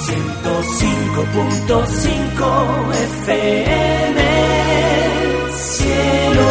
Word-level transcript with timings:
105.5 0.00 2.94
FM 2.94 4.20
Cielo. 5.52 6.48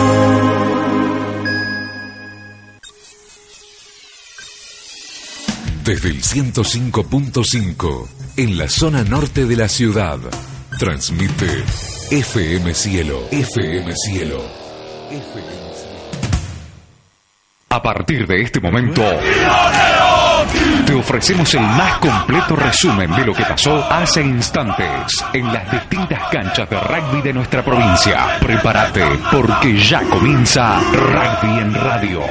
Desde 5.83 6.09
el 6.09 6.21
105.5, 6.21 8.07
en 8.37 8.55
la 8.57 8.69
zona 8.69 9.03
norte 9.03 9.45
de 9.45 9.55
la 9.55 9.67
ciudad, 9.67 10.19
transmite 10.77 11.63
FM 12.11 12.75
Cielo. 12.75 13.19
FM 13.31 13.95
Cielo. 13.95 14.43
FM 15.09 15.73
Cielo. 15.73 15.89
A 17.71 17.81
partir 17.81 18.27
de 18.27 18.41
este 18.41 18.59
momento, 18.59 19.01
te 20.85 20.93
ofrecemos 20.93 21.53
el 21.53 21.61
más 21.61 21.97
completo 21.99 22.55
resumen 22.55 23.11
de 23.15 23.25
lo 23.25 23.33
que 23.33 23.43
pasó 23.43 23.83
hace 23.89 24.21
instantes 24.21 25.23
en 25.33 25.51
las 25.51 25.69
distintas 25.71 26.19
canchas 26.31 26.69
de 26.69 26.79
rugby 26.79 27.21
de 27.21 27.33
nuestra 27.33 27.63
provincia. 27.63 28.37
Prepárate, 28.39 29.03
porque 29.31 29.77
ya 29.77 30.01
comienza 30.03 30.79
Rugby 30.91 31.59
en 31.59 31.73
Radio. 31.73 32.21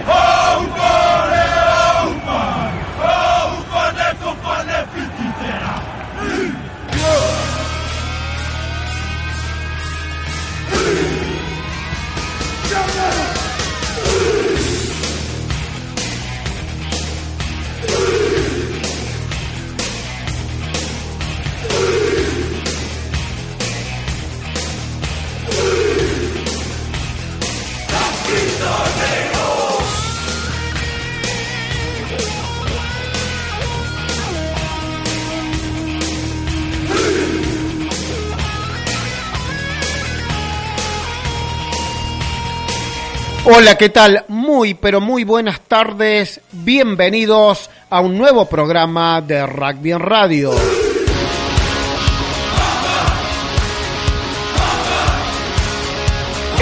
Hola, 43.51 43.79
¿qué 43.79 43.89
tal? 43.89 44.27
Muy, 44.29 44.75
pero 44.75 45.01
muy 45.01 45.25
buenas 45.25 45.63
tardes. 45.63 46.39
Bienvenidos 46.53 47.71
a 47.89 48.03
un 48.03 48.19
nuevo 48.19 48.45
programa 48.45 49.23
de 49.23 49.47
Rugby 49.47 49.93
en 49.93 50.01
Radio. 50.01 50.53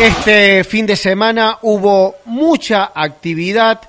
Este 0.01 0.63
fin 0.63 0.87
de 0.87 0.95
semana 0.95 1.59
hubo 1.63 2.19
mucha 2.27 2.93
actividad 2.95 3.81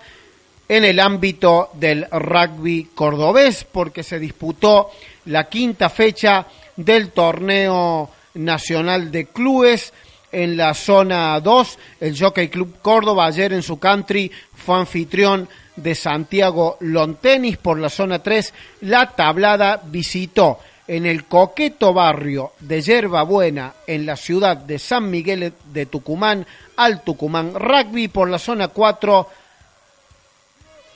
en 0.68 0.84
el 0.84 1.00
ámbito 1.00 1.70
del 1.76 2.08
rugby 2.10 2.90
cordobés 2.96 3.64
porque 3.64 4.02
se 4.02 4.18
disputó 4.18 4.90
la 5.26 5.48
quinta 5.48 5.90
fecha 5.90 6.48
del 6.76 7.12
torneo 7.12 8.10
nacional 8.34 9.12
de 9.12 9.28
clubes 9.28 9.94
en 10.32 10.58
la 10.58 10.74
zona 10.74 11.40
2. 11.40 11.80
El 12.02 12.20
Jockey 12.20 12.50
Club 12.50 12.78
Córdoba 12.82 13.26
ayer 13.26 13.54
en 13.54 13.64
su 13.64 13.80
country 13.80 14.32
fue 14.54 14.78
anfitrión 14.78 15.48
de 15.76 15.96
Santiago 15.96 16.78
Lontenis 16.82 17.58
por 17.58 17.80
la 17.80 17.90
zona 17.90 18.20
3. 18.20 18.54
La 18.82 19.12
tablada 19.12 19.82
visitó 19.84 20.60
en 20.88 21.06
el 21.06 21.26
coqueto 21.26 21.94
barrio 21.94 22.54
de 22.60 22.82
Yerba 22.82 23.24
Buena 23.24 23.74
en 23.86 24.06
la 24.06 24.16
ciudad 24.16 24.58
de 24.58 24.80
San 24.80 25.10
Miguel 25.10 25.54
de 25.66 25.86
Tucumán 25.86 26.46
al 26.78 27.04
Tucumán 27.04 27.54
Rugby 27.54 28.08
por 28.08 28.30
la 28.30 28.40
zona 28.40 28.70
4 28.70 29.30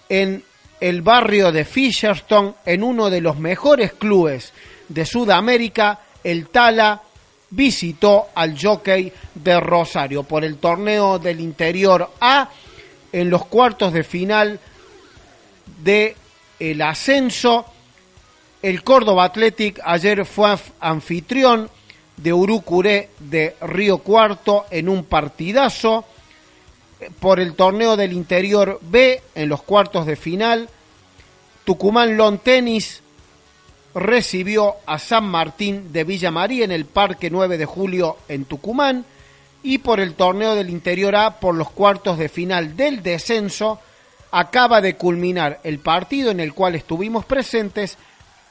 en 0.09 0.43
el 0.79 1.01
barrio 1.01 1.51
de 1.51 1.65
Fisherton 1.65 2.55
en 2.65 2.83
uno 2.83 3.09
de 3.09 3.21
los 3.21 3.37
mejores 3.37 3.93
clubes 3.93 4.53
de 4.89 5.05
Sudamérica, 5.05 5.99
el 6.23 6.47
Tala 6.47 7.01
visitó 7.51 8.29
al 8.33 8.57
jockey 8.59 9.11
de 9.35 9.59
Rosario 9.59 10.23
por 10.23 10.43
el 10.43 10.57
torneo 10.57 11.19
del 11.19 11.39
interior 11.39 12.09
A 12.19 12.49
en 13.11 13.29
los 13.29 13.45
cuartos 13.45 13.93
de 13.93 14.03
final 14.03 14.59
de 15.83 16.15
el 16.59 16.81
ascenso. 16.81 17.65
El 18.61 18.83
Córdoba 18.83 19.25
Athletic 19.25 19.79
ayer 19.83 20.25
fue 20.25 20.55
anfitrión 20.79 21.69
de 22.17 22.33
Urucuré 22.33 23.09
de 23.19 23.55
Río 23.61 23.99
Cuarto 23.99 24.65
en 24.69 24.87
un 24.87 25.03
partidazo 25.03 26.05
por 27.19 27.39
el 27.39 27.55
torneo 27.55 27.97
del 27.97 28.13
interior 28.13 28.79
B 28.81 29.21
en 29.33 29.49
los 29.49 29.63
cuartos 29.63 30.05
de 30.05 30.15
final. 30.15 30.69
Tucumán 31.63 32.15
Lon 32.15 32.39
Tenis 32.39 33.01
recibió 33.93 34.75
a 34.85 34.99
San 34.99 35.25
Martín 35.25 35.91
de 35.91 36.03
Villa 36.03 36.31
María 36.31 36.65
en 36.65 36.71
el 36.71 36.85
Parque 36.85 37.29
9 37.29 37.57
de 37.57 37.65
Julio 37.65 38.17
en 38.27 38.45
Tucumán 38.45 39.05
y 39.63 39.79
por 39.79 39.99
el 39.99 40.15
torneo 40.15 40.55
del 40.55 40.69
Interior 40.69 41.15
A 41.15 41.39
por 41.39 41.55
los 41.55 41.69
cuartos 41.69 42.17
de 42.17 42.29
final 42.29 42.75
del 42.75 43.03
descenso 43.03 43.79
acaba 44.31 44.81
de 44.81 44.95
culminar 44.95 45.59
el 45.63 45.79
partido 45.79 46.31
en 46.31 46.39
el 46.39 46.53
cual 46.53 46.75
estuvimos 46.75 47.25
presentes 47.25 47.97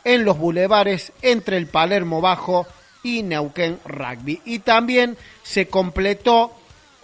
en 0.05 0.25
los 0.25 0.39
bulevares 0.39 1.13
entre 1.23 1.57
el 1.57 1.67
Palermo 1.67 2.21
Bajo 2.21 2.67
y 3.03 3.23
Neuquén 3.23 3.79
Rugby. 3.85 4.41
Y 4.45 4.61
también 4.61 5.17
se 5.43 5.69
completó 5.69 6.53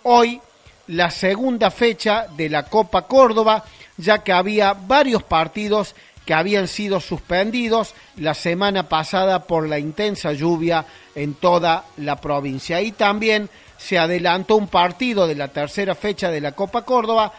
hoy 0.03 0.41
la 0.89 1.11
segunda 1.11 1.71
fecha 1.71 2.27
de 2.37 2.49
la 2.49 2.65
Copa 2.65 3.03
Córdoba, 3.07 3.65
ya 3.97 4.23
que 4.23 4.33
había 4.33 4.75
varios 4.75 5.23
partidos 5.23 5.95
que 6.27 6.35
habían 6.35 6.67
sido 6.67 7.01
suspendidos 7.01 7.95
la 8.17 8.35
semana 8.35 8.89
pasada 8.89 9.45
por 9.45 9.69
la 9.69 9.79
intensa 9.79 10.33
lluvia 10.33 10.85
en 11.15 11.35
toda 11.35 11.85
la 11.99 12.21
provincia. 12.21 12.83
Y 12.83 12.93
también 12.93 13.49
se 13.79 13.97
adelantó 13.97 14.57
un 14.57 14.67
partido 14.67 15.29
de 15.29 15.37
la 15.37 15.49
tercera 15.49 15.95
fecha 15.95 16.31
de 16.31 16.41
la 16.41 16.53
Copa 16.53 16.83
Córdoba 16.83 17.33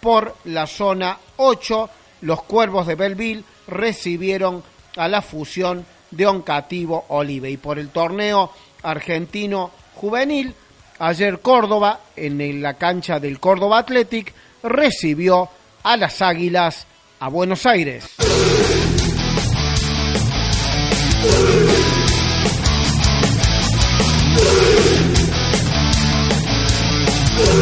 por 0.00 0.36
la 0.44 0.66
zona 0.66 1.18
8. 1.38 1.90
Los 2.20 2.42
Cuervos 2.42 2.86
de 2.86 2.94
Belville 2.94 3.44
recibieron 3.66 4.62
a 4.96 5.08
la 5.08 5.22
fusión 5.22 5.86
de 6.10 6.26
Oncativo 6.26 7.06
Olive. 7.08 7.50
Y 7.50 7.56
por 7.56 7.78
el 7.78 7.88
torneo 7.88 8.52
argentino 8.82 9.70
juvenil, 9.94 10.54
ayer 10.98 11.40
Córdoba, 11.40 12.00
en 12.14 12.60
la 12.60 12.74
cancha 12.74 13.18
del 13.18 13.40
Córdoba 13.40 13.78
Athletic, 13.78 14.34
recibió 14.62 15.48
a 15.82 15.96
las 15.96 16.20
Águilas 16.20 16.86
a 17.20 17.28
Buenos 17.28 17.66
Aires. 17.66 18.04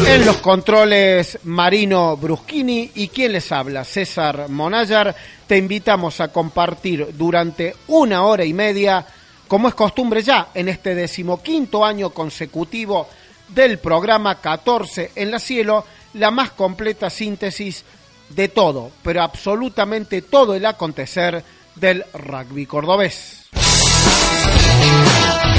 En 0.07 0.25
los 0.25 0.37
controles 0.37 1.39
Marino 1.43 2.15
Bruschini. 2.15 2.91
Y 2.95 3.07
quien 3.09 3.31
les 3.31 3.51
habla, 3.51 3.83
César 3.83 4.49
Monayar, 4.49 5.15
te 5.47 5.57
invitamos 5.57 6.21
a 6.21 6.29
compartir 6.29 7.07
durante 7.17 7.75
una 7.87 8.23
hora 8.23 8.45
y 8.45 8.53
media, 8.53 9.05
como 9.47 9.67
es 9.67 9.75
costumbre 9.75 10.21
ya 10.21 10.49
en 10.53 10.69
este 10.69 10.95
decimoquinto 10.95 11.83
año 11.83 12.11
consecutivo 12.11 13.07
del 13.49 13.79
programa 13.79 14.39
14 14.41 15.11
en 15.15 15.31
la 15.31 15.39
cielo, 15.39 15.85
la 16.13 16.31
más 16.31 16.51
completa 16.51 17.09
síntesis 17.09 17.83
de 18.29 18.47
todo, 18.47 18.91
pero 19.03 19.23
absolutamente 19.23 20.21
todo 20.21 20.55
el 20.55 20.65
acontecer 20.65 21.43
del 21.75 22.03
rugby 22.13 22.65
cordobés. 22.65 23.45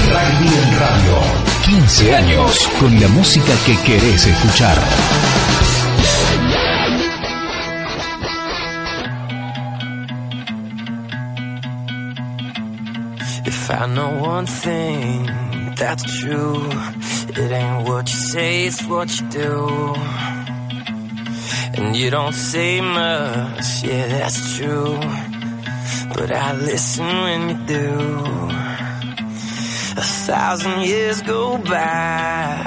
Rugby 0.06 0.48
en 0.48 0.78
Radio. 0.78 1.46
15 1.66 2.14
años 2.14 2.68
con 2.78 3.00
la 3.00 3.08
música 3.08 3.52
que 3.66 3.76
querés 3.78 4.26
escuchar. 4.26 4.78
If 13.46 13.70
I 13.70 13.86
know 13.86 14.22
one 14.22 14.46
thing 14.46 15.26
that's 15.76 16.20
true, 16.20 16.68
it 17.28 17.50
ain't 17.52 17.88
what 17.88 18.08
you 18.08 18.14
say, 18.14 18.66
it's 18.66 18.84
what 18.86 19.08
you 19.20 19.28
do. 19.28 20.45
And 21.78 21.94
you 21.94 22.10
don't 22.10 22.32
say 22.32 22.80
much, 22.80 23.84
yeah, 23.84 24.06
that's 24.08 24.56
true. 24.56 24.98
But 26.14 26.32
I 26.32 26.52
listen 26.54 27.06
when 27.06 27.48
you 27.50 27.66
do. 27.66 28.46
A 29.98 30.02
thousand 30.28 30.82
years 30.82 31.22
go 31.22 31.58
by, 31.58 32.62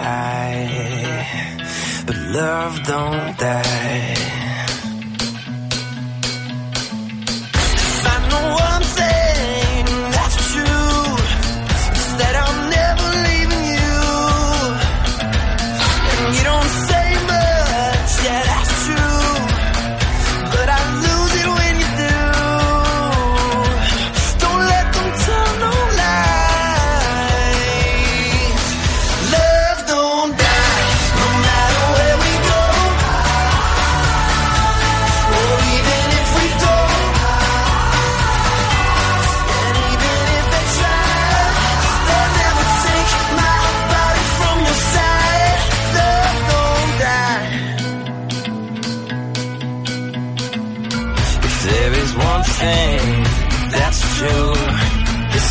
but 2.05 2.17
love 2.17 2.83
don't 2.83 3.37
die. 3.37 4.48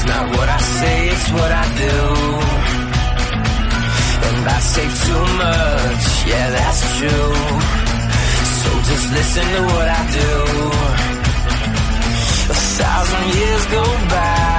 Not 0.08 0.24
what 0.36 0.48
I 0.48 0.60
say, 0.78 0.96
it's 1.14 1.28
what 1.36 1.52
I 1.62 1.64
do. 1.84 1.96
And 4.26 4.48
I 4.56 4.58
say 4.72 4.86
too 5.06 5.24
much, 5.44 6.04
yeah, 6.30 6.48
that's 6.56 6.82
true. 6.98 7.32
So 8.60 8.68
just 8.90 9.06
listen 9.18 9.46
to 9.56 9.62
what 9.72 9.88
I 10.00 10.02
do. 10.20 10.32
A 12.54 12.58
thousand 12.78 13.24
years 13.38 13.66
go 13.76 13.84
by. 14.14 14.57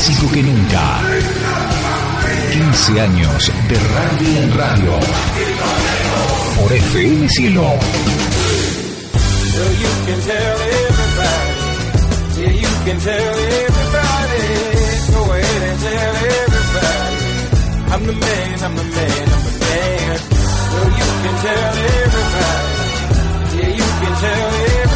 Clásico 0.00 0.30
que 0.32 0.42
nunca. 0.42 1.00
15 2.52 3.00
años 3.00 3.52
de 3.68 3.76
rugby 3.76 4.36
en 4.38 4.56
radio. 4.56 4.98
Por 6.56 6.72
FM 6.72 7.28
Cielo. 7.28 7.74
I'm 17.92 18.06
the 18.06 18.12
man, 18.12 18.62
I'm 18.62 18.76
the 18.76 18.84
man, 18.84 19.28
I'm 19.28 19.42
the 19.44 19.52
man. 19.60 20.18
So 20.70 20.78
you 20.98 21.08
can 21.22 21.34
tell 21.42 21.72
everybody. 21.98 22.76
Yeah, 23.56 23.70
you 23.76 23.88
can 24.00 24.14
tell 24.20 24.48
everybody. 24.54 24.89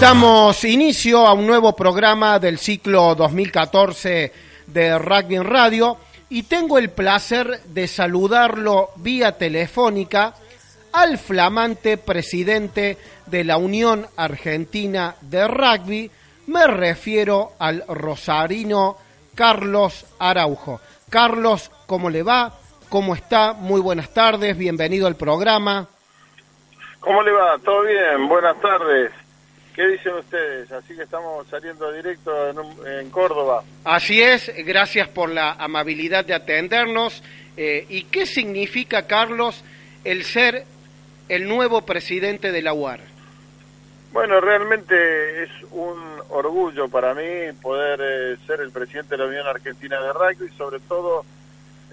Damos 0.00 0.64
inicio 0.64 1.26
a 1.26 1.34
un 1.34 1.46
nuevo 1.46 1.76
programa 1.76 2.38
del 2.38 2.58
ciclo 2.58 3.14
2014 3.14 4.32
de 4.66 4.98
Rugby 4.98 5.38
Radio 5.38 5.98
y 6.30 6.44
tengo 6.44 6.78
el 6.78 6.88
placer 6.90 7.60
de 7.66 7.86
saludarlo 7.86 8.90
vía 8.96 9.36
telefónica 9.36 10.34
al 10.92 11.18
flamante 11.18 11.98
presidente 11.98 12.96
de 13.26 13.44
la 13.44 13.58
Unión 13.58 14.06
Argentina 14.16 15.16
de 15.20 15.46
Rugby, 15.48 16.10
me 16.46 16.66
refiero 16.66 17.52
al 17.58 17.84
rosarino 17.88 18.96
Carlos 19.34 20.06
Araujo. 20.18 20.80
Carlos, 21.10 21.70
¿cómo 21.86 22.10
le 22.10 22.22
va? 22.22 22.52
¿Cómo 22.88 23.14
está? 23.14 23.52
Muy 23.52 23.80
buenas 23.80 24.12
tardes, 24.12 24.56
bienvenido 24.56 25.06
al 25.06 25.16
programa. 25.16 25.88
¿Cómo 27.00 27.22
le 27.22 27.32
va? 27.32 27.58
¿Todo 27.64 27.82
bien? 27.82 28.28
Buenas 28.28 28.60
tardes. 28.60 29.10
¿Qué 29.74 29.86
dicen 29.88 30.14
ustedes? 30.14 30.70
Así 30.70 30.94
que 30.94 31.02
estamos 31.02 31.46
saliendo 31.48 31.90
directo 31.92 32.48
en, 32.50 32.58
un- 32.58 32.86
en 32.86 33.10
Córdoba. 33.10 33.64
Así 33.84 34.22
es, 34.22 34.50
gracias 34.64 35.08
por 35.08 35.28
la 35.30 35.52
amabilidad 35.52 36.24
de 36.24 36.34
atendernos. 36.34 37.22
Eh, 37.56 37.84
¿Y 37.88 38.04
qué 38.04 38.24
significa, 38.26 39.06
Carlos, 39.06 39.64
el 40.04 40.24
ser 40.24 40.64
el 41.28 41.48
nuevo 41.48 41.82
presidente 41.82 42.52
de 42.52 42.62
la 42.62 42.72
UAR? 42.72 43.00
Bueno, 44.12 44.40
realmente 44.40 45.42
es 45.42 45.50
un 45.72 45.98
orgullo 46.28 46.88
para 46.88 47.14
mí 47.14 47.52
poder 47.60 48.00
eh, 48.00 48.36
ser 48.46 48.60
el 48.60 48.70
presidente 48.70 49.16
de 49.16 49.18
la 49.24 49.28
Unión 49.28 49.46
Argentina 49.46 50.00
de 50.00 50.12
Rugby, 50.12 50.56
sobre 50.56 50.78
todo, 50.80 51.24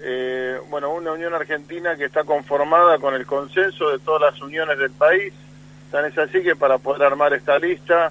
eh, 0.04 0.58
bueno, 0.68 0.92
una 0.92 1.12
Unión 1.12 1.34
Argentina 1.34 1.96
que 1.96 2.06
está 2.06 2.24
conformada 2.24 2.98
con 2.98 3.14
el 3.14 3.24
consenso 3.24 3.90
de 3.90 3.98
todas 3.98 4.32
las 4.32 4.42
uniones 4.42 4.78
del 4.78 4.90
país. 4.90 5.32
Tan 5.90 6.06
es 6.06 6.16
así 6.18 6.42
que 6.42 6.56
para 6.56 6.78
poder 6.78 7.04
armar 7.04 7.32
esta 7.34 7.58
lista, 7.58 8.10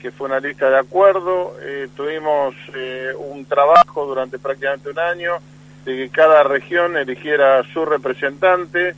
que 0.00 0.10
fue 0.10 0.26
una 0.26 0.40
lista 0.40 0.68
de 0.68 0.78
acuerdo, 0.78 1.54
eh, 1.62 1.88
tuvimos 1.94 2.54
eh, 2.74 3.12
un 3.18 3.44
trabajo 3.44 4.06
durante 4.06 4.38
prácticamente 4.38 4.90
un 4.90 4.98
año 4.98 5.38
de 5.84 5.96
que 5.96 6.08
cada 6.10 6.42
región 6.42 6.96
eligiera 6.96 7.62
su 7.72 7.84
representante 7.84 8.94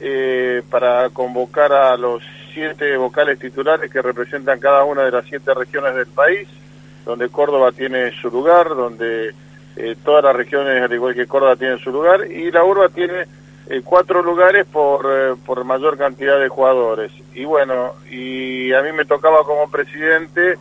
eh, 0.00 0.62
para 0.70 1.08
convocar 1.10 1.72
a 1.72 1.96
los 1.96 2.22
siete 2.52 2.96
vocales 2.96 3.38
titulares 3.38 3.90
que 3.90 4.02
representan 4.02 4.60
cada 4.60 4.84
una 4.84 5.02
de 5.02 5.10
las 5.10 5.24
siete 5.26 5.52
regiones 5.54 5.94
del 5.94 6.06
país, 6.06 6.48
donde 7.04 7.28
Córdoba 7.28 7.72
tiene 7.72 8.12
su 8.20 8.30
lugar, 8.30 8.68
donde 8.68 9.34
eh, 9.76 9.96
todas 10.04 10.22
las 10.22 10.36
regiones, 10.36 10.82
al 10.82 10.92
igual 10.92 11.14
que 11.14 11.26
Córdoba, 11.26 11.56
tienen 11.56 11.78
su 11.78 11.90
lugar, 11.90 12.30
y 12.30 12.50
la 12.50 12.64
urba 12.64 12.88
tiene 12.88 13.26
eh, 13.68 13.80
cuatro 13.82 14.22
lugares 14.22 14.66
por, 14.66 15.06
eh, 15.10 15.34
por 15.44 15.64
mayor 15.64 15.96
cantidad 15.98 16.38
de 16.38 16.48
jugadores. 16.48 17.12
Y 17.34 17.44
bueno, 17.44 17.92
y 18.10 18.72
a 18.72 18.82
mí 18.82 18.92
me 18.92 19.04
tocaba 19.04 19.38
como 19.44 19.70
presidente 19.70 20.58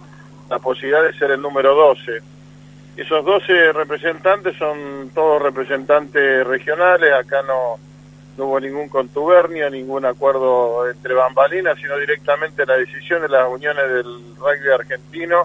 la 0.49 0.59
posibilidad 0.59 1.03
de 1.03 1.13
ser 1.13 1.31
el 1.31 1.41
número 1.41 1.75
12. 1.75 2.21
Esos 2.95 3.25
12 3.25 3.73
representantes 3.73 4.55
son 4.57 5.09
todos 5.13 5.41
representantes 5.41 6.45
regionales, 6.45 7.11
acá 7.13 7.41
no, 7.41 7.77
no 8.37 8.45
hubo 8.45 8.59
ningún 8.59 8.87
contubernio, 8.87 9.69
ningún 9.69 10.05
acuerdo 10.05 10.89
entre 10.89 11.13
bambalinas, 11.13 11.77
sino 11.79 11.97
directamente 11.97 12.65
la 12.65 12.77
decisión 12.77 13.21
de 13.21 13.29
las 13.29 13.47
uniones 13.49 13.89
del 13.89 14.35
rugby 14.37 14.71
argentino 14.73 15.43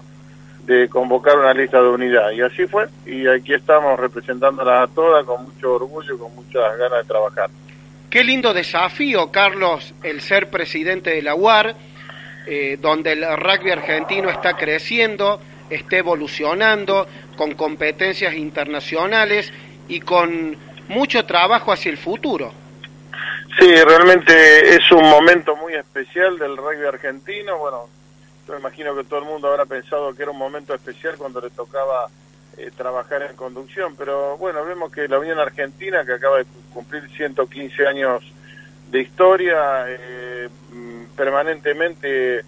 de 0.65 0.89
convocar 0.89 1.37
una 1.37 1.53
lista 1.53 1.81
de 1.81 1.89
unidad. 1.89 2.31
Y 2.31 2.41
así 2.41 2.65
fue, 2.67 2.87
y 3.05 3.27
aquí 3.27 3.53
estamos 3.53 3.99
representándolas 3.99 4.89
a 4.89 4.93
todas 4.93 5.25
con 5.25 5.43
mucho 5.45 5.73
orgullo 5.73 6.15
y 6.15 6.17
con 6.17 6.35
muchas 6.35 6.77
ganas 6.77 6.99
de 7.01 7.07
trabajar. 7.07 7.49
Qué 8.09 8.23
lindo 8.23 8.53
desafío, 8.53 9.31
Carlos, 9.31 9.93
el 10.03 10.21
ser 10.21 10.49
presidente 10.49 11.11
de 11.11 11.21
la 11.21 11.35
UAR, 11.35 11.75
eh, 12.47 12.77
donde 12.81 13.11
el 13.11 13.23
rugby 13.37 13.71
argentino 13.71 14.29
está 14.29 14.57
creciendo, 14.57 15.39
está 15.69 15.97
evolucionando, 15.97 17.07
con 17.37 17.53
competencias 17.53 18.33
internacionales 18.33 19.53
y 19.87 19.99
con 19.99 20.57
mucho 20.87 21.23
trabajo 21.25 21.71
hacia 21.71 21.91
el 21.91 21.97
futuro. 21.97 22.51
Sí, 23.59 23.75
realmente 23.75 24.75
es 24.75 24.91
un 24.91 25.07
momento 25.09 25.55
muy 25.55 25.73
especial 25.75 26.37
del 26.37 26.55
rugby 26.57 26.85
argentino. 26.85 27.57
Bueno, 27.57 27.89
yo 28.49 28.57
imagino 28.57 28.95
que 28.95 29.03
todo 29.03 29.19
el 29.19 29.25
mundo 29.25 29.47
habrá 29.49 29.65
pensado 29.65 30.13
que 30.15 30.23
era 30.23 30.31
un 30.31 30.37
momento 30.37 30.73
especial 30.73 31.15
cuando 31.17 31.39
le 31.39 31.51
tocaba 31.51 32.07
eh, 32.57 32.71
trabajar 32.75 33.21
en 33.21 33.35
conducción, 33.35 33.95
pero 33.95 34.37
bueno, 34.37 34.65
vemos 34.65 34.91
que 34.91 35.07
la 35.07 35.19
Unión 35.19 35.39
Argentina, 35.39 36.03
que 36.03 36.13
acaba 36.13 36.39
de 36.39 36.45
cumplir 36.73 37.07
115 37.15 37.85
años 37.87 38.23
de 38.89 39.01
historia, 39.01 39.85
eh, 39.87 40.49
mm, 40.71 41.03
permanentemente 41.15 42.41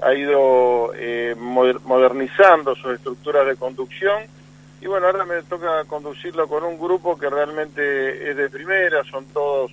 ha 0.00 0.14
ido 0.14 0.92
eh, 0.94 1.34
moder- 1.36 1.80
modernizando 1.84 2.76
sus 2.76 2.94
estructuras 2.94 3.44
de 3.46 3.56
conducción. 3.56 4.22
Y 4.80 4.86
bueno, 4.86 5.06
ahora 5.06 5.24
me 5.24 5.42
toca 5.42 5.84
conducirlo 5.86 6.46
con 6.46 6.62
un 6.62 6.78
grupo 6.78 7.18
que 7.18 7.28
realmente 7.28 8.30
es 8.30 8.36
de 8.36 8.48
primera, 8.48 9.02
son 9.10 9.24
todos 9.26 9.72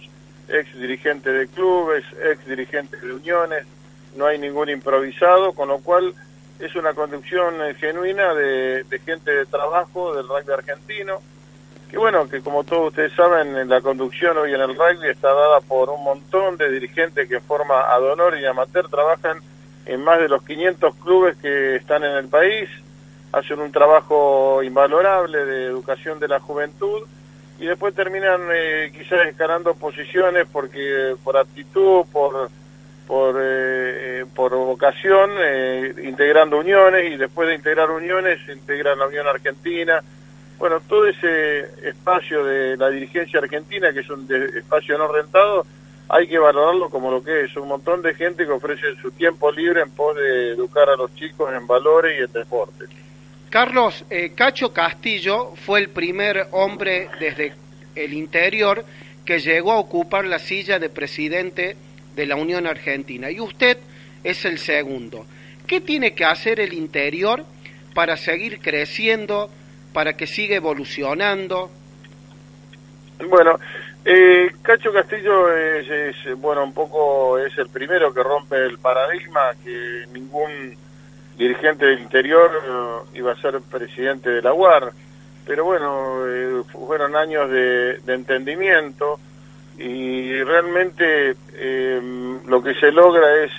ex 0.49 0.73
dirigentes 0.73 1.31
de 1.31 1.47
clubes, 1.47 2.03
ex 2.23 2.43
dirigentes 2.47 2.99
de 3.03 3.13
uniones, 3.13 3.67
no 4.15 4.25
hay 4.25 4.37
ningún 4.37 4.69
improvisado, 4.69 5.53
con 5.53 5.69
lo 5.69 5.79
cual 5.79 6.13
es 6.59 6.75
una 6.75 6.93
conducción 6.93 7.61
eh, 7.61 7.73
genuina 7.75 8.33
de, 8.33 8.85
gente 9.05 9.31
de 9.31 9.45
trabajo 9.45 10.15
del 10.15 10.27
rugby 10.27 10.53
argentino, 10.53 11.21
que 11.89 11.97
bueno, 11.97 12.27
que 12.27 12.41
como 12.41 12.63
todos 12.63 12.89
ustedes 12.89 13.13
saben, 13.13 13.55
en 13.55 13.69
la 13.69 13.81
conducción 13.81 14.37
hoy 14.37 14.53
en 14.53 14.61
el 14.61 14.75
rugby 14.75 15.09
está 15.09 15.33
dada 15.33 15.59
por 15.61 15.89
un 15.89 16.03
montón 16.03 16.57
de 16.57 16.69
dirigentes 16.71 17.27
que 17.27 17.35
en 17.35 17.43
forma 17.43 17.93
ad 17.93 18.03
honor 18.03 18.37
y 18.37 18.45
amateur 18.45 18.87
trabajan 18.87 19.39
en 19.85 20.03
más 20.03 20.19
de 20.19 20.29
los 20.29 20.43
500 20.43 20.95
clubes 20.95 21.37
que 21.37 21.75
están 21.75 22.03
en 22.03 22.17
el 22.17 22.27
país, 22.27 22.69
hacen 23.31 23.59
un 23.59 23.71
trabajo 23.71 24.63
invalorable 24.63 25.45
de 25.45 25.65
educación 25.65 26.19
de 26.19 26.27
la 26.27 26.39
juventud 26.39 27.03
y 27.59 27.65
después 27.65 27.93
terminan 27.93 28.41
eh, 28.51 28.91
quizás 28.91 29.27
escalando 29.27 29.75
posiciones 29.75 30.47
porque 30.51 31.15
por 31.23 31.37
aptitud, 31.37 32.05
por 32.11 32.49
por 33.07 33.35
eh, 33.39 34.21
eh, 34.21 34.25
por 34.35 34.55
vocación, 34.55 35.31
integrando 36.03 36.57
uniones 36.57 37.11
y 37.13 37.17
después 37.17 37.47
de 37.47 37.55
integrar 37.55 37.89
uniones 37.91 38.39
integran 38.49 38.99
la 38.99 39.07
Unión 39.07 39.27
Argentina. 39.27 40.01
Bueno, 40.57 40.79
todo 40.87 41.05
ese 41.07 41.87
espacio 41.87 42.45
de 42.45 42.77
la 42.77 42.89
dirigencia 42.89 43.39
argentina, 43.39 43.91
que 43.91 43.99
es 43.99 44.09
un 44.09 44.27
espacio 44.55 44.97
no 44.97 45.07
rentado, 45.11 45.65
hay 46.07 46.27
que 46.27 46.37
valorarlo 46.37 46.89
como 46.89 47.11
lo 47.11 47.23
que 47.23 47.45
es, 47.45 47.55
un 47.57 47.67
montón 47.67 48.01
de 48.01 48.13
gente 48.13 48.45
que 48.45 48.51
ofrece 48.51 48.95
su 49.01 49.11
tiempo 49.11 49.51
libre 49.51 49.81
en 49.81 49.91
pos 49.91 50.15
de 50.15 50.51
educar 50.51 50.89
a 50.89 50.95
los 50.95 51.13
chicos 51.15 51.51
en 51.53 51.65
valores 51.65 52.19
y 52.19 52.23
en 52.23 52.31
deporte. 52.31 52.85
Carlos, 53.49 54.05
eh, 54.09 54.33
Cacho 54.35 54.71
Castillo 54.71 55.53
fue 55.55 55.79
el 55.79 55.89
primer 55.89 56.47
hombre 56.51 57.09
desde 57.19 57.53
el 57.95 58.13
interior 58.13 58.85
que 59.23 59.39
llegó 59.39 59.71
a 59.71 59.79
ocupar 59.79 60.25
la 60.25 60.39
silla 60.39 60.77
de 60.77 60.89
presidente 60.89 61.75
de 62.15 62.25
la 62.25 62.35
Unión 62.35 62.67
Argentina 62.67 63.29
y 63.29 63.39
usted 63.39 63.77
es 64.23 64.45
el 64.45 64.59
segundo. 64.59 65.25
¿Qué 65.67 65.81
tiene 65.81 66.13
que 66.13 66.25
hacer 66.25 66.59
el 66.59 66.73
interior 66.73 67.43
para 67.93 68.17
seguir 68.17 68.59
creciendo, 68.59 69.49
para 69.93 70.15
que 70.15 70.27
siga 70.27 70.55
evolucionando? 70.55 71.71
Bueno, 73.29 73.59
eh, 74.03 74.51
Cacho 74.61 74.93
Castillo 74.93 75.51
es, 75.51 75.89
es, 75.89 76.37
bueno, 76.37 76.63
un 76.63 76.73
poco 76.73 77.39
es 77.39 77.57
el 77.57 77.69
primero 77.69 78.13
que 78.13 78.21
rompe 78.21 78.57
el 78.57 78.77
paradigma 78.77 79.53
que 79.63 80.05
ningún 80.13 80.77
dirigente 81.37 81.85
del 81.85 81.99
interior 81.99 82.51
eh, 82.63 83.17
iba 83.17 83.31
a 83.31 83.41
ser 83.41 83.59
presidente 83.61 84.29
de 84.29 84.41
la 84.41 84.53
UAR. 84.53 84.91
Pero 85.45 85.65
bueno, 85.65 86.27
eh, 86.27 86.63
fueron 86.71 87.15
años 87.15 87.49
de, 87.49 87.99
entendimiento 88.07 89.19
y 89.77 90.43
realmente 90.43 91.35
em, 91.57 92.45
lo 92.47 92.61
que 92.61 92.73
se 92.75 92.91
logra 92.91 93.43
es, 93.43 93.51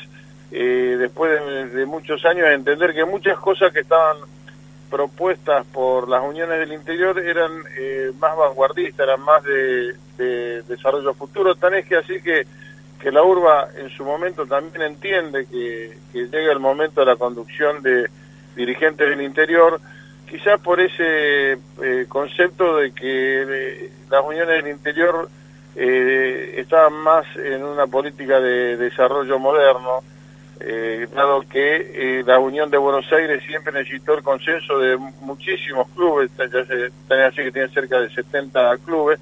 eh, 0.50 0.96
después 0.98 1.72
de, 1.72 1.86
muchos 1.86 2.24
años, 2.24 2.48
entender 2.48 2.94
que 2.94 3.04
muchas 3.04 3.38
cosas 3.38 3.72
que 3.72 3.80
estaban 3.80 4.16
propuestas 4.90 5.66
por 5.66 6.08
las 6.08 6.22
uniones 6.22 6.60
del 6.60 6.72
interior 6.72 7.18
eran 7.18 7.50
más 8.20 8.36
vanguardistas, 8.36 9.06
eran 9.06 9.20
más 9.20 9.42
de, 9.42 9.94
de 10.16 10.62
desarrollo 10.62 11.12
futuro. 11.14 11.56
Tan 11.56 11.74
es 11.74 11.86
que 11.86 11.96
así 11.96 12.22
que 12.22 12.46
que 13.00 13.10
la 13.10 13.22
urba 13.22 13.68
en 13.76 13.90
su 13.90 14.04
momento 14.04 14.46
también 14.46 14.82
entiende 14.82 15.46
que, 15.46 15.96
llega 16.12 16.52
el 16.52 16.60
momento 16.60 17.00
de 17.00 17.06
la 17.06 17.16
conducción 17.16 17.82
de 17.82 18.08
dirigentes 18.54 19.08
del 19.08 19.20
interior, 19.20 19.80
quizás 20.28 20.60
por 20.60 20.80
ese 20.80 21.52
eh, 21.52 22.06
concepto 22.08 22.76
de 22.76 22.92
que 22.92 23.90
las 24.10 24.24
uniones 24.24 24.64
del 24.64 24.72
interior 24.72 25.28
eh, 25.76 26.54
estaban 26.56 26.94
más 26.94 27.26
en 27.36 27.62
una 27.62 27.86
política 27.86 28.40
de 28.40 28.76
desarrollo 28.78 29.38
moderno, 29.38 30.02
eh, 30.58 31.06
dado 31.14 31.42
que 31.42 31.76
eh, 31.94 32.22
la 32.24 32.38
Unión 32.38 32.70
de 32.70 32.78
Buenos 32.78 33.12
Aires 33.12 33.42
siempre 33.46 33.74
necesitó 33.74 34.14
el 34.14 34.22
consenso 34.22 34.78
de 34.78 34.96
muchísimos 35.20 35.86
clubes, 35.94 36.30
ya 36.38 37.26
así 37.26 37.36
que 37.36 37.52
tiene 37.52 37.68
cerca 37.68 38.00
de 38.00 38.08
70 38.08 38.78
clubes, 38.78 39.20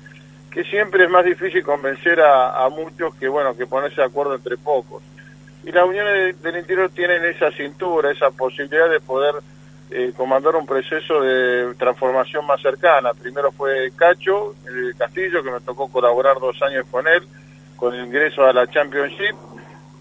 que 0.48 0.62
siempre 0.62 1.04
es 1.04 1.10
más 1.10 1.24
difícil 1.24 1.64
convencer 1.64 2.20
a, 2.20 2.68
muchos 2.68 3.12
que, 3.16 3.26
bueno, 3.26 3.56
que 3.56 3.66
ponerse 3.66 3.96
de 4.00 4.06
acuerdo 4.06 4.36
entre 4.36 4.56
pocos. 4.56 5.02
Y 5.64 5.72
las 5.72 5.84
uniones 5.84 6.40
del 6.40 6.56
interior 6.56 6.88
tienen 6.90 7.24
esa 7.24 7.50
cintura, 7.50 8.12
esa 8.12 8.30
posibilidad 8.30 8.88
de 8.88 9.00
poder 9.00 9.34
eh, 9.90 10.12
comandar 10.16 10.56
un 10.56 10.66
proceso 10.66 11.20
de 11.20 11.74
transformación 11.74 12.46
más 12.46 12.60
cercana. 12.60 13.12
Primero 13.14 13.52
fue 13.52 13.92
Cacho 13.96 14.54
el 14.66 14.94
Castillo, 14.96 15.42
que 15.42 15.50
me 15.50 15.60
tocó 15.60 15.88
colaborar 15.88 16.38
dos 16.40 16.60
años 16.62 16.86
con 16.90 17.06
él, 17.06 17.22
con 17.76 17.94
el 17.94 18.06
ingreso 18.06 18.44
a 18.44 18.52
la 18.52 18.66
Championship, 18.66 19.36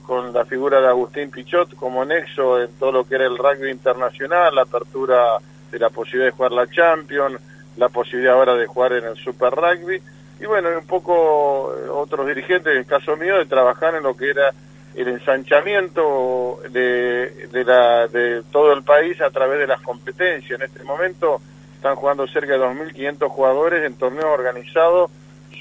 con 0.05 0.33
la 0.33 0.45
figura 0.45 0.81
de 0.81 0.87
Agustín 0.87 1.31
Pichot 1.31 1.75
como 1.75 2.03
nexo 2.05 2.61
en 2.61 2.73
todo 2.77 2.91
lo 2.91 3.03
que 3.05 3.15
era 3.15 3.25
el 3.25 3.37
rugby 3.37 3.69
internacional, 3.69 4.55
la 4.55 4.63
apertura 4.63 5.37
de 5.71 5.79
la 5.79 5.89
posibilidad 5.89 6.25
de 6.25 6.35
jugar 6.35 6.51
la 6.51 6.67
Champions, 6.67 7.39
la 7.77 7.89
posibilidad 7.89 8.35
ahora 8.35 8.55
de 8.55 8.67
jugar 8.67 8.93
en 8.93 9.05
el 9.05 9.15
Super 9.15 9.53
Rugby 9.53 10.01
y 10.39 10.45
bueno, 10.45 10.69
un 10.77 10.85
poco 10.85 11.73
eh, 11.73 11.87
otros 11.89 12.27
dirigentes, 12.27 12.73
en 12.73 12.79
el 12.79 12.85
caso 12.85 13.15
mío, 13.15 13.37
de 13.37 13.45
trabajar 13.45 13.95
en 13.95 14.03
lo 14.03 14.15
que 14.15 14.29
era 14.29 14.51
el 14.95 15.07
ensanchamiento 15.07 16.59
de, 16.69 17.47
de, 17.51 17.63
la, 17.63 18.07
de 18.07 18.43
todo 18.51 18.73
el 18.73 18.83
país 18.83 19.19
a 19.21 19.29
través 19.29 19.59
de 19.59 19.67
las 19.67 19.81
competencias. 19.81 20.59
En 20.59 20.65
este 20.65 20.83
momento 20.83 21.41
están 21.75 21.95
jugando 21.95 22.27
cerca 22.27 22.53
de 22.53 22.59
2.500 22.59 23.29
jugadores 23.29 23.85
en 23.85 23.95
torneos 23.95 24.25
organizados, 24.25 25.11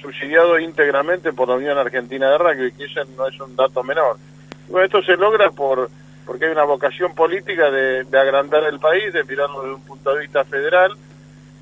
subsidiados 0.01 0.61
íntegramente 0.61 1.33
por 1.33 1.49
la 1.49 1.55
Unión 1.55 1.79
Argentina 1.79 2.31
de 2.31 2.39
Rugby, 2.39 2.73
que 2.73 2.85
eso 2.85 3.01
no 3.17 3.27
es 3.27 3.41
un 3.41 3.57
dato 3.57 3.83
menor. 3.83 4.17
bueno, 4.69 4.85
esto 4.85 5.03
se 5.03 5.17
logra 5.17 5.51
por 5.51 5.91
porque 6.25 6.45
hay 6.45 6.53
una 6.53 6.63
vocación 6.63 7.15
política 7.15 7.69
de, 7.71 8.05
de 8.05 8.19
agrandar 8.19 8.63
el 8.65 8.79
país, 8.79 9.13
de 9.13 9.25
mirarlo 9.25 9.63
desde 9.63 9.75
un 9.75 9.83
punto 9.83 10.15
de 10.15 10.21
vista 10.21 10.45
federal, 10.45 10.97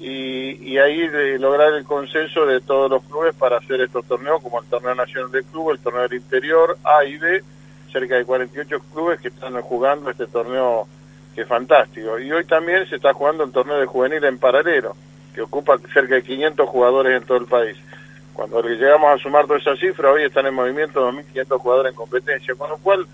y, 0.00 0.78
ahí 0.78 1.06
de 1.08 1.38
lograr 1.38 1.74
el 1.74 1.84
consenso 1.84 2.46
de 2.46 2.60
todos 2.60 2.90
los 2.90 3.02
clubes 3.04 3.34
para 3.34 3.58
hacer 3.58 3.82
estos 3.82 4.06
torneos, 4.06 4.42
como 4.42 4.60
el 4.60 4.66
Torneo 4.66 4.94
Nacional 4.94 5.30
de 5.30 5.42
Club, 5.44 5.72
el 5.72 5.78
Torneo 5.78 6.02
del 6.02 6.14
Interior, 6.14 6.78
A 6.84 7.04
y 7.04 7.18
B, 7.18 7.42
cerca 7.92 8.16
de 8.16 8.24
48 8.24 8.80
clubes 8.92 9.20
que 9.20 9.28
están 9.28 9.60
jugando 9.62 10.10
este 10.10 10.26
torneo 10.26 10.86
que 11.34 11.42
es 11.42 11.48
fantástico. 11.48 12.18
Y 12.18 12.30
hoy 12.32 12.44
también 12.44 12.88
se 12.88 12.96
está 12.96 13.12
jugando 13.12 13.44
el 13.44 13.52
torneo 13.52 13.78
de 13.78 13.86
juvenil 13.86 14.24
en 14.24 14.38
paralelo, 14.38 14.96
que 15.34 15.42
ocupa 15.42 15.78
cerca 15.92 16.16
de 16.16 16.22
500 16.22 16.68
jugadores 16.68 17.20
en 17.20 17.26
todo 17.26 17.38
el 17.38 17.46
país. 17.46 17.76
Cuando 18.32 18.62
llegamos 18.62 19.12
a 19.12 19.18
sumar 19.22 19.46
toda 19.46 19.58
esa 19.58 19.76
cifra, 19.76 20.10
hoy 20.10 20.24
están 20.24 20.46
en 20.46 20.54
movimiento 20.54 21.10
2.500 21.10 21.58
jugadores 21.58 21.90
en 21.90 21.96
competencia, 21.96 22.54
con 22.54 22.70
lo 22.70 22.78
cual 22.78 23.06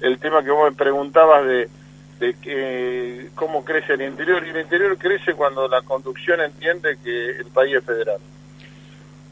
el 0.00 0.18
tema 0.18 0.42
que 0.42 0.50
vos 0.50 0.70
me 0.70 0.76
preguntabas 0.76 1.44
de 1.46 1.68
de 2.22 2.34
que, 2.34 3.30
cómo 3.34 3.64
crece 3.64 3.94
el 3.94 4.02
interior. 4.02 4.46
Y 4.46 4.50
el 4.50 4.60
interior 4.60 4.96
crece 4.96 5.34
cuando 5.34 5.66
la 5.66 5.82
conducción 5.82 6.40
entiende 6.40 6.96
que 7.02 7.30
el 7.30 7.46
país 7.46 7.74
es 7.76 7.84
federal. 7.84 8.18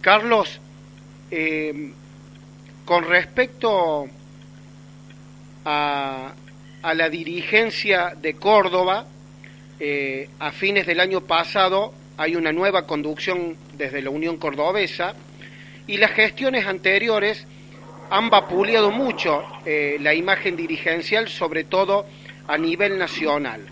Carlos, 0.01 0.61
eh, 1.31 1.93
con 2.85 3.05
respecto 3.05 4.09
a, 5.71 6.95
la 6.95 7.09
dirigencia 7.09 8.15
de 8.17 8.35
Córdoba, 8.35 9.07
eh, 9.79 10.29
a 10.39 10.51
fines 10.51 10.87
del 10.87 11.01
año 11.01 11.23
pasado 11.23 11.95
hay 12.17 12.37
una 12.37 12.53
nueva 12.53 12.87
conducción 12.87 13.57
desde 13.75 14.03
la 14.03 14.11
Unión 14.11 14.37
Cordobesa 14.39 15.15
y 15.87 15.97
las 15.97 16.11
gestiones 16.13 16.67
anteriores 16.67 17.47
han 18.11 18.29
vapuleado 18.29 18.91
mucho 18.91 19.43
eh, 19.65 19.97
la 20.01 20.15
imagen 20.15 20.57
dirigencial, 20.57 21.29
sobre 21.29 21.65
todo 21.65 22.07
a 22.49 22.59
nivel 22.59 22.99
nacional. 22.99 23.67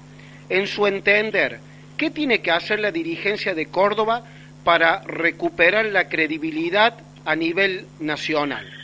En 0.49 0.67
su 0.67 0.87
entender, 0.87 1.61
¿qué 1.97 2.11
tiene 2.11 2.40
que 2.40 2.52
hacer 2.52 2.78
la 2.78 2.93
dirigencia 2.93 3.55
de 3.55 3.67
Córdoba 3.67 4.23
para 4.64 5.02
recuperar 5.02 5.87
la 5.87 6.09
credibilidad 6.09 6.95
a 7.25 7.35
nivel 7.35 7.87
nacional? 7.99 8.78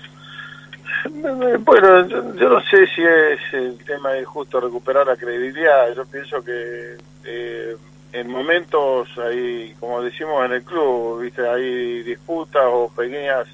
Bueno, 1.60 2.08
yo, 2.08 2.48
no 2.48 2.60
sé 2.62 2.86
si 2.86 3.02
es 3.02 3.40
el 3.52 3.78
tema 3.84 4.10
de 4.12 4.24
justo 4.24 4.60
recuperar 4.60 5.06
la 5.06 5.16
credibilidad. 5.16 5.94
Yo 5.94 6.04
pienso 6.06 6.42
que 6.42 6.96
eh, 7.24 7.76
en 8.12 8.30
momentos 8.30 9.08
hay, 9.18 9.74
como 9.80 10.02
decimos 10.02 10.44
en 10.44 10.52
el 10.52 10.62
club, 10.62 11.20
viste, 11.22 11.46
hay 11.48 12.02
disputas 12.02 12.64
o 12.66 12.90
pequeñas 12.94 13.46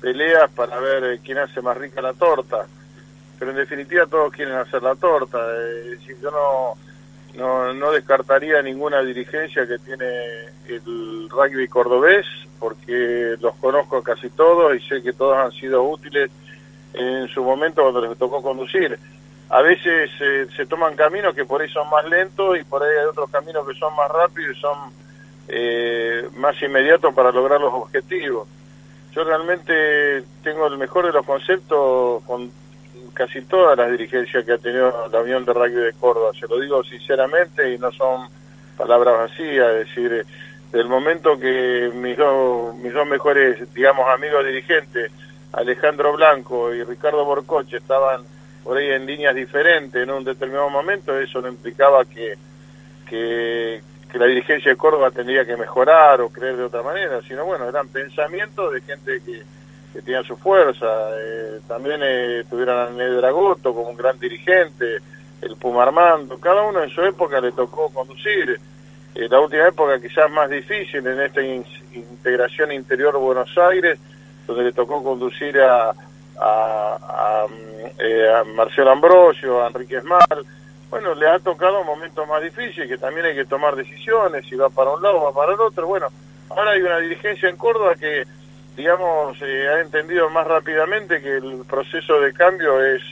peleas 0.00 0.50
para 0.50 0.78
ver 0.80 1.18
quién 1.20 1.38
hace 1.38 1.60
más 1.60 1.76
rica 1.76 2.00
la 2.00 2.14
torta 2.14 2.66
pero 3.38 3.52
en 3.52 3.56
definitiva 3.56 4.06
todos 4.06 4.32
quieren 4.32 4.54
hacer 4.54 4.82
la 4.82 4.96
torta. 4.96 5.38
Eh, 5.38 5.98
yo 6.20 6.30
no, 6.30 6.74
no, 7.36 7.72
no 7.72 7.92
descartaría 7.92 8.60
ninguna 8.62 9.02
dirigencia 9.02 9.66
que 9.66 9.78
tiene 9.78 10.06
el 10.66 11.28
rugby 11.30 11.68
cordobés, 11.68 12.26
porque 12.58 13.36
los 13.40 13.54
conozco 13.56 14.02
casi 14.02 14.28
todos 14.30 14.74
y 14.74 14.80
sé 14.88 15.02
que 15.02 15.12
todos 15.12 15.36
han 15.36 15.52
sido 15.52 15.84
útiles 15.84 16.30
en 16.94 17.28
su 17.28 17.42
momento 17.42 17.82
cuando 17.82 18.00
les 18.00 18.18
tocó 18.18 18.42
conducir. 18.42 18.98
A 19.50 19.62
veces 19.62 20.10
eh, 20.20 20.46
se 20.54 20.66
toman 20.66 20.94
caminos 20.94 21.34
que 21.34 21.44
por 21.44 21.62
ahí 21.62 21.68
son 21.70 21.88
más 21.90 22.06
lentos 22.08 22.58
y 22.58 22.64
por 22.64 22.82
ahí 22.82 22.90
hay 22.98 23.06
otros 23.06 23.30
caminos 23.30 23.66
que 23.66 23.74
son 23.74 23.94
más 23.96 24.10
rápidos 24.10 24.56
y 24.56 24.60
son 24.60 24.78
eh, 25.48 26.28
más 26.36 26.60
inmediato 26.62 27.12
para 27.12 27.32
lograr 27.32 27.60
los 27.60 27.72
objetivos. 27.72 28.46
Yo 29.12 29.24
realmente 29.24 30.22
tengo 30.42 30.66
el 30.66 30.76
mejor 30.76 31.06
de 31.06 31.12
los 31.12 31.24
conceptos 31.24 32.22
con 32.24 32.50
casi 33.14 33.40
todas 33.42 33.76
las 33.76 33.90
dirigencias 33.90 34.44
que 34.44 34.52
ha 34.52 34.58
tenido 34.58 35.08
la 35.10 35.20
Unión 35.20 35.44
de 35.44 35.52
Rugby 35.52 35.80
de 35.80 35.92
Córdoba, 35.94 36.30
se 36.38 36.46
lo 36.46 36.60
digo 36.60 36.84
sinceramente 36.84 37.74
y 37.74 37.78
no 37.78 37.90
son 37.92 38.28
palabras 38.76 39.30
vacías, 39.30 39.72
es 39.72 39.88
decir, 39.88 40.24
del 40.70 40.88
momento 40.88 41.38
que 41.38 41.90
mis 41.94 42.16
dos, 42.16 42.74
mis 42.76 42.92
dos 42.92 43.06
mejores, 43.06 43.72
digamos, 43.74 44.06
amigos 44.08 44.46
dirigentes, 44.46 45.10
Alejandro 45.52 46.12
Blanco 46.12 46.74
y 46.74 46.84
Ricardo 46.84 47.24
Borcoche, 47.24 47.78
estaban 47.78 48.22
por 48.62 48.76
ahí 48.76 48.90
en 48.90 49.06
líneas 49.06 49.34
diferentes 49.34 50.02
en 50.02 50.10
un 50.10 50.24
determinado 50.24 50.68
momento, 50.68 51.18
eso 51.18 51.40
no 51.40 51.48
implicaba 51.48 52.04
que, 52.04 52.36
que, 53.08 53.80
la 54.14 54.26
dirigencia 54.26 54.70
de 54.70 54.76
Córdoba 54.76 55.10
tendría 55.10 55.44
que 55.44 55.56
mejorar 55.56 56.20
o 56.20 56.28
creer 56.28 56.56
de 56.56 56.64
otra 56.64 56.82
manera, 56.82 57.20
sino 57.22 57.44
bueno, 57.44 57.68
eran 57.68 57.88
pensamientos 57.88 58.72
de 58.72 58.80
gente 58.80 59.20
que, 59.24 59.42
que 59.92 60.02
tenía 60.02 60.22
su 60.22 60.36
fuerza. 60.36 60.86
Eh, 61.20 61.60
también 61.68 62.00
eh, 62.02 62.44
tuvieron 62.50 62.78
a 62.78 62.90
Ned 62.90 63.16
Dragoto 63.16 63.74
como 63.74 63.90
un 63.90 63.96
gran 63.96 64.18
dirigente, 64.18 64.98
el 65.40 65.56
Puma 65.56 65.84
Armando, 65.84 66.38
cada 66.38 66.62
uno 66.62 66.82
en 66.82 66.90
su 66.90 67.02
época 67.02 67.40
le 67.40 67.52
tocó 67.52 67.90
conducir. 67.90 68.58
Eh, 69.14 69.28
la 69.28 69.40
última 69.40 69.68
época 69.68 70.00
quizás 70.00 70.30
más 70.30 70.50
difícil 70.50 71.06
en 71.06 71.20
esta 71.20 71.40
integración 71.42 72.72
interior 72.72 73.16
Buenos 73.18 73.56
Aires, 73.56 73.98
donde 74.48 74.64
le 74.64 74.72
tocó 74.72 75.04
conducir 75.04 75.60
a, 75.60 75.92
a, 76.40 77.46
eh, 77.98 78.28
a, 78.34 78.44
Marcelo 78.44 78.90
Ambrosio, 78.90 79.62
a 79.62 79.68
Enrique 79.68 79.98
Esmal. 79.98 80.44
Bueno, 80.88 81.14
le 81.14 81.28
ha 81.28 81.38
tocado 81.38 81.84
momentos 81.84 82.26
más 82.26 82.42
difíciles, 82.42 82.88
que 82.88 82.96
también 82.96 83.26
hay 83.26 83.34
que 83.34 83.44
tomar 83.44 83.76
decisiones, 83.76 84.46
si 84.48 84.56
va 84.56 84.70
para 84.70 84.90
un 84.90 85.02
lado 85.02 85.20
o 85.20 85.24
va 85.24 85.32
para 85.32 85.52
el 85.52 85.60
otro. 85.60 85.86
Bueno, 85.86 86.08
ahora 86.48 86.70
hay 86.70 86.80
una 86.80 86.98
dirigencia 86.98 87.50
en 87.50 87.58
Córdoba 87.58 87.94
que, 87.94 88.24
digamos, 88.74 89.36
eh, 89.42 89.68
ha 89.68 89.80
entendido 89.82 90.30
más 90.30 90.46
rápidamente 90.46 91.20
que 91.20 91.36
el 91.36 91.64
proceso 91.68 92.18
de 92.20 92.32
cambio 92.32 92.82
es 92.82 93.02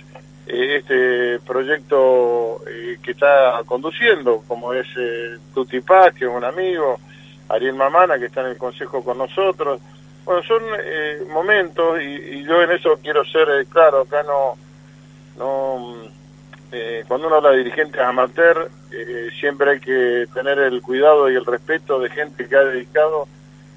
eh, 0.46 0.76
este 0.76 1.38
proyecto 1.46 2.62
que 3.02 3.10
está 3.10 3.60
conduciendo, 3.66 4.42
como 4.48 4.72
es 4.72 4.86
Tuti 5.52 5.80
Paz, 5.80 6.14
que 6.14 6.24
es 6.24 6.30
un 6.30 6.44
amigo, 6.44 6.98
Ariel 7.50 7.74
Mamana, 7.74 8.18
que 8.18 8.26
está 8.26 8.40
en 8.40 8.48
el 8.48 8.56
consejo 8.56 9.04
con 9.04 9.18
nosotros, 9.18 9.82
bueno, 10.26 10.42
son 10.42 10.60
eh, 10.80 11.24
momentos 11.28 12.02
y, 12.02 12.42
yo 12.42 12.60
en 12.60 12.72
eso 12.72 12.98
quiero 13.00 13.24
ser 13.24 13.48
eh, 13.48 13.66
claro, 13.70 14.00
acá 14.00 14.24
no, 14.24 14.56
no 15.38 15.94
eh, 16.72 17.04
cuando 17.06 17.28
uno 17.28 17.36
habla 17.36 17.50
de 17.50 17.58
dirigentes 17.58 18.00
amateur, 18.00 18.68
siempre 19.38 19.70
hay 19.70 19.80
que 19.80 20.26
tener 20.34 20.58
el 20.58 20.82
cuidado 20.82 21.30
y 21.30 21.36
el 21.36 21.44
respeto 21.44 22.00
de 22.00 22.10
gente 22.10 22.48
que 22.48 22.56
ha 22.56 22.64
dedicado 22.64 23.28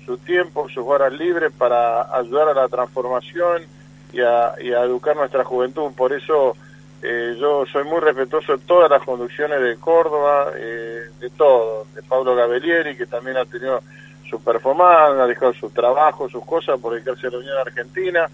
su 0.05 0.17
tiempo, 0.17 0.67
sus 0.69 0.85
horas 0.87 1.13
libres 1.13 1.51
para 1.55 2.15
ayudar 2.15 2.49
a 2.49 2.53
la 2.53 2.67
transformación 2.67 3.63
y 4.11 4.21
a, 4.21 4.55
y 4.59 4.73
a 4.73 4.83
educar 4.83 5.15
nuestra 5.15 5.43
juventud. 5.43 5.91
Por 5.95 6.13
eso 6.13 6.55
yo 7.01 7.65
soy 7.71 7.83
muy 7.83 7.99
respetuoso 7.99 8.57
de 8.57 8.65
todas 8.65 8.89
las 8.89 9.03
conducciones 9.03 9.61
de 9.61 9.77
Córdoba, 9.77 10.51
de 10.51 11.29
todo, 11.37 11.85
de 11.93 12.01
Pablo 12.03 12.35
Gabellieri, 12.35 12.97
que 12.97 13.05
también 13.05 13.37
ha 13.37 13.45
tenido 13.45 13.81
su 14.29 14.41
performance, 14.43 15.19
ha 15.19 15.27
dejado 15.27 15.53
su 15.53 15.69
trabajo, 15.69 16.29
sus 16.29 16.45
cosas 16.45 16.79
por 16.79 16.93
dedicarse 16.93 17.27
a 17.27 17.31
la 17.31 17.37
Unión 17.39 17.57
Argentina. 17.57 18.29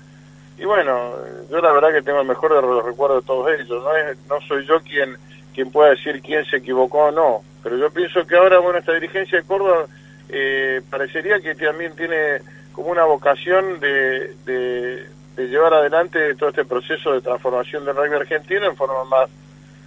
Y 0.58 0.66
bueno, 0.66 1.12
yo 1.50 1.60
la 1.60 1.72
verdad 1.72 1.92
que 1.92 2.02
tengo 2.02 2.22
el 2.22 2.28
mejor 2.28 2.54
de 2.54 2.62
los 2.62 2.86
recuerdos 2.86 3.24
de 3.24 3.28
todos 3.28 3.52
ellos. 3.52 3.84
No, 3.84 3.96
es, 3.96 4.18
no 4.30 4.40
soy 4.48 4.66
yo 4.66 4.80
quien, 4.82 5.18
quien 5.54 5.72
pueda 5.72 5.92
decir 5.92 6.22
quién 6.22 6.46
se 6.46 6.58
equivocó 6.58 7.06
o 7.06 7.12
no. 7.12 7.42
Pero 7.64 7.78
yo 7.78 7.90
pienso 7.90 8.26
que 8.26 8.36
ahora, 8.36 8.60
bueno, 8.60 8.80
esta 8.80 8.94
dirigencia 8.94 9.40
de 9.40 9.46
Córdoba 9.46 9.86
eh, 10.30 10.82
parecería 10.90 11.40
que 11.40 11.56
también 11.56 11.96
tiene 11.96 12.40
como 12.72 12.90
una 12.90 13.06
vocación 13.06 13.80
de, 13.80 14.36
de, 14.46 15.08
llevar 15.38 15.74
adelante 15.74 16.36
todo 16.36 16.50
este 16.50 16.66
proceso 16.66 17.12
de 17.14 17.22
transformación 17.22 17.86
del 17.86 17.96
rugby 17.96 18.16
argentino 18.16 18.66
en 18.68 18.76
forma 18.76 19.04
más, 19.06 19.30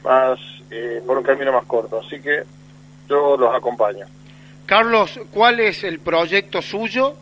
más 0.04 0.38
eh, 0.70 1.02
por 1.06 1.18
un 1.18 1.24
camino 1.24 1.52
más 1.52 1.64
corto. 1.64 2.00
Así 2.04 2.20
que 2.20 2.42
yo 3.08 3.36
los 3.36 3.54
acompaño. 3.54 4.06
Carlos, 4.68 5.18
¿cuál 5.30 5.60
es 5.60 5.82
el 5.82 5.98
proyecto 5.98 6.60
suyo 6.60 7.14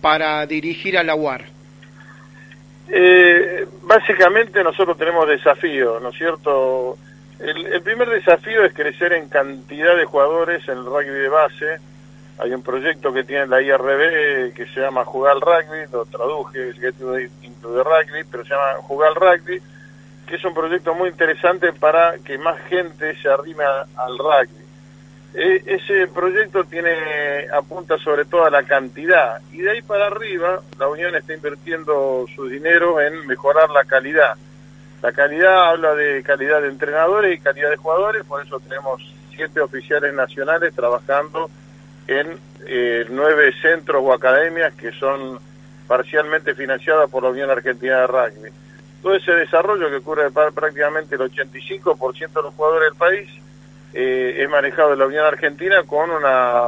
para 0.00 0.46
dirigir 0.46 0.96
a 0.96 1.02
la 1.02 1.16
UAR? 1.16 1.44
Eh, 2.88 3.66
básicamente 3.82 4.62
nosotros 4.62 4.96
tenemos 4.96 5.26
desafíos, 5.26 6.00
¿no 6.00 6.10
es 6.10 6.16
cierto? 6.16 6.96
El, 7.40 7.82
primer 7.82 8.08
desafío 8.08 8.64
es 8.64 8.72
crecer 8.72 9.12
en 9.12 9.28
cantidad 9.28 9.96
de 9.96 10.04
jugadores 10.04 10.68
en 10.68 10.78
el 10.78 10.84
rugby 10.84 11.08
de 11.08 11.28
base. 11.28 11.78
Hay 12.38 12.52
un 12.52 12.62
proyecto 12.62 13.12
que 13.12 13.24
tiene 13.24 13.48
la 13.48 13.60
IRB 13.60 14.54
que 14.54 14.66
se 14.72 14.80
llama 14.80 15.04
Jugar 15.04 15.38
Rugby, 15.40 15.90
lo 15.90 16.04
traduje, 16.04 16.68
el 16.68 16.74
Get 16.74 16.94
into 17.42 17.74
the 17.74 17.82
Rugby, 17.82 18.22
pero 18.30 18.44
se 18.44 18.50
llama 18.50 18.74
Jugar 18.82 19.14
Rugby, 19.14 19.60
que 20.28 20.36
es 20.36 20.44
un 20.44 20.54
proyecto 20.54 20.94
muy 20.94 21.08
interesante 21.08 21.72
para 21.72 22.18
que 22.18 22.38
más 22.38 22.56
gente 22.68 23.16
se 23.20 23.28
arrime 23.28 23.64
al 23.64 24.16
rugby. 24.16 24.63
E, 25.34 25.64
ese 25.66 26.06
proyecto 26.06 26.62
tiene 26.62 27.48
apunta 27.52 27.98
sobre 27.98 28.24
todo 28.24 28.44
a 28.44 28.50
la 28.50 28.62
cantidad 28.62 29.40
y 29.52 29.62
de 29.62 29.70
ahí 29.72 29.82
para 29.82 30.06
arriba 30.06 30.62
la 30.78 30.86
Unión 30.86 31.16
está 31.16 31.34
invirtiendo 31.34 32.24
su 32.36 32.46
dinero 32.46 33.00
en 33.00 33.26
mejorar 33.26 33.68
la 33.70 33.84
calidad. 33.84 34.36
La 35.02 35.12
calidad 35.12 35.70
habla 35.70 35.94
de 35.96 36.22
calidad 36.22 36.62
de 36.62 36.68
entrenadores 36.68 37.34
y 37.34 37.42
calidad 37.42 37.70
de 37.70 37.76
jugadores, 37.76 38.24
por 38.24 38.46
eso 38.46 38.60
tenemos 38.60 39.02
siete 39.34 39.60
oficiales 39.60 40.14
nacionales 40.14 40.72
trabajando 40.72 41.50
en 42.06 42.38
eh, 42.66 43.04
nueve 43.10 43.52
centros 43.60 44.02
o 44.04 44.12
academias 44.12 44.72
que 44.74 44.92
son 44.92 45.40
parcialmente 45.88 46.54
financiadas 46.54 47.10
por 47.10 47.24
la 47.24 47.30
Unión 47.30 47.50
Argentina 47.50 48.00
de 48.00 48.06
Rugby. 48.06 48.50
Todo 49.02 49.16
ese 49.16 49.32
desarrollo 49.32 49.90
que 49.90 50.00
cubre 50.00 50.30
prácticamente 50.30 51.16
el 51.16 51.22
85% 51.22 52.32
de 52.32 52.42
los 52.42 52.54
jugadores 52.54 52.90
del 52.90 52.98
país 52.98 53.44
eh, 53.94 54.42
es 54.42 54.50
manejado 54.50 54.96
la 54.96 55.06
Unión 55.06 55.24
Argentina 55.24 55.84
con 55.84 56.10
una 56.10 56.64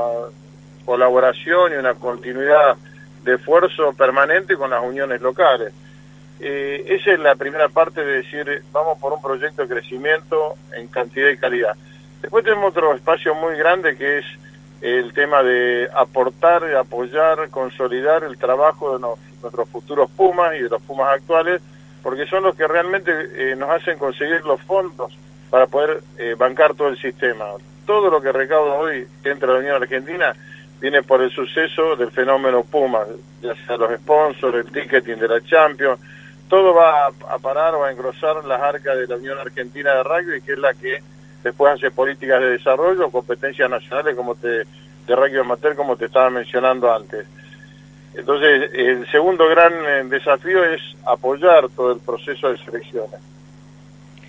colaboración 0.85 1.73
y 1.73 1.77
una 1.77 1.95
continuidad 1.95 2.77
de 3.25 3.35
esfuerzo 3.35 3.93
permanente 3.95 4.57
con 4.57 4.71
las 4.71 4.83
uniones 4.83 5.21
locales. 5.21 5.73
Eh, 6.39 6.85
esa 6.87 7.13
es 7.13 7.19
la 7.19 7.35
primera 7.35 7.69
parte 7.69 8.05
de 8.05 8.19
decir, 8.19 8.63
vamos 8.71 8.99
por 9.01 9.13
un 9.13 9.21
proyecto 9.21 9.63
de 9.63 9.69
crecimiento 9.69 10.55
en 10.77 10.87
cantidad 10.87 11.29
y 11.29 11.37
calidad. 11.37 11.75
Después 12.23 12.45
tenemos 12.45 12.71
otro 12.71 12.95
espacio 12.95 13.35
muy 13.35 13.57
grande 13.57 13.97
que 13.97 14.19
es 14.19 14.25
el 14.81 15.13
tema 15.13 15.43
de 15.43 15.89
aportar, 15.95 16.63
apoyar, 16.77 17.49
consolidar 17.51 18.23
el 18.23 18.39
trabajo 18.39 18.97
de 18.97 19.01
nuestros 19.01 19.69
futuros 19.69 20.09
Pumas 20.13 20.55
y 20.55 20.63
de 20.63 20.69
los 20.69 20.83
Pumas 20.83 21.17
actuales, 21.17 21.61
porque 22.05 22.27
son 22.27 22.45
los 22.45 22.55
que 22.55 22.69
realmente 22.69 23.11
eh, 23.35 23.57
nos 23.57 23.71
hacen 23.71 23.99
conseguir 23.99 24.45
los 24.45 24.61
fondos 24.63 25.13
para 25.51 25.67
poder 25.67 26.03
eh, 26.19 26.35
bancar 26.37 26.75
todo 26.75 26.89
el 26.89 26.99
sistema. 26.99 27.45
Todo 27.87 28.11
lo 28.11 28.21
que 28.21 28.33
recauda 28.33 28.75
hoy 28.75 29.07
dentro 29.23 29.49
de 29.49 29.55
la 29.55 29.61
Unión 29.61 29.83
Argentina 29.83 30.35
viene 30.81 31.03
por 31.03 31.23
el 31.23 31.31
suceso 31.31 31.97
del 31.97 32.11
fenómeno 32.11 32.65
Puma, 32.65 33.01
ya 33.41 33.55
sea 33.67 33.77
los 33.77 33.95
sponsors, 34.01 34.57
el 34.57 34.73
ticketing 34.73 35.17
de 35.17 35.29
la 35.29 35.41
Champions, 35.41 36.01
todo 36.49 36.75
va 36.75 37.07
a, 37.07 37.39
parar 37.39 37.75
o 37.75 37.85
a 37.85 37.91
engrosar 37.91 38.45
las 38.45 38.61
arcas 38.61 38.97
de 38.97 39.07
la 39.07 39.17
Unión 39.17 39.39
Argentina 39.39 39.95
de 39.95 40.03
Rugby, 40.03 40.43
que 40.43 40.53
es 40.53 40.59
la 40.59 40.75
que 40.75 41.03
después 41.43 41.75
hace 41.75 41.91
políticas 41.91 42.41
de 42.41 42.51
desarrollo, 42.51 43.11
competencias 43.11 43.69
nacionales 43.69 44.15
como 44.15 44.35
te, 44.35 44.49
de 44.49 45.17
rugby 45.17 45.39
amateur, 45.39 45.75
como 45.75 45.97
te 45.97 46.07
estaba 46.07 46.31
mencionando 46.31 46.93
antes. 46.93 47.27
Entonces, 48.15 48.71
el 48.73 49.07
segundo 49.11 49.49
gran 49.49 49.73
eh, 49.73 50.05
desafío 50.05 50.65
es 50.65 50.81
apoyar 51.05 51.69
todo 51.69 51.93
el 51.93 52.01
proceso 52.01 52.51
de 52.51 52.59
selecciones. 52.59 53.21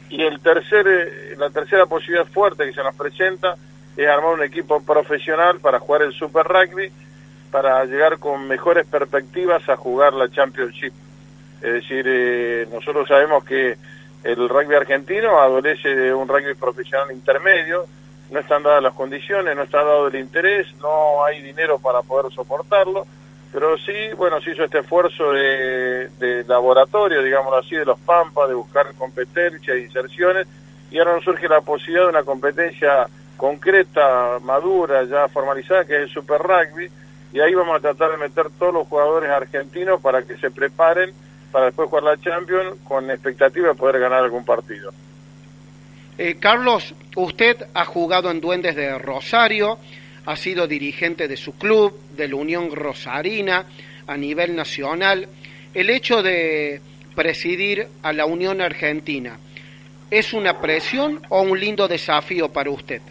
Y 0.09 0.23
el 0.23 0.39
tercer, 0.39 0.87
eh, 0.87 1.35
la 1.37 1.49
tercera 1.49 1.85
posibilidad 1.85 2.25
fuerte 2.27 2.65
que 2.65 2.73
se 2.73 2.83
nos 2.83 2.95
presenta 2.95 3.55
es 3.95 4.07
armar 4.07 4.33
un 4.33 4.43
equipo 4.43 4.81
profesional 4.81 5.59
para 5.59 5.79
jugar 5.79 6.03
el 6.03 6.13
Super 6.13 6.45
Rugby, 6.45 6.91
para 7.51 7.83
llegar 7.85 8.19
con 8.19 8.47
mejores 8.47 8.85
perspectivas 8.85 9.67
a 9.69 9.75
jugar 9.75 10.13
la 10.13 10.29
Championship. 10.29 10.93
Es 11.61 11.73
decir, 11.73 12.05
eh, 12.07 12.67
nosotros 12.71 13.07
sabemos 13.07 13.43
que 13.43 13.77
el 14.23 14.49
rugby 14.49 14.75
argentino 14.75 15.39
adolece 15.39 15.89
de 15.95 16.13
un 16.13 16.27
rugby 16.27 16.53
profesional 16.53 17.11
intermedio, 17.11 17.85
no 18.29 18.39
están 18.39 18.61
dadas 18.61 18.83
las 18.83 18.93
condiciones, 18.93 19.55
no 19.55 19.63
está 19.63 19.77
dado 19.83 20.07
el 20.07 20.15
interés, 20.15 20.67
no 20.81 21.23
hay 21.23 21.41
dinero 21.41 21.79
para 21.79 22.01
poder 22.01 22.31
soportarlo 22.33 23.07
pero 23.57 23.75
sí, 23.75 24.13
bueno, 24.15 24.39
se 24.39 24.51
hizo 24.51 24.65
este 24.65 24.81
esfuerzo 24.81 25.31
de, 25.31 26.45
laboratorio, 26.47 27.23
digámoslo 27.23 27.57
así, 27.57 27.75
de 27.75 27.85
los 27.85 27.99
Pampas, 28.01 28.47
de 28.49 28.53
buscar 28.53 28.93
competencias 28.93 29.75
e 29.75 29.79
inserciones, 29.79 30.47
y 30.91 30.99
ahora 30.99 31.15
nos 31.15 31.23
surge 31.23 31.47
la 31.47 31.61
posibilidad 31.61 32.03
de 32.03 32.09
una 32.09 32.23
competencia 32.23 33.07
concreta, 33.35 34.37
madura, 34.43 35.05
ya 35.05 35.27
formalizada, 35.29 35.85
que 35.85 35.95
es 35.95 36.01
el 36.01 36.09
Super 36.09 36.39
Rugby, 36.39 36.87
y 37.33 37.39
ahí 37.39 37.55
vamos 37.55 37.77
a 37.77 37.79
tratar 37.79 38.11
de 38.11 38.17
meter 38.17 38.45
todos 38.59 38.75
los 38.75 38.87
jugadores 38.87 39.31
argentinos 39.31 39.99
para 40.01 40.21
que 40.21 40.37
se 40.37 40.51
preparen 40.51 41.11
para 41.51 41.65
después 41.65 41.89
jugar 41.89 42.03
la 42.03 42.17
Champions 42.17 42.75
con 42.83 43.09
expectativa 43.09 43.69
de 43.69 43.73
poder 43.73 43.99
ganar 43.99 44.23
algún 44.23 44.45
partido. 44.45 44.91
Eh, 46.19 46.37
Carlos, 46.39 46.93
usted 47.15 47.57
ha 47.73 47.85
jugado 47.85 48.29
en 48.29 48.39
Duendes 48.39 48.75
de 48.75 48.99
Rosario, 48.99 49.79
ha 50.27 50.35
sido 50.35 50.67
dirigente 50.67 51.29
de 51.29 51.37
su 51.37 51.57
club, 51.57 51.97
de 52.11 52.27
la 52.27 52.35
Unión 52.35 52.75
Rosarina, 52.75 53.65
a 54.05 54.17
nivel 54.17 54.57
nacional. 54.57 55.25
El 55.73 55.89
hecho 55.89 56.21
de 56.21 56.81
presidir 57.15 57.87
a 58.03 58.11
la 58.11 58.25
Unión 58.25 58.59
Argentina, 58.59 59.39
¿es 60.11 60.33
una 60.33 60.59
presión 60.59 61.21
o 61.29 61.41
un 61.43 61.57
lindo 61.57 61.87
desafío 61.87 62.49
para 62.49 62.69
usted? 62.69 63.01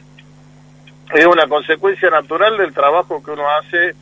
Es 1.14 1.24
una 1.24 1.48
consecuencia 1.48 2.10
natural 2.10 2.58
del 2.58 2.74
trabajo 2.74 3.22
que 3.22 3.30
uno 3.30 3.44
hace 3.48 3.94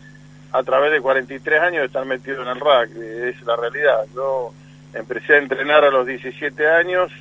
a 0.51 0.65
través 0.65 0.91
de 0.91 1.01
43 1.01 1.61
años 1.61 1.81
de 1.83 1.87
estar 1.87 2.05
metido 2.05 2.43
en 2.43 2.49
el 2.49 2.59
rugby, 2.59 3.29
es 3.29 3.41
la 3.43 3.55
realidad. 3.55 4.07
Yo 4.13 4.53
empecé 4.93 5.35
a 5.35 5.39
entrenar 5.39 5.85
a 5.85 5.91
los 5.91 6.05
17 6.05 6.69
años 6.69 7.13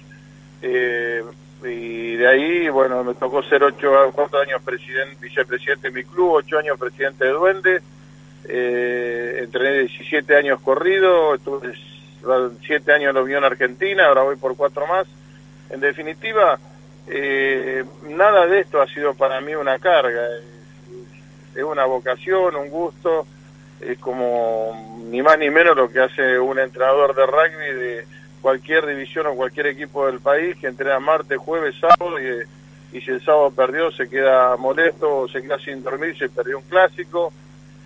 eh, 0.64 1.22
y 1.65 2.15
de 2.15 2.28
ahí, 2.28 2.69
bueno, 2.69 3.04
me 3.04 3.13
tocó 3.13 3.43
ser 3.43 3.63
ocho, 3.63 4.12
cuatro 4.13 4.39
años 4.39 4.62
presidente, 4.63 5.17
vicepresidente 5.21 5.89
de 5.89 5.93
mi 5.93 6.04
club, 6.04 6.32
ocho 6.34 6.58
años 6.58 6.80
presidente 6.80 7.26
de 7.26 7.32
Duende, 7.32 7.82
eh, 8.45 9.39
entrené 9.43 9.80
17 9.80 10.36
años 10.36 10.60
corrido, 10.62 11.36
estuve 11.36 11.73
siete 12.65 12.93
años 12.93 13.10
en 13.10 13.15
la 13.15 13.21
Unión 13.21 13.43
Argentina, 13.43 14.08
ahora 14.08 14.23
voy 14.23 14.36
por 14.36 14.56
cuatro 14.56 14.88
más. 14.88 15.08
En 15.69 15.80
definitiva, 15.80 16.60
eh, 17.08 17.84
nada 18.10 18.45
de 18.47 18.62
esto 18.62 18.82
ha 18.82 18.88
sido 18.88 19.13
para 19.13 19.41
mí 19.41 19.56
una 19.56 19.80
carga, 19.80 20.21
es 21.56 21.63
una 21.63 21.86
vocación, 21.86 22.56
un 22.56 22.69
gusto, 22.69 23.26
es 23.80 23.97
como 23.99 24.99
ni 25.06 25.21
más 25.21 25.38
ni 25.38 25.49
menos 25.49 25.76
lo 25.76 25.89
que 25.89 25.99
hace 25.99 26.39
un 26.39 26.60
entrenador 26.60 27.15
de 27.15 27.26
rugby 27.26 27.73
de 27.73 28.06
cualquier 28.44 28.86
división 28.86 29.26
o 29.28 29.36
cualquier 29.36 29.68
equipo 29.68 30.06
del 30.06 30.20
país 30.20 30.58
que 30.58 30.68
entrena 30.68 31.00
martes, 31.00 31.38
jueves, 31.38 31.76
sábado 31.80 32.20
y, 32.20 32.98
y 32.98 33.02
si 33.02 33.12
el 33.12 33.24
sábado 33.24 33.50
perdió 33.52 33.90
se 33.92 34.10
queda 34.10 34.58
molesto 34.58 35.20
o 35.20 35.28
se 35.30 35.42
queda 35.42 35.58
sin 35.60 35.82
dormir 35.82 36.16
se 36.18 36.28
perdió 36.28 36.58
un 36.60 36.66
clásico. 36.66 37.32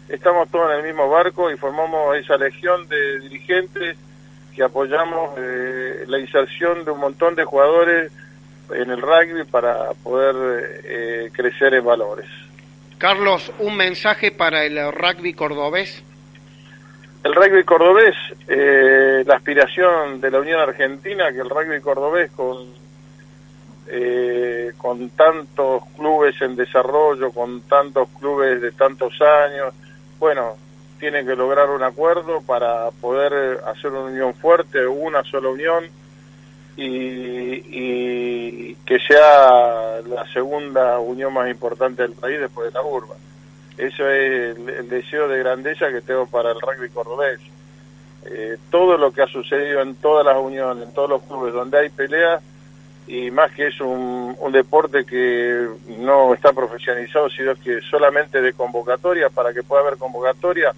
Estamos 0.10 0.50
todos 0.50 0.72
en 0.72 0.80
el 0.80 0.84
mismo 0.88 1.08
barco 1.10 1.52
y 1.52 1.58
formamos 1.58 2.18
esa 2.18 2.38
legión 2.38 2.88
de 2.88 3.20
dirigentes 3.20 3.98
que 4.56 4.64
apoyamos 4.64 5.38
eh, 5.38 6.06
la 6.08 6.18
inserción 6.18 6.84
de 6.84 6.90
un 6.90 7.02
montón 7.02 7.36
de 7.36 7.46
jugadores 7.46 8.12
en 8.72 8.90
el 8.90 9.00
rugby 9.00 9.44
para 9.44 9.94
poder 10.04 10.82
eh, 10.86 11.30
crecer 11.34 11.76
en 11.76 11.86
valores. 11.86 12.26
Carlos, 12.98 13.52
un 13.60 13.78
mensaje 13.78 14.32
para 14.32 14.66
el 14.66 14.92
rugby 14.92 15.34
cordobés. 15.34 16.04
El 17.24 17.34
rugby 17.34 17.64
cordobés, 17.64 18.16
eh, 18.48 19.24
la 19.26 19.36
aspiración 19.36 20.22
de 20.22 20.32
la 20.32 20.40
Unión 20.40 20.60
Argentina, 20.60 21.32
que 21.32 21.40
el 21.40 21.50
rugby 21.50 21.82
cordobés 21.82 22.32
con, 22.32 22.58
eh, 23.88 24.72
con 24.78 25.10
tantos 25.10 25.84
clubes 25.98 26.42
en 26.42 26.56
desarrollo, 26.56 27.32
con 27.32 27.62
tantos 27.62 28.08
clubes 28.20 28.62
de 28.62 28.72
tantos 28.72 29.14
años, 29.22 29.74
bueno, 30.20 30.56
tiene 31.00 31.26
que 31.26 31.36
lograr 31.36 31.70
un 31.70 31.84
acuerdo 31.84 32.42
para 32.42 32.92
poder 33.02 33.62
hacer 33.66 33.92
una 33.92 34.12
unión 34.12 34.34
fuerte, 34.34 34.86
una 34.86 35.24
sola 35.24 35.50
unión, 35.50 35.86
y, 36.78 38.76
que 38.86 39.00
sea 39.00 40.00
la 40.08 40.26
segunda 40.32 41.00
unión 41.00 41.34
más 41.34 41.50
importante 41.50 42.04
del 42.04 42.14
país 42.14 42.40
después 42.40 42.72
de 42.72 42.80
la 42.80 42.86
urba. 42.86 43.16
Eso 43.78 44.10
es 44.10 44.58
el, 44.58 44.90
deseo 44.90 45.28
de 45.28 45.40
grandeza 45.40 45.90
que 45.90 46.02
tengo 46.02 46.26
para 46.28 46.52
el 46.52 46.60
rugby 46.60 46.90
cordobés. 46.90 47.40
Eh, 48.26 48.58
todo 48.70 48.98
lo 48.98 49.12
que 49.12 49.22
ha 49.22 49.28
sucedido 49.28 49.82
en 49.82 49.96
todas 49.96 50.26
las 50.26 50.38
uniones, 50.38 50.88
en 50.88 50.94
todos 50.94 51.10
los 51.10 51.24
clubes 51.24 51.54
donde 51.54 51.78
hay 51.78 51.90
pelea, 51.90 52.40
y 53.06 53.32
más 53.32 53.52
que 53.54 53.68
es 53.68 53.80
un, 53.80 54.36
un 54.40 54.52
deporte 54.52 55.06
que 55.06 55.68
no 56.00 56.34
está 56.34 56.52
profesionalizado, 56.52 57.30
sino 57.30 57.56
que 57.56 57.80
solamente 57.82 58.42
de 58.42 58.54
convocatoria, 58.54 59.30
para 59.30 59.54
que 59.54 59.64
pueda 59.64 59.82
haber 59.82 59.98
convocatoria 59.98 60.74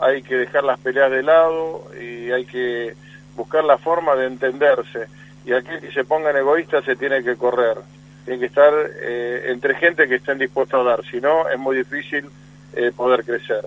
hay 0.00 0.22
que 0.22 0.36
dejar 0.36 0.64
las 0.64 0.78
peleas 0.78 1.10
de 1.10 1.22
lado 1.22 1.84
y 2.00 2.30
hay 2.30 2.44
que 2.44 2.94
buscar 3.36 3.64
la 3.64 3.78
forma 3.78 4.14
de 4.14 4.26
entenderse 4.26 5.06
y 5.44 5.52
aquel 5.52 5.80
que 5.80 5.92
se 5.92 6.04
pongan 6.04 6.36
egoístas 6.36 6.84
se 6.84 6.96
tiene 6.96 7.22
que 7.22 7.36
correr. 7.36 7.78
Tiene 8.24 8.40
que 8.40 8.46
estar 8.46 8.72
eh, 9.00 9.44
entre 9.46 9.74
gente 9.76 10.06
que 10.06 10.16
estén 10.16 10.38
dispuestos 10.38 10.78
a 10.78 10.90
dar, 10.90 11.04
si 11.06 11.20
no 11.20 11.48
es 11.48 11.58
muy 11.58 11.76
difícil 11.76 12.28
eh, 12.74 12.92
poder 12.94 13.24
crecer. 13.24 13.66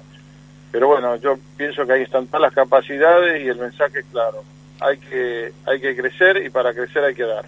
Pero 0.71 0.87
bueno, 0.87 1.15
yo 1.17 1.37
pienso 1.57 1.85
que 1.85 1.93
ahí 1.93 2.03
están 2.03 2.27
todas 2.27 2.41
las 2.41 2.53
capacidades 2.53 3.43
y 3.43 3.47
el 3.47 3.57
mensaje 3.57 3.99
es 3.99 4.05
claro. 4.11 4.43
Hay 4.79 4.97
que, 4.97 5.51
hay 5.65 5.79
que 5.79 5.95
crecer 5.95 6.43
y 6.45 6.49
para 6.49 6.73
crecer 6.73 7.03
hay 7.03 7.13
que 7.13 7.23
dar. 7.23 7.45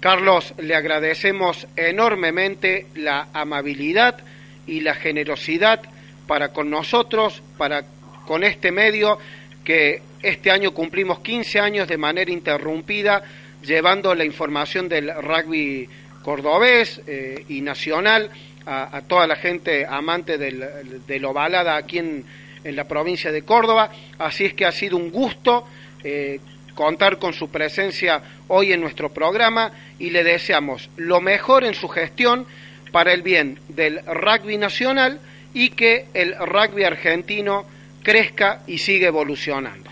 Carlos, 0.00 0.54
le 0.58 0.74
agradecemos 0.74 1.66
enormemente 1.76 2.86
la 2.94 3.28
amabilidad 3.32 4.18
y 4.66 4.80
la 4.80 4.94
generosidad 4.94 5.82
para 6.26 6.52
con 6.52 6.70
nosotros, 6.70 7.42
para 7.58 7.84
con 8.26 8.44
este 8.44 8.72
medio 8.72 9.18
que 9.64 10.02
este 10.22 10.50
año 10.50 10.72
cumplimos 10.72 11.20
15 11.20 11.60
años 11.60 11.88
de 11.88 11.98
manera 11.98 12.30
interrumpida 12.30 13.22
llevando 13.62 14.14
la 14.14 14.24
información 14.24 14.88
del 14.88 15.12
rugby 15.22 15.88
cordobés 16.22 17.00
eh, 17.06 17.44
y 17.48 17.60
nacional 17.60 18.30
a, 18.70 19.02
toda 19.02 19.26
la 19.26 19.36
gente 19.36 19.84
amante 19.84 20.38
del, 20.38 21.04
de 21.06 21.18
lo 21.18 21.32
balada 21.32 21.76
aquí 21.76 21.98
en, 21.98 22.24
en, 22.62 22.76
la 22.76 22.84
provincia 22.84 23.32
de 23.32 23.42
Córdoba. 23.42 23.90
Así 24.18 24.44
es 24.44 24.54
que 24.54 24.64
ha 24.64 24.72
sido 24.72 24.96
un 24.96 25.10
gusto 25.10 25.66
eh, 26.04 26.40
contar 26.74 27.18
con 27.18 27.32
su 27.32 27.50
presencia 27.50 28.22
hoy 28.48 28.72
en 28.72 28.80
nuestro 28.80 29.10
programa 29.10 29.72
y 29.98 30.10
le 30.10 30.22
deseamos 30.22 30.88
lo 30.96 31.20
mejor 31.20 31.64
en 31.64 31.74
su 31.74 31.88
gestión 31.88 32.46
para 32.92 33.12
el 33.12 33.22
bien 33.22 33.58
del 33.68 34.00
rugby 34.06 34.56
nacional 34.56 35.20
y 35.52 35.70
que 35.70 36.06
el 36.14 36.36
rugby 36.38 36.84
argentino 36.84 37.64
crezca 38.02 38.60
y 38.66 38.78
siga 38.78 39.08
evolucionando. 39.08 39.90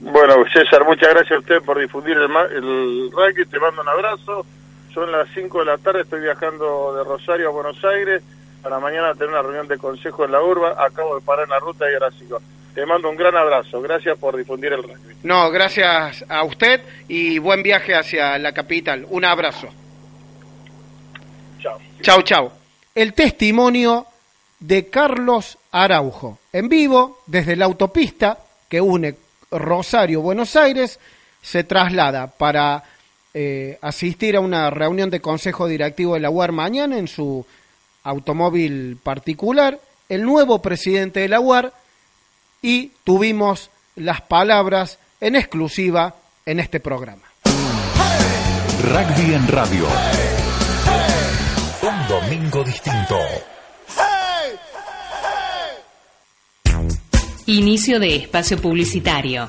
Bueno, 0.00 0.44
César, 0.52 0.84
muchas 0.84 1.08
gracias 1.10 1.32
a 1.32 1.40
usted 1.40 1.62
por 1.62 1.80
difundir 1.80 2.16
el, 2.16 2.30
el 2.54 3.10
rugby. 3.10 3.46
Te 3.46 3.58
mando 3.58 3.82
un 3.82 3.88
abrazo. 3.88 4.46
Son 4.98 5.12
las 5.12 5.28
5 5.32 5.60
de 5.60 5.64
la 5.64 5.78
tarde, 5.78 6.00
estoy 6.00 6.20
viajando 6.22 6.92
de 6.92 7.04
Rosario 7.04 7.50
a 7.50 7.52
Buenos 7.52 7.84
Aires 7.84 8.20
para 8.60 8.80
mañana 8.80 9.14
tener 9.14 9.28
una 9.28 9.42
reunión 9.42 9.68
de 9.68 9.78
consejo 9.78 10.24
en 10.24 10.32
la 10.32 10.42
urba. 10.42 10.74
Acabo 10.76 11.14
de 11.14 11.24
parar 11.24 11.44
en 11.44 11.50
la 11.50 11.60
ruta 11.60 11.88
y 11.88 11.94
ahora 11.94 12.10
sigo. 12.10 12.40
Te 12.74 12.84
mando 12.84 13.08
un 13.08 13.14
gran 13.14 13.36
abrazo. 13.36 13.80
Gracias 13.80 14.18
por 14.18 14.36
difundir 14.36 14.72
el 14.72 14.82
rugby. 14.82 15.14
No, 15.22 15.52
gracias 15.52 16.24
a 16.28 16.42
usted 16.42 16.80
y 17.06 17.38
buen 17.38 17.62
viaje 17.62 17.94
hacia 17.94 18.36
la 18.38 18.52
capital. 18.52 19.06
Un 19.08 19.24
abrazo. 19.24 19.68
Chao. 21.60 21.78
Chao, 22.02 22.22
chao. 22.22 22.52
El 22.92 23.14
testimonio 23.14 24.04
de 24.58 24.90
Carlos 24.90 25.58
Araujo, 25.70 26.40
en 26.52 26.68
vivo 26.68 27.20
desde 27.24 27.54
la 27.54 27.66
autopista 27.66 28.36
que 28.68 28.80
une 28.80 29.14
Rosario, 29.52 30.22
Buenos 30.22 30.56
Aires, 30.56 30.98
se 31.40 31.62
traslada 31.62 32.26
para 32.26 32.82
eh, 33.34 33.78
asistir 33.82 34.36
a 34.36 34.40
una 34.40 34.70
reunión 34.70 35.10
de 35.10 35.20
consejo 35.20 35.66
directivo 35.66 36.14
de 36.14 36.20
la 36.20 36.30
UAR 36.30 36.52
mañana 36.52 36.98
en 36.98 37.08
su 37.08 37.44
automóvil 38.02 38.98
particular, 39.02 39.80
el 40.08 40.24
nuevo 40.24 40.62
presidente 40.62 41.20
de 41.20 41.28
la 41.28 41.40
UAR, 41.40 41.72
y 42.62 42.92
tuvimos 43.04 43.70
las 43.96 44.22
palabras 44.22 44.98
en 45.20 45.36
exclusiva 45.36 46.14
en 46.46 46.60
este 46.60 46.80
programa. 46.80 47.22
Rugby 48.82 49.34
en 49.34 49.48
radio. 49.48 49.86
Un 51.82 52.08
domingo 52.08 52.64
distinto. 52.64 53.18
Inicio 57.46 57.98
de 57.98 58.16
espacio 58.16 58.58
publicitario. 58.58 59.48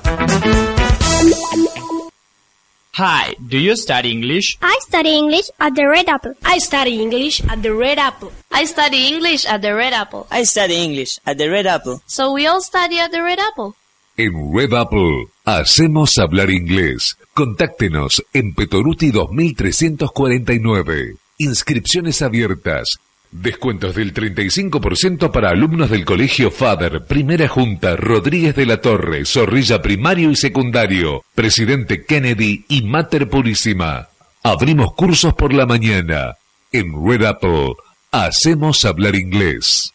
Hi, 3.00 3.34
do 3.40 3.58
you 3.58 3.78
study 3.78 4.12
English? 4.12 4.58
I 4.62 4.78
study 4.82 5.16
English 5.16 5.50
at 5.58 5.74
the 5.74 5.88
Red 5.88 6.10
Apple. 6.10 6.34
I 6.44 6.58
study 6.58 7.02
English 7.02 7.42
at 7.48 7.64
the 7.64 7.74
Red 7.74 7.98
Apple. 7.98 8.34
I 8.52 8.66
study 8.66 9.08
English 9.08 9.46
at 9.46 9.62
the 9.62 9.74
Red 9.74 9.94
Apple. 9.94 10.28
I 10.30 10.44
study 10.44 10.84
English 10.84 11.18
at 11.26 11.38
the 11.38 11.50
Red 11.50 11.66
Apple. 11.66 12.02
So 12.08 12.34
we 12.34 12.46
all 12.46 12.60
study 12.60 13.00
at 13.00 13.12
the 13.12 13.24
Red 13.24 13.40
Apple. 13.40 13.74
En 14.18 14.54
Red 14.54 14.74
Apple 14.74 15.28
hacemos 15.46 16.18
hablar 16.18 16.50
inglés. 16.50 17.16
Contáctenos 17.34 18.22
en 18.34 18.54
Petoruti 18.54 19.12
2349. 19.12 21.16
Inscripciones 21.38 22.22
abiertas. 22.22 23.00
Descuentos 23.32 23.94
del 23.94 24.12
35% 24.12 25.32
para 25.32 25.52
alumnos 25.52 25.92
del 25.92 26.04
Colegio 26.04 26.50
Fader, 26.50 27.06
Primera 27.06 27.48
Junta, 27.48 27.96
Rodríguez 27.96 28.56
de 28.56 28.66
la 28.66 28.82
Torre, 28.82 29.24
Zorrilla 29.24 29.84
Primario 29.84 30.32
y 30.32 30.36
Secundario, 30.36 31.24
Presidente 31.36 32.06
Kennedy 32.06 32.66
y 32.68 32.82
Mater 32.82 33.30
Purísima. 33.30 34.10
Abrimos 34.42 34.96
cursos 34.96 35.36
por 35.36 35.54
la 35.54 35.68
mañana. 35.68 36.38
En 36.72 37.06
Red 37.06 37.24
Apple, 37.24 37.74
hacemos 38.12 38.84
hablar 38.84 39.16
inglés. 39.16 39.94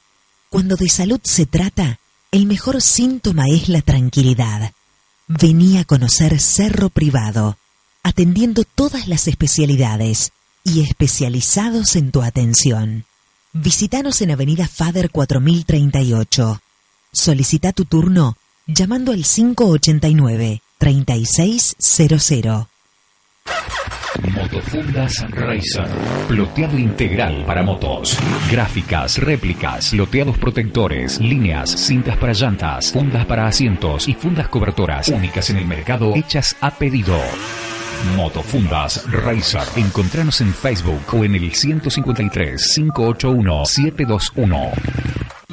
Cuando 0.48 0.76
de 0.76 0.88
salud 0.88 1.20
se 1.24 1.46
trata, 1.46 1.98
el 2.30 2.46
mejor 2.46 2.80
síntoma 2.80 3.48
es 3.48 3.68
la 3.68 3.82
tranquilidad. 3.82 4.70
Vení 5.26 5.78
a 5.78 5.84
conocer 5.84 6.38
Cerro 6.38 6.88
Privado, 6.88 7.58
atendiendo 8.04 8.62
todas 8.62 9.08
las 9.08 9.26
especialidades 9.26 10.30
y 10.62 10.82
especializados 10.82 11.96
en 11.96 12.12
tu 12.12 12.22
atención 12.22 13.04
Visítanos 13.56 14.20
en 14.20 14.32
Avenida 14.32 14.66
Fader 14.66 15.10
4038. 15.10 16.60
Solicita 17.12 17.72
tu 17.72 17.84
turno 17.84 18.36
llamando 18.66 19.12
al 19.12 19.22
589 19.22 20.60
3600. 20.76 22.66
Motofundas 24.32 25.24
Racer. 25.30 25.86
Ploteado 26.26 26.76
integral 26.76 27.44
para 27.46 27.62
motos. 27.62 28.18
Gráficas, 28.50 29.18
réplicas, 29.18 29.92
loteados 29.92 30.36
protectores, 30.36 31.20
líneas, 31.20 31.70
cintas 31.70 32.16
para 32.16 32.32
llantas, 32.32 32.90
fundas 32.90 33.24
para 33.24 33.46
asientos 33.46 34.08
y 34.08 34.14
fundas 34.14 34.48
cobertoras 34.48 35.08
únicas 35.10 35.50
en 35.50 35.58
el 35.58 35.66
mercado 35.66 36.12
hechas 36.16 36.56
a 36.60 36.72
pedido. 36.72 37.20
Motofundas 38.16 39.04
Racer. 39.10 39.62
Encontranos 39.76 40.40
en 40.40 40.52
Facebook 40.52 41.02
o 41.12 41.24
en 41.24 41.34
el 41.34 41.52
153 41.52 42.72
581 42.74 43.66
721. 43.66 44.70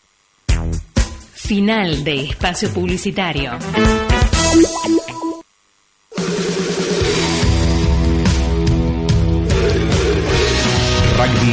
Final 1.35 2.03
de 2.05 2.25
espacio 2.25 2.71
publicitario. 2.71 3.59
Rugby 4.53 4.67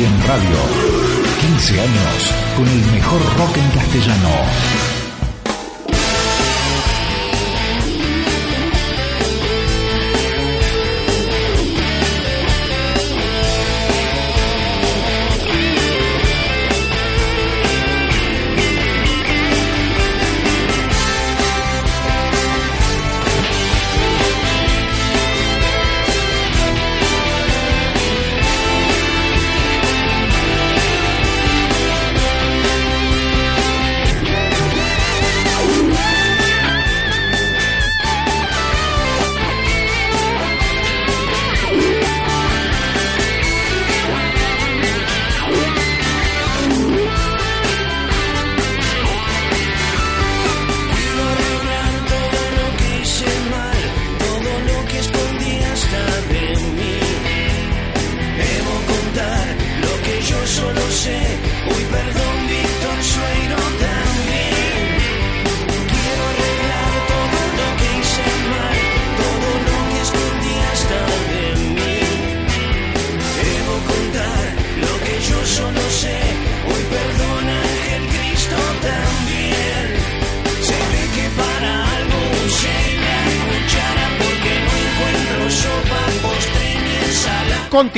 en 0.03 0.27
radio. 0.27 0.57
15 1.39 1.79
años 1.79 2.33
con 2.57 2.67
el 2.67 2.91
mejor 2.91 3.21
rock 3.37 3.55
en 3.55 3.69
castellano. 3.69 4.88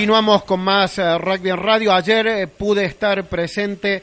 Continuamos 0.02 0.46
con 0.46 0.62
más 0.62 0.98
eh, 0.98 1.18
rugby 1.20 1.52
en 1.52 1.58
radio. 1.58 1.94
Ayer 1.94 2.26
eh, 2.26 2.48
pude 2.48 2.86
estar 2.86 3.24
presente 3.30 4.02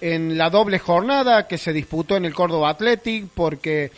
en 0.00 0.38
la 0.38 0.48
doble 0.48 0.78
jornada 0.78 1.46
que 1.46 1.58
se 1.58 1.74
disputó 1.74 2.16
en 2.16 2.24
el 2.24 2.32
Córdoba 2.32 2.70
Athletic 2.70 3.26
porque 3.34 3.92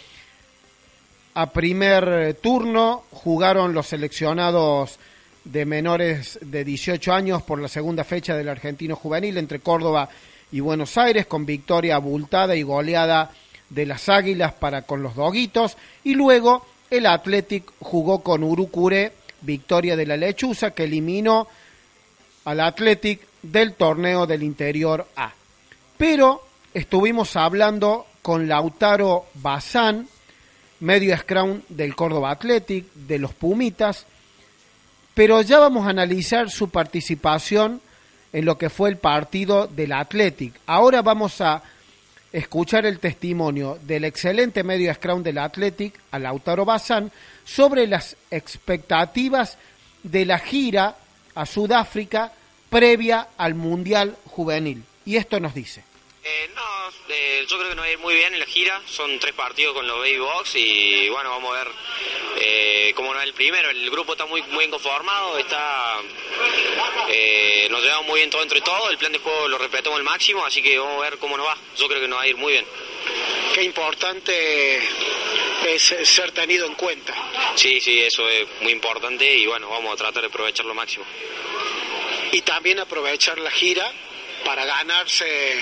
a 1.34 1.46
primer 1.50 2.08
eh, 2.08 2.34
turno 2.34 3.04
jugaron 3.12 3.72
los 3.72 3.86
seleccionados 3.86 4.98
de 5.44 5.64
menores 5.66 6.36
de 6.42 6.64
18 6.64 7.12
años 7.12 7.42
por 7.42 7.60
la 7.60 7.68
segunda 7.68 8.02
fecha 8.02 8.34
del 8.34 8.48
argentino 8.48 8.96
juvenil 8.96 9.38
entre 9.38 9.60
Córdoba 9.60 10.08
y 10.50 10.58
Buenos 10.58 10.98
Aires 10.98 11.26
con 11.26 11.46
victoria 11.46 11.94
abultada 11.94 12.56
y 12.56 12.64
goleada 12.64 13.30
de 13.68 13.86
las 13.86 14.08
Águilas 14.08 14.54
para 14.54 14.82
con 14.82 15.00
los 15.00 15.14
Doguitos 15.14 15.76
y 16.02 16.14
luego 16.14 16.66
el 16.90 17.06
Athletic 17.06 17.70
jugó 17.78 18.18
con 18.18 18.42
Urucure 18.42 19.19
victoria 19.42 19.96
de 19.96 20.06
la 20.06 20.16
Lechuza 20.16 20.72
que 20.72 20.84
eliminó 20.84 21.48
al 22.44 22.60
Athletic 22.60 23.20
del 23.42 23.74
torneo 23.74 24.26
del 24.26 24.42
interior 24.42 25.06
A. 25.16 25.32
Pero 25.96 26.46
estuvimos 26.74 27.36
hablando 27.36 28.06
con 28.22 28.48
Lautaro 28.48 29.26
Bazán, 29.34 30.08
medio 30.80 31.16
scrum 31.16 31.62
del 31.68 31.94
Córdoba 31.94 32.30
Athletic, 32.30 32.86
de 32.94 33.18
los 33.18 33.34
Pumitas, 33.34 34.06
pero 35.14 35.42
ya 35.42 35.58
vamos 35.58 35.86
a 35.86 35.90
analizar 35.90 36.50
su 36.50 36.70
participación 36.70 37.80
en 38.32 38.44
lo 38.44 38.56
que 38.56 38.70
fue 38.70 38.88
el 38.88 38.96
partido 38.96 39.66
del 39.66 39.92
Athletic. 39.92 40.54
Ahora 40.66 41.02
vamos 41.02 41.40
a 41.40 41.62
escuchar 42.32 42.86
el 42.86 42.98
testimonio 42.98 43.78
del 43.82 44.04
excelente 44.04 44.62
medio 44.62 44.92
scrum 44.94 45.22
del 45.22 45.38
Athletic, 45.38 45.98
a 46.10 46.18
Lautaro 46.18 46.64
Bazán, 46.64 47.10
sobre 47.44 47.86
las 47.86 48.16
expectativas 48.30 49.58
de 50.02 50.24
la 50.24 50.38
gira 50.38 50.96
a 51.34 51.46
Sudáfrica 51.46 52.32
previa 52.68 53.28
al 53.36 53.54
Mundial 53.54 54.16
Juvenil. 54.26 54.84
Y 55.04 55.16
esto 55.16 55.40
nos 55.40 55.54
dice. 55.54 55.89
Eh, 56.22 56.50
no, 56.54 56.92
eh, 57.08 57.46
yo 57.48 57.56
creo 57.56 57.70
que 57.70 57.74
nos 57.74 57.84
va 57.84 57.88
a 57.88 57.92
ir 57.92 57.98
muy 57.98 58.14
bien 58.14 58.34
en 58.34 58.40
la 58.40 58.46
gira. 58.46 58.80
Son 58.86 59.18
tres 59.18 59.32
partidos 59.32 59.74
con 59.74 59.86
los 59.86 59.98
Baby 59.98 60.18
Box 60.18 60.54
y 60.56 61.08
bueno, 61.08 61.30
vamos 61.30 61.56
a 61.56 61.64
ver 61.64 61.72
eh, 62.36 62.92
cómo 62.94 63.08
nos 63.08 63.20
va 63.20 63.24
el 63.24 63.32
primero. 63.32 63.70
El 63.70 63.90
grupo 63.90 64.12
está 64.12 64.26
muy, 64.26 64.42
muy 64.42 64.58
bien 64.58 64.70
conformado, 64.70 65.38
está, 65.38 65.98
eh, 67.08 67.68
nos 67.70 67.82
llevamos 67.82 68.06
muy 68.06 68.20
bien 68.20 68.28
todo 68.28 68.42
entre 68.42 68.60
todo. 68.60 68.90
El 68.90 68.98
plan 68.98 69.12
de 69.12 69.18
juego 69.18 69.48
lo 69.48 69.56
respetamos 69.56 69.98
al 69.98 70.04
máximo, 70.04 70.44
así 70.44 70.60
que 70.60 70.78
vamos 70.78 70.98
a 70.98 71.10
ver 71.10 71.18
cómo 71.18 71.38
nos 71.38 71.46
va. 71.46 71.56
Yo 71.78 71.88
creo 71.88 72.02
que 72.02 72.08
nos 72.08 72.18
va 72.18 72.22
a 72.22 72.28
ir 72.28 72.36
muy 72.36 72.52
bien. 72.52 72.66
Qué 73.54 73.62
importante 73.62 74.76
es 75.68 75.82
ser 75.82 76.32
tenido 76.32 76.66
en 76.66 76.74
cuenta. 76.74 77.14
Sí, 77.56 77.80
sí, 77.80 77.98
eso 77.98 78.28
es 78.28 78.46
muy 78.60 78.72
importante 78.72 79.24
y 79.34 79.46
bueno, 79.46 79.70
vamos 79.70 79.94
a 79.94 79.96
tratar 79.96 80.20
de 80.20 80.28
aprovechar 80.28 80.66
lo 80.66 80.74
máximo. 80.74 81.06
Y 82.32 82.42
también 82.42 82.78
aprovechar 82.78 83.38
la 83.38 83.50
gira 83.50 83.90
para 84.44 84.64
ganarse 84.64 85.58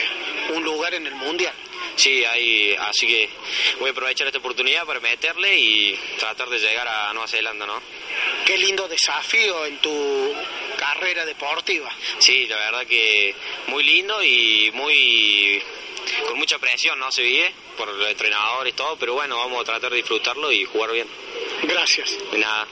un 0.54 0.64
lugar 0.64 0.94
en 0.94 1.06
el 1.06 1.14
Mundial. 1.14 1.54
Sí, 1.96 2.24
ahí, 2.24 2.76
así 2.78 3.06
que 3.06 3.28
voy 3.80 3.88
a 3.88 3.92
aprovechar 3.92 4.26
esta 4.26 4.38
oportunidad 4.38 4.84
para 4.87 5.00
meterle 5.00 5.58
y 5.58 5.98
tratar 6.18 6.48
de 6.48 6.58
llegar 6.58 6.87
a 6.87 7.12
Nueva 7.12 7.28
Zelanda, 7.28 7.66
¿no? 7.66 7.80
Qué 8.44 8.56
lindo 8.56 8.87
desafío 8.88 9.66
en 9.66 9.78
tu 9.78 10.32
carrera 10.78 11.24
deportiva. 11.24 11.90
Sí, 12.18 12.46
la 12.46 12.56
verdad 12.56 12.87
que 12.87 13.34
muy 13.66 13.82
lindo 13.82 14.22
y 14.22 14.70
muy 14.74 15.61
con 16.26 16.38
mucha 16.38 16.58
presión, 16.58 16.98
¿no? 16.98 17.11
Se 17.11 17.22
vive 17.22 17.52
por 17.76 17.88
el 17.88 18.00
entrenador 18.06 18.66
y 18.66 18.72
todo, 18.72 18.96
pero 18.98 19.14
bueno, 19.14 19.37
vamos 19.37 19.62
a 19.62 19.64
tratar 19.64 19.90
de 19.90 19.96
disfrutarlo 19.96 20.52
y 20.52 20.64
jugar 20.64 20.92
bien. 20.92 21.06
Gracias. 21.64 22.16
De 22.30 22.38
nada. 22.38 22.66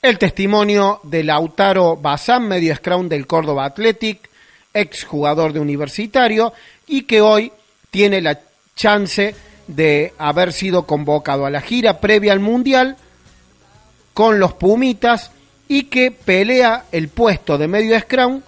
El 0.00 0.18
testimonio 0.18 1.00
de 1.02 1.24
Lautaro 1.24 1.96
Bazán, 1.96 2.46
medio 2.46 2.74
scrum 2.76 3.08
del 3.08 3.26
Córdoba 3.26 3.66
Athletic, 3.66 4.28
ex 4.72 5.04
jugador 5.04 5.52
de 5.52 5.60
universitario 5.60 6.52
y 6.88 7.02
que 7.02 7.20
hoy 7.20 7.52
tiene 7.90 8.20
la 8.20 8.40
chance 8.74 9.34
de 9.66 10.14
haber 10.18 10.52
sido 10.52 10.86
convocado 10.86 11.46
a 11.46 11.50
la 11.50 11.60
gira 11.60 12.00
previa 12.00 12.32
al 12.32 12.40
Mundial 12.40 12.96
con 14.14 14.40
los 14.40 14.54
Pumitas 14.54 15.30
y 15.68 15.84
que 15.84 16.10
pelea 16.10 16.86
el 16.90 17.08
puesto 17.08 17.58
de 17.58 17.68
medio 17.68 17.98
scrum 18.00 18.40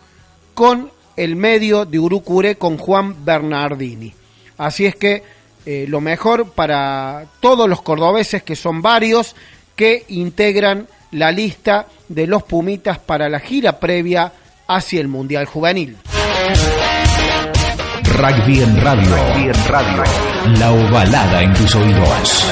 con 0.55 0.91
el 1.17 1.37
medio 1.37 1.85
de 1.85 1.99
Urucure 1.99 2.57
con 2.57 2.79
Juan 2.79 3.25
Bernardini. 3.25 4.15
Así 4.57 4.87
es 4.87 4.97
que 4.97 5.23
eh, 5.67 5.85
lo 5.89 6.01
mejor 6.01 6.53
para 6.53 7.27
todos 7.41 7.69
los 7.69 7.83
cordobeses, 7.83 8.43
que 8.43 8.57
son 8.57 8.81
varios, 8.81 9.37
que 9.77 10.05
integran 10.09 10.89
la 11.13 11.31
lista 11.31 11.87
de 12.09 12.27
los 12.27 12.43
Pumitas 12.43 12.99
para 12.99 13.29
la 13.29 13.41
gira 13.41 13.79
previa 13.79 14.33
hacia 14.67 15.01
el 15.01 15.09
Mundial 15.09 15.45
Juvenil. 15.45 15.99
Rugby 18.11 18.63
en 18.63 18.77
radio. 18.77 19.17
en 19.37 19.55
radio. 19.67 20.03
La 20.59 20.71
ovalada 20.73 21.43
en 21.43 21.53
tus 21.55 21.75
oídos. 21.75 22.47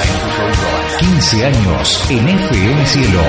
15 1.00 1.46
años 1.46 2.04
en 2.10 2.28
FM 2.28 2.86
Cielo. 2.86 3.22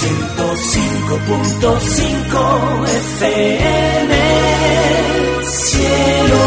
105.5 0.00 2.88
FM 2.88 4.14
Cielo. 5.42 6.38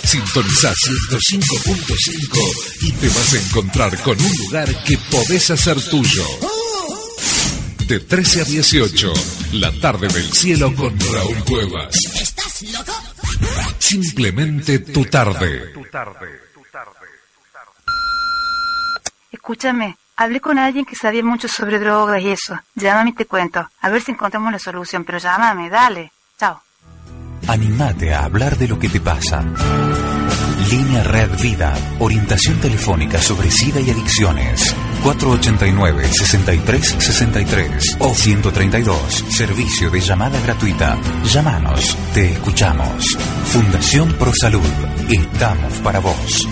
Sintoniza 0.05 0.73
105.5 0.73 2.83
y 2.83 2.93
te 2.93 3.09
vas 3.09 3.35
a 3.35 3.39
encontrar 3.39 4.01
con 4.03 4.21
un 4.21 4.33
lugar 4.39 4.69
que 4.85 4.99
podés 5.11 5.51
hacer 5.51 5.81
tuyo. 5.89 6.25
De 7.87 8.01
13 8.01 8.41
a 8.41 8.45
18, 8.45 9.13
la 9.53 9.71
tarde 9.81 10.09
del 10.09 10.33
cielo 10.33 10.75
con 10.75 10.99
Raúl 10.99 11.45
Cuevas. 11.45 11.95
¿Estás 12.21 12.63
loco? 12.63 12.93
Simplemente 13.79 14.81
tu 14.81 15.05
tarde. 15.05 15.73
Escúchame, 19.31 19.97
hablé 20.17 20.41
con 20.41 20.59
alguien 20.59 20.85
que 20.85 20.97
sabía 20.97 21.23
mucho 21.23 21.49
sobre 21.49 21.79
drogas 21.79 22.21
y 22.23 22.31
eso. 22.31 22.59
Llámame 22.75 23.11
y 23.11 23.15
te 23.15 23.27
cuento. 23.27 23.69
A 23.81 23.89
ver 23.89 24.03
si 24.03 24.13
encontramos 24.13 24.53
la 24.53 24.59
solución, 24.59 25.05
pero 25.05 25.19
llámame, 25.19 25.71
dale. 25.71 26.13
Chao. 26.39 26.61
Animate 27.47 28.15
a 28.15 28.25
hablar 28.25 28.57
de 28.57 28.69
lo 28.69 28.79
que 28.79 28.89
te 28.89 29.01
pasa. 29.01 29.45
Línea 30.71 31.05
Red 31.05 31.39
Vida, 31.41 31.75
orientación 31.99 32.59
telefónica 32.61 33.21
sobre 33.21 33.51
SIDA 33.51 33.81
y 33.81 33.91
adicciones. 33.91 34.75
489-6363 35.05 37.97
o 38.01 38.15
132, 38.15 39.25
servicio 39.29 39.91
de 39.91 40.01
llamada 40.01 40.41
gratuita. 40.41 40.97
Llámanos, 41.25 41.99
te 42.15 42.33
escuchamos. 42.33 43.15
Fundación 43.53 44.15
Pro 44.15 44.33
Salud, 44.35 44.65
estamos 45.11 45.75
para 45.81 45.99
vos. 46.01 46.49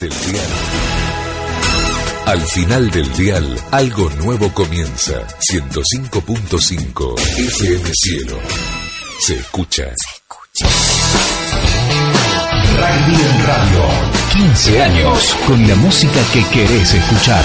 Al 2.31 2.41
final 2.43 2.89
del 2.93 3.13
dial, 3.15 3.59
algo 3.73 4.09
nuevo 4.23 4.55
comienza. 4.55 5.27
105.5 5.41 7.19
FM 7.19 7.91
Cielo. 7.93 8.39
Se 9.19 9.35
escucha. 9.35 9.93
Rugby 12.77 13.15
en 13.21 13.47
radio. 13.47 13.83
15 14.33 14.81
años 14.81 15.37
con 15.49 15.67
la 15.67 15.75
música 15.75 16.21
que 16.33 16.45
querés 16.51 16.95
escuchar. 16.95 17.45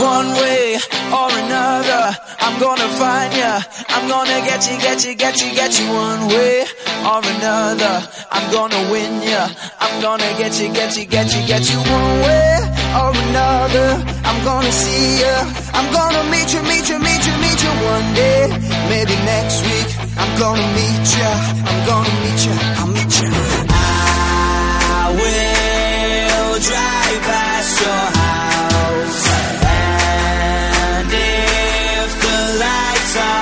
One 0.00 0.32
way 0.32 0.51
way 0.72 0.80
or 1.12 1.28
another. 1.44 2.16
I'm 2.40 2.58
gonna 2.60 2.88
find 3.00 3.32
ya. 3.34 3.60
I'm 3.88 4.08
gonna 4.08 4.40
get 4.46 4.70
you, 4.70 4.76
get 4.80 5.04
you, 5.04 5.14
get 5.14 5.40
you, 5.42 5.50
get 5.54 5.78
you 5.78 5.86
one 5.92 6.28
way 6.28 6.64
or 7.04 7.20
another. 7.20 7.94
I'm 8.30 8.46
gonna 8.52 8.90
win 8.90 9.22
ya. 9.22 9.48
I'm 9.80 10.00
gonna 10.00 10.30
get 10.38 10.60
you, 10.60 10.68
get 10.72 10.96
you, 10.96 11.04
get 11.06 11.34
you, 11.34 11.46
get 11.46 11.62
you 11.70 11.78
one 11.78 12.14
way 12.26 12.50
or 13.00 13.10
another. 13.28 13.88
I'm 14.24 14.44
gonna 14.44 14.72
see 14.72 15.20
ya. 15.20 15.36
I'm 15.74 15.88
gonna 15.92 16.24
meet 16.30 16.52
you, 16.54 16.62
meet 16.62 16.88
you, 16.88 16.98
meet 16.98 17.22
you, 17.26 17.34
meet 17.44 17.60
you 17.64 17.72
one 17.94 18.08
day. 18.14 18.42
Maybe 18.88 19.14
next 19.24 19.62
week. 19.68 19.88
I'm 20.16 20.32
gonna 20.38 20.68
meet 20.78 21.06
ya. 21.18 21.30
I'm 21.68 21.80
gonna 21.86 22.14
meet 22.22 22.40
ya. 22.46 22.54
I'll 22.80 22.90
meet 22.96 23.14
ya. 23.20 23.28
I 24.94 25.08
will 25.20 26.58
drive 26.60 27.20
past 27.28 27.80
your 27.80 27.92
house. 27.92 28.21
inside. 33.14 33.41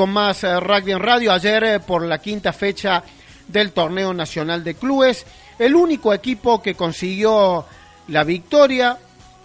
Con 0.00 0.12
más 0.12 0.44
eh, 0.44 0.58
rugby 0.58 0.92
en 0.92 0.98
radio. 0.98 1.30
Ayer, 1.30 1.62
eh, 1.62 1.78
por 1.78 2.02
la 2.02 2.16
quinta 2.16 2.54
fecha 2.54 3.04
del 3.46 3.72
torneo 3.72 4.14
nacional 4.14 4.64
de 4.64 4.74
clubes, 4.74 5.26
el 5.58 5.74
único 5.74 6.14
equipo 6.14 6.62
que 6.62 6.74
consiguió 6.74 7.66
la 8.08 8.24
victoria, 8.24 8.96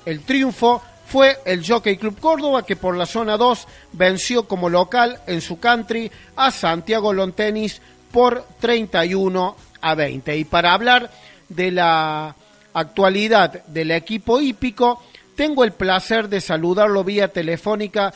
el 0.05 0.21
triunfo, 0.21 0.81
fue 1.07 1.39
el 1.43 1.67
Jockey 1.67 1.97
Club 1.97 2.17
Córdoba, 2.21 2.65
que 2.65 2.77
por 2.77 2.95
la 2.95 3.05
zona 3.05 3.35
2 3.35 3.67
venció 3.91 4.47
como 4.47 4.69
local 4.69 5.19
en 5.27 5.41
su 5.41 5.59
country 5.59 6.09
a 6.37 6.51
Santiago 6.51 7.11
Lontenis 7.11 7.81
por 8.09 8.47
31 8.61 9.57
a 9.81 9.93
20. 9.93 10.37
Y 10.37 10.45
para 10.45 10.71
hablar 10.71 11.11
de 11.49 11.71
la 11.71 12.33
actualidad 12.73 13.65
del 13.65 13.91
equipo 13.91 14.39
hípico, 14.39 15.03
tengo 15.35 15.65
el 15.65 15.73
placer 15.73 16.29
de 16.29 16.39
saludarlo 16.39 17.03
vía 17.03 17.27
telefónica 17.27 18.13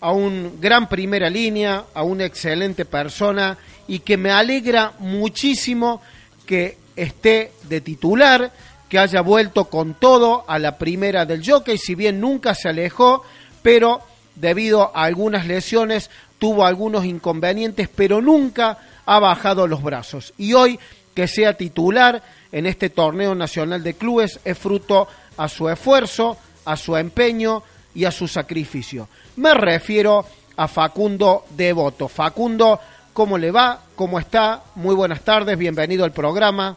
a 0.00 0.12
un 0.12 0.60
gran 0.60 0.88
primera 0.88 1.30
línea, 1.30 1.84
a 1.94 2.02
una 2.02 2.24
excelente 2.24 2.84
persona 2.84 3.58
y 3.88 4.00
que 4.00 4.16
me 4.16 4.30
alegra 4.30 4.92
muchísimo 4.98 6.02
que 6.44 6.78
esté 6.96 7.52
de 7.64 7.80
titular, 7.80 8.52
que 8.88 8.98
haya 8.98 9.20
vuelto 9.20 9.66
con 9.66 9.94
todo 9.94 10.44
a 10.48 10.58
la 10.58 10.78
primera 10.78 11.26
del 11.26 11.44
jockey, 11.44 11.78
si 11.78 11.94
bien 11.94 12.20
nunca 12.20 12.54
se 12.54 12.68
alejó, 12.68 13.22
pero 13.62 14.02
debido 14.34 14.92
a 14.94 15.04
algunas 15.04 15.46
lesiones 15.46 16.10
tuvo 16.38 16.66
algunos 16.66 17.04
inconvenientes, 17.04 17.88
pero 17.88 18.20
nunca 18.20 18.78
ha 19.06 19.18
bajado 19.18 19.66
los 19.66 19.82
brazos. 19.82 20.34
Y 20.36 20.52
hoy 20.52 20.78
que 21.14 21.26
sea 21.26 21.54
titular 21.54 22.22
en 22.52 22.66
este 22.66 22.90
torneo 22.90 23.34
nacional 23.34 23.82
de 23.82 23.94
clubes 23.94 24.38
es 24.44 24.58
fruto 24.58 25.08
a 25.36 25.48
su 25.48 25.68
esfuerzo, 25.68 26.36
a 26.64 26.76
su 26.76 26.96
empeño 26.96 27.62
y 27.96 28.04
a 28.04 28.10
su 28.10 28.28
sacrificio. 28.28 29.08
Me 29.36 29.54
refiero 29.54 30.24
a 30.56 30.68
Facundo 30.68 31.44
Devoto. 31.50 32.08
Facundo, 32.08 32.78
¿cómo 33.14 33.38
le 33.38 33.50
va? 33.50 33.80
¿Cómo 33.96 34.18
está? 34.18 34.62
Muy 34.74 34.94
buenas 34.94 35.22
tardes, 35.22 35.56
bienvenido 35.56 36.04
al 36.04 36.12
programa. 36.12 36.76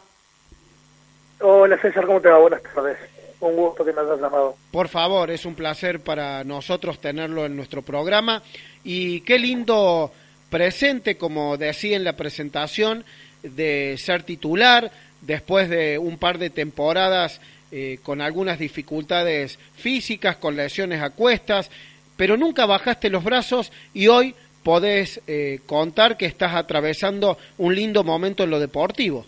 Hola 1.42 1.76
César, 1.80 2.06
¿cómo 2.06 2.22
te 2.22 2.28
va? 2.28 2.38
Buenas 2.38 2.62
tardes. 2.62 2.96
Un 3.40 3.54
gusto 3.54 3.84
que 3.84 3.92
me 3.92 4.00
hayas 4.00 4.18
llamado. 4.18 4.56
Por 4.70 4.88
favor, 4.88 5.30
es 5.30 5.44
un 5.44 5.54
placer 5.54 6.00
para 6.00 6.42
nosotros 6.42 6.98
tenerlo 7.00 7.44
en 7.44 7.54
nuestro 7.54 7.82
programa 7.82 8.42
y 8.82 9.20
qué 9.20 9.38
lindo 9.38 10.10
presente, 10.48 11.18
como 11.18 11.58
decía 11.58 11.96
en 11.96 12.04
la 12.04 12.16
presentación, 12.16 13.04
de 13.42 13.96
ser 13.98 14.22
titular 14.22 14.90
después 15.20 15.68
de 15.68 15.98
un 15.98 16.16
par 16.16 16.38
de 16.38 16.48
temporadas 16.48 17.42
eh, 17.72 17.98
con 18.02 18.20
algunas 18.20 18.58
dificultades 18.58 19.58
físicas, 19.74 20.36
con 20.36 20.56
lesiones 20.56 21.02
a 21.02 21.10
cuestas, 21.10 21.70
pero 22.16 22.36
nunca 22.36 22.66
bajaste 22.66 23.08
los 23.10 23.24
brazos 23.24 23.72
y 23.94 24.08
hoy 24.08 24.34
podés 24.62 25.20
eh, 25.26 25.60
contar 25.66 26.16
que 26.16 26.26
estás 26.26 26.54
atravesando 26.54 27.38
un 27.58 27.74
lindo 27.74 28.04
momento 28.04 28.44
en 28.44 28.50
lo 28.50 28.58
deportivo. 28.60 29.24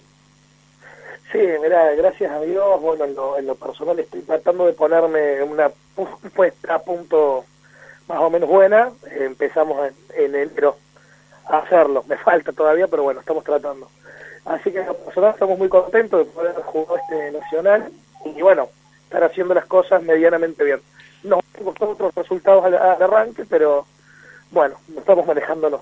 Sí, 1.32 1.38
mira, 1.62 1.94
gracias 1.94 2.30
a 2.30 2.40
Dios, 2.42 2.80
bueno, 2.82 3.04
en 3.06 3.14
lo, 3.14 3.38
en 3.38 3.46
lo 3.46 3.54
personal 3.54 3.98
estoy 3.98 4.20
tratando 4.20 4.66
de 4.66 4.74
ponerme 4.74 5.42
una 5.42 5.70
pu- 5.96 6.30
puesta 6.34 6.74
a 6.74 6.78
punto 6.82 7.46
más 8.08 8.18
o 8.18 8.28
menos 8.28 8.48
buena. 8.48 8.90
Empezamos 9.18 9.88
en, 9.88 10.24
en 10.24 10.34
enero 10.34 10.76
a 11.48 11.58
hacerlo. 11.60 12.04
Me 12.06 12.18
falta 12.18 12.52
todavía, 12.52 12.86
pero 12.86 13.04
bueno, 13.04 13.20
estamos 13.20 13.44
tratando. 13.44 13.88
Así 14.44 14.70
que 14.72 14.80
en 14.80 14.86
lo 14.86 14.96
personal 14.96 15.30
estamos 15.30 15.56
muy 15.58 15.68
contentos 15.70 16.18
de 16.26 16.32
poder 16.32 16.54
jugar 16.56 17.00
este 17.08 17.30
nacional 17.38 17.90
y 18.24 18.42
bueno, 18.42 18.68
estar 19.04 19.24
haciendo 19.24 19.54
las 19.54 19.66
cosas 19.66 20.02
medianamente 20.02 20.64
bien. 20.64 20.80
No 21.22 21.40
costó 21.64 21.90
otros 21.90 22.14
resultados 22.14 22.64
al, 22.64 22.74
arranque, 22.74 23.44
pero 23.44 23.86
bueno, 24.50 24.76
estamos 24.96 25.26
manejándonos. 25.26 25.80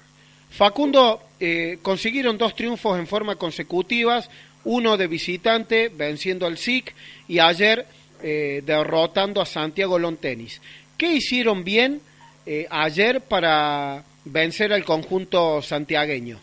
Facundo, 0.50 1.20
eh, 1.38 1.78
consiguieron 1.80 2.36
dos 2.36 2.54
triunfos 2.54 2.98
en 2.98 3.06
forma 3.06 3.36
consecutivas, 3.36 4.28
uno 4.64 4.96
de 4.96 5.06
visitante 5.06 5.88
venciendo 5.88 6.46
al 6.46 6.58
SIC 6.58 6.94
y 7.28 7.38
ayer 7.38 7.86
eh, 8.22 8.62
derrotando 8.66 9.40
a 9.40 9.46
Santiago 9.46 9.98
Lontenis. 9.98 10.60
¿Qué 10.98 11.14
hicieron 11.14 11.64
bien 11.64 12.02
eh, 12.44 12.66
ayer 12.68 13.22
para 13.22 14.02
vencer 14.24 14.72
al 14.72 14.84
conjunto 14.84 15.62
santiagueño? 15.62 16.38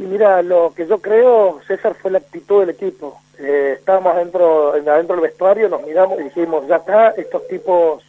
Y 0.00 0.04
mira, 0.04 0.40
lo 0.40 0.72
que 0.74 0.86
yo 0.86 0.98
creo, 0.98 1.60
César, 1.66 1.94
fue 1.94 2.10
la 2.10 2.18
actitud 2.18 2.60
del 2.60 2.70
equipo. 2.70 3.20
Eh, 3.38 3.74
estábamos 3.78 4.14
adentro, 4.14 4.72
adentro 4.72 5.14
del 5.14 5.20
vestuario, 5.20 5.68
nos 5.68 5.82
miramos 5.82 6.18
y 6.18 6.24
dijimos, 6.24 6.66
ya 6.66 6.76
está, 6.76 7.10
estos 7.10 7.46
tipos, 7.48 8.02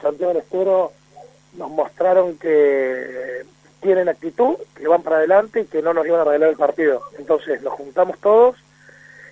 Santiago 0.00 0.32
del 0.32 0.42
Estero, 0.42 0.92
nos 1.54 1.68
mostraron 1.68 2.38
que 2.38 3.42
tienen 3.80 4.08
actitud, 4.08 4.54
que 4.76 4.86
van 4.86 5.02
para 5.02 5.16
adelante 5.16 5.62
y 5.62 5.64
que 5.64 5.82
no 5.82 5.92
nos 5.92 6.06
iban 6.06 6.20
a 6.20 6.22
arreglar 6.22 6.50
el 6.50 6.56
partido. 6.56 7.02
Entonces 7.18 7.60
nos 7.60 7.72
juntamos 7.72 8.20
todos 8.20 8.56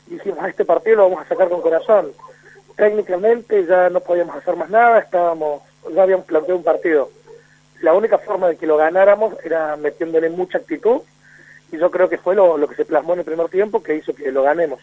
y 0.08 0.14
dijimos, 0.14 0.48
este 0.48 0.64
partido 0.64 0.96
lo 0.96 1.02
vamos 1.10 1.24
a 1.24 1.28
sacar 1.28 1.48
con 1.48 1.62
corazón. 1.62 2.10
Técnicamente 2.74 3.66
ya 3.66 3.88
no 3.88 4.00
podíamos 4.00 4.34
hacer 4.34 4.56
más 4.56 4.68
nada, 4.68 4.98
estábamos, 4.98 5.62
ya 5.94 6.02
habíamos 6.02 6.26
planteado 6.26 6.58
un 6.58 6.64
partido. 6.64 7.10
La 7.82 7.94
única 7.94 8.18
forma 8.18 8.48
de 8.48 8.56
que 8.56 8.66
lo 8.66 8.78
ganáramos 8.78 9.34
era 9.44 9.76
metiéndole 9.76 10.28
mucha 10.28 10.58
actitud 10.58 11.02
y 11.74 11.78
yo 11.78 11.90
creo 11.90 12.08
que 12.08 12.18
fue 12.18 12.34
lo, 12.34 12.56
lo 12.56 12.68
que 12.68 12.76
se 12.76 12.84
plasmó 12.84 13.14
en 13.14 13.20
el 13.20 13.24
primer 13.24 13.48
tiempo 13.48 13.82
que 13.82 13.96
hizo 13.96 14.14
que 14.14 14.30
lo 14.30 14.42
ganemos. 14.42 14.80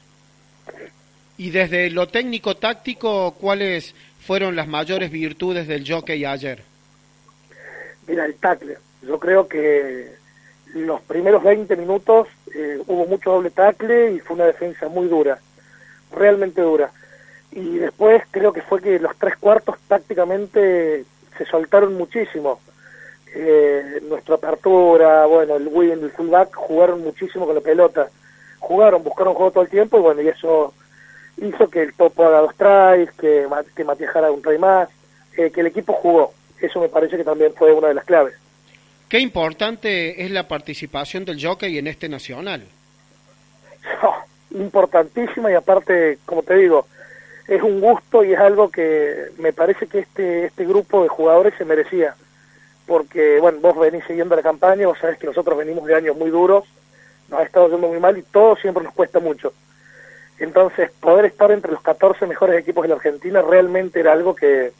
Y 1.37 1.49
desde 1.49 1.89
lo 1.89 2.07
técnico-táctico, 2.07 3.31
¿cuáles 3.39 3.95
fueron 4.19 4.55
las 4.55 4.67
mayores 4.67 5.09
virtudes 5.09 5.67
del 5.67 5.89
jockey 5.89 6.25
ayer? 6.25 6.63
Mira, 8.07 8.25
el 8.25 8.35
tackle. 8.35 8.77
Yo 9.01 9.19
creo 9.19 9.47
que 9.47 10.11
los 10.73 11.01
primeros 11.01 11.43
20 11.43 11.75
minutos 11.75 12.27
eh, 12.53 12.79
hubo 12.85 13.07
mucho 13.07 13.31
doble 13.31 13.49
tackle 13.49 14.13
y 14.13 14.19
fue 14.19 14.35
una 14.35 14.45
defensa 14.45 14.87
muy 14.87 15.07
dura, 15.07 15.39
realmente 16.11 16.61
dura. 16.61 16.91
Y 17.51 17.77
después 17.77 18.23
creo 18.31 18.53
que 18.53 18.61
fue 18.61 18.81
que 18.81 18.99
los 18.99 19.15
tres 19.17 19.35
cuartos 19.37 19.77
tácticamente 19.87 21.05
se 21.37 21.45
soltaron 21.45 21.95
muchísimo. 21.95 22.59
Eh, 23.33 24.01
nuestra 24.03 24.35
apertura, 24.35 25.25
bueno, 25.25 25.55
el 25.55 25.67
win, 25.67 26.03
el 26.03 26.11
fullback 26.11 26.53
jugaron 26.53 27.01
muchísimo 27.01 27.45
con 27.45 27.55
la 27.55 27.61
pelota. 27.61 28.09
Jugaron, 28.59 29.03
buscaron 29.03 29.33
juego 29.33 29.51
todo 29.51 29.63
el 29.63 29.69
tiempo 29.69 29.97
y 29.97 30.01
bueno, 30.01 30.21
y 30.21 30.27
eso 30.27 30.73
hizo 31.37 31.69
que 31.69 31.81
el 31.81 31.93
topo 31.93 32.25
haga 32.25 32.39
dos 32.39 32.55
tries, 32.55 33.11
que, 33.13 33.47
que 33.75 33.83
Matías 33.83 34.15
haga 34.15 34.31
un 34.31 34.41
try 34.41 34.57
más, 34.57 34.89
eh, 35.37 35.49
que 35.49 35.61
el 35.61 35.67
equipo 35.67 35.93
jugó. 35.93 36.33
Eso 36.59 36.79
me 36.79 36.89
parece 36.89 37.17
que 37.17 37.23
también 37.23 37.53
fue 37.55 37.73
una 37.73 37.87
de 37.87 37.93
las 37.95 38.05
claves. 38.05 38.35
Qué 39.09 39.19
importante 39.19 40.23
es 40.23 40.31
la 40.31 40.47
participación 40.47 41.25
del 41.25 41.43
jockey 41.43 41.77
en 41.77 41.87
este 41.87 42.07
nacional. 42.07 42.65
importantísima 44.51 45.51
y 45.51 45.55
aparte, 45.55 46.19
como 46.25 46.43
te 46.43 46.55
digo, 46.55 46.87
es 47.47 47.61
un 47.61 47.81
gusto 47.81 48.23
y 48.23 48.33
es 48.33 48.39
algo 48.39 48.69
que 48.69 49.27
me 49.37 49.53
parece 49.53 49.87
que 49.87 49.99
este 49.99 50.45
este 50.45 50.65
grupo 50.65 51.03
de 51.03 51.09
jugadores 51.09 51.53
se 51.57 51.65
merecía. 51.65 52.15
Porque, 52.91 53.39
bueno, 53.39 53.59
vos 53.61 53.79
venís 53.79 54.03
siguiendo 54.03 54.35
la 54.35 54.41
campaña, 54.41 54.85
vos 54.85 54.99
sabés 54.99 55.17
que 55.17 55.25
nosotros 55.25 55.57
venimos 55.57 55.85
de 55.85 55.95
años 55.95 56.17
muy 56.17 56.29
duros, 56.29 56.65
nos 57.29 57.39
ha 57.39 57.43
estado 57.43 57.69
yendo 57.69 57.87
muy 57.87 58.01
mal 58.01 58.17
y 58.17 58.21
todo 58.21 58.57
siempre 58.57 58.83
nos 58.83 58.93
cuesta 58.93 59.21
mucho. 59.21 59.53
Entonces, 60.39 60.91
poder 60.99 61.23
estar 61.23 61.51
entre 61.51 61.71
los 61.71 61.81
14 61.81 62.27
mejores 62.27 62.59
equipos 62.59 62.81
de 62.81 62.89
la 62.89 62.95
Argentina 62.95 63.41
realmente 63.41 64.01
era 64.01 64.11
algo 64.11 64.35
que 64.35 64.73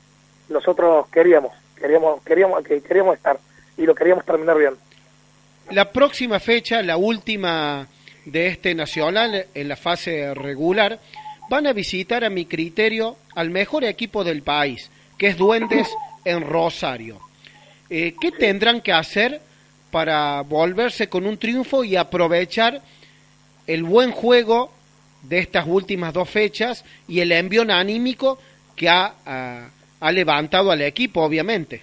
nosotros 0.50 1.08
queríamos, 1.08 1.54
queríamos, 1.78 2.22
queríamos, 2.24 2.62
que 2.66 2.82
queríamos 2.82 3.16
estar 3.16 3.40
y 3.78 3.86
lo 3.86 3.96
queríamos 3.96 4.26
terminar 4.26 4.58
bien. 4.58 4.74
La 5.70 5.90
próxima 5.94 6.42
fecha, 6.42 6.82
la 6.82 6.98
última 6.98 7.88
de 8.26 8.48
este 8.48 8.76
nacional 8.76 9.46
en 9.54 9.68
la 9.70 9.78
fase 9.78 10.34
regular, 10.34 11.00
van 11.50 11.66
a 11.66 11.72
visitar 11.72 12.26
a 12.26 12.30
mi 12.30 12.46
criterio 12.46 13.16
al 13.36 13.52
mejor 13.52 13.86
equipo 13.86 14.26
del 14.26 14.44
país, 14.44 14.92
que 15.18 15.28
es 15.28 15.38
Duendes 15.38 15.88
en 16.26 16.42
Rosario. 16.42 17.31
Eh, 17.94 18.16
¿Qué 18.22 18.32
tendrán 18.32 18.80
que 18.80 18.94
hacer 18.94 19.42
para 19.92 20.44
volverse 20.44 21.10
con 21.10 21.28
un 21.28 21.38
triunfo 21.38 21.84
y 21.84 21.98
aprovechar 21.98 22.80
el 23.68 23.84
buen 23.84 24.12
juego 24.12 24.72
de 25.24 25.40
estas 25.40 25.68
últimas 25.68 26.14
dos 26.14 26.30
fechas 26.30 26.86
y 27.06 27.20
el 27.20 27.34
envión 27.34 27.70
anímico 27.70 28.40
que 28.78 28.88
ha, 28.88 29.14
ha 30.00 30.12
levantado 30.14 30.72
al 30.72 30.82
equipo, 30.84 31.22
obviamente? 31.22 31.82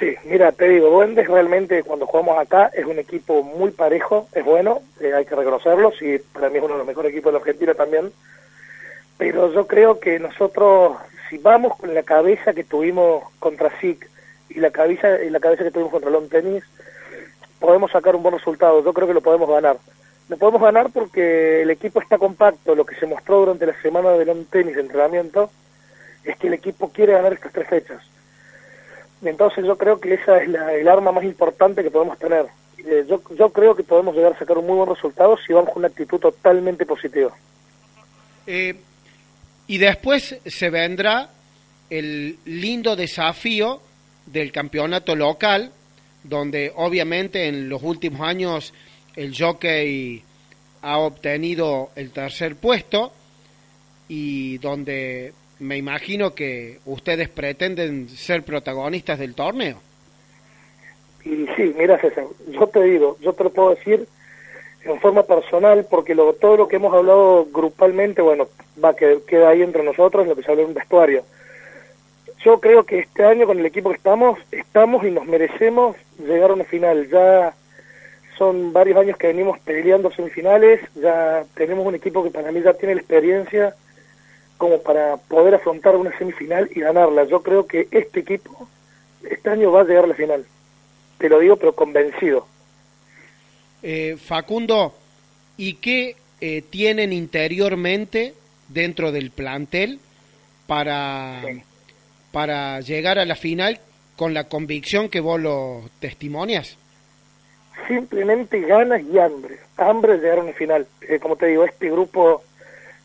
Sí, 0.00 0.14
mira, 0.24 0.50
te 0.50 0.66
digo, 0.66 0.88
Duendes 0.88 1.28
realmente 1.28 1.82
cuando 1.82 2.06
jugamos 2.06 2.38
acá 2.38 2.70
es 2.72 2.86
un 2.86 2.98
equipo 2.98 3.42
muy 3.42 3.70
parejo, 3.70 4.28
es 4.32 4.42
bueno, 4.46 4.80
eh, 4.98 5.12
hay 5.14 5.26
que 5.26 5.36
reconocerlo, 5.36 5.92
sí, 5.92 6.16
para 6.32 6.48
mí 6.48 6.56
es 6.56 6.64
uno 6.64 6.72
de 6.72 6.78
los 6.78 6.86
mejores 6.86 7.12
equipos 7.12 7.34
de 7.34 7.38
la 7.38 7.44
Argentina 7.44 7.74
también, 7.74 8.10
pero 9.18 9.52
yo 9.52 9.66
creo 9.66 10.00
que 10.00 10.18
nosotros, 10.18 10.96
si 11.28 11.36
vamos 11.36 11.76
con 11.76 11.94
la 11.94 12.02
cabeza 12.02 12.54
que 12.54 12.64
tuvimos 12.64 13.24
contra 13.38 13.70
SIC 13.78 14.13
y 14.48 14.60
la 14.60 14.70
cabeza, 14.70 15.22
y 15.22 15.30
la 15.30 15.40
cabeza 15.40 15.64
que 15.64 15.70
tuvimos 15.70 15.92
contra 15.92 16.10
Long 16.10 16.28
Tennis, 16.28 16.64
podemos 17.58 17.90
sacar 17.90 18.14
un 18.14 18.22
buen 18.22 18.36
resultado, 18.36 18.84
yo 18.84 18.92
creo 18.92 19.08
que 19.08 19.14
lo 19.14 19.20
podemos 19.20 19.48
ganar. 19.48 19.78
Lo 20.28 20.36
podemos 20.38 20.62
ganar 20.62 20.90
porque 20.90 21.62
el 21.62 21.70
equipo 21.70 22.00
está 22.00 22.18
compacto, 22.18 22.74
lo 22.74 22.86
que 22.86 22.96
se 22.96 23.06
mostró 23.06 23.40
durante 23.40 23.66
la 23.66 23.80
semana 23.82 24.12
de 24.12 24.24
Long 24.24 24.46
Tennis 24.46 24.76
entrenamiento 24.76 25.50
es 26.24 26.36
que 26.38 26.46
el 26.46 26.54
equipo 26.54 26.90
quiere 26.90 27.12
ganar 27.12 27.32
estas 27.32 27.52
tres 27.52 27.68
fechas 27.68 28.02
entonces 29.28 29.64
yo 29.64 29.76
creo 29.76 30.00
que 30.00 30.14
esa 30.14 30.42
es 30.42 30.48
el 30.48 30.88
arma 30.88 31.12
más 31.12 31.24
importante 31.24 31.82
que 31.82 31.90
podemos 31.90 32.18
tener. 32.18 32.46
Eh, 32.78 33.04
yo, 33.08 33.22
yo 33.36 33.50
creo 33.50 33.74
que 33.74 33.82
podemos 33.82 34.14
llegar 34.14 34.32
a 34.32 34.38
sacar 34.38 34.58
un 34.58 34.66
muy 34.66 34.76
buen 34.76 34.88
resultado 34.88 35.36
si 35.38 35.52
vamos 35.52 35.70
con 35.70 35.80
una 35.80 35.88
actitud 35.88 36.18
totalmente 36.18 36.84
positiva. 36.84 37.32
Eh, 38.46 38.76
y 39.66 39.78
después 39.78 40.38
se 40.44 40.70
vendrá 40.70 41.30
el 41.88 42.38
lindo 42.44 42.96
desafío 42.96 43.80
del 44.26 44.52
campeonato 44.52 45.14
local, 45.16 45.72
donde 46.22 46.72
obviamente 46.74 47.48
en 47.48 47.68
los 47.68 47.82
últimos 47.82 48.20
años 48.20 48.72
el 49.16 49.36
jockey 49.36 50.22
ha 50.82 50.98
obtenido 50.98 51.90
el 51.96 52.10
tercer 52.10 52.56
puesto 52.56 53.12
y 54.08 54.58
donde 54.58 55.32
me 55.58 55.76
imagino 55.76 56.34
que 56.34 56.78
ustedes 56.84 57.28
pretenden 57.28 58.08
ser 58.08 58.42
protagonistas 58.42 59.18
del 59.18 59.34
torneo. 59.34 59.78
Y 61.24 61.46
sí, 61.56 61.74
mira 61.78 61.98
César, 61.98 62.24
yo 62.48 62.66
te 62.66 62.82
digo, 62.82 63.16
yo 63.20 63.32
te 63.32 63.44
lo 63.44 63.50
puedo 63.50 63.74
decir 63.74 64.06
en 64.84 65.00
forma 65.00 65.22
personal, 65.22 65.86
porque 65.88 66.14
lo, 66.14 66.34
todo 66.34 66.56
lo 66.56 66.68
que 66.68 66.76
hemos 66.76 66.92
hablado 66.92 67.46
grupalmente, 67.50 68.20
bueno, 68.20 68.48
va 68.82 68.94
que 68.94 69.20
queda 69.26 69.48
ahí 69.48 69.62
entre 69.62 69.82
nosotros, 69.82 70.26
lo 70.26 70.36
que 70.36 70.42
se 70.42 70.50
habla 70.50 70.62
en 70.62 70.68
un 70.68 70.74
vestuario. 70.74 71.24
Yo 72.44 72.60
creo 72.60 72.84
que 72.84 72.98
este 72.98 73.24
año 73.24 73.46
con 73.46 73.58
el 73.58 73.64
equipo 73.64 73.90
que 73.90 73.96
estamos, 73.96 74.38
estamos 74.52 75.02
y 75.04 75.10
nos 75.10 75.24
merecemos 75.26 75.96
llegar 76.18 76.50
a 76.50 76.54
una 76.54 76.64
final. 76.64 77.08
Ya 77.08 77.54
son 78.36 78.72
varios 78.72 78.98
años 78.98 79.16
que 79.16 79.28
venimos 79.28 79.58
peleando 79.60 80.12
semifinales, 80.12 80.80
ya 80.94 81.44
tenemos 81.54 81.86
un 81.86 81.94
equipo 81.94 82.22
que 82.22 82.30
para 82.30 82.52
mí 82.52 82.60
ya 82.62 82.74
tiene 82.74 82.96
la 82.96 83.00
experiencia 83.00 83.74
como 84.58 84.82
para 84.82 85.16
poder 85.16 85.54
afrontar 85.54 85.96
una 85.96 86.16
semifinal 86.18 86.68
y 86.74 86.80
ganarla. 86.80 87.24
Yo 87.24 87.42
creo 87.42 87.66
que 87.66 87.88
este 87.90 88.20
equipo 88.20 88.68
este 89.28 89.48
año 89.48 89.72
va 89.72 89.80
a 89.80 89.84
llegar 89.84 90.04
a 90.04 90.08
la 90.08 90.14
final. 90.14 90.44
Te 91.18 91.28
lo 91.30 91.38
digo, 91.38 91.56
pero 91.56 91.74
convencido. 91.74 92.46
Eh, 93.82 94.16
Facundo, 94.18 94.94
¿y 95.56 95.74
qué 95.74 96.16
eh, 96.40 96.62
tienen 96.68 97.12
interiormente 97.12 98.34
dentro 98.68 99.12
del 99.12 99.30
plantel 99.30 99.98
para, 100.66 101.42
para 102.34 102.80
llegar 102.80 103.20
a 103.20 103.24
la 103.24 103.36
final 103.36 103.78
con 104.16 104.34
la 104.34 104.48
convicción 104.48 105.08
que 105.08 105.20
vos 105.20 105.40
lo 105.40 105.82
testimonias? 106.00 106.76
Simplemente 107.86 108.60
ganas 108.62 109.02
y 109.02 109.20
hambre. 109.20 109.60
Hambre 109.76 110.14
de 110.14 110.18
llegar 110.18 110.38
a 110.40 110.42
una 110.42 110.52
final. 110.52 110.86
Eh, 111.08 111.20
como 111.20 111.36
te 111.36 111.46
digo, 111.46 111.64
este 111.64 111.88
grupo 111.90 112.42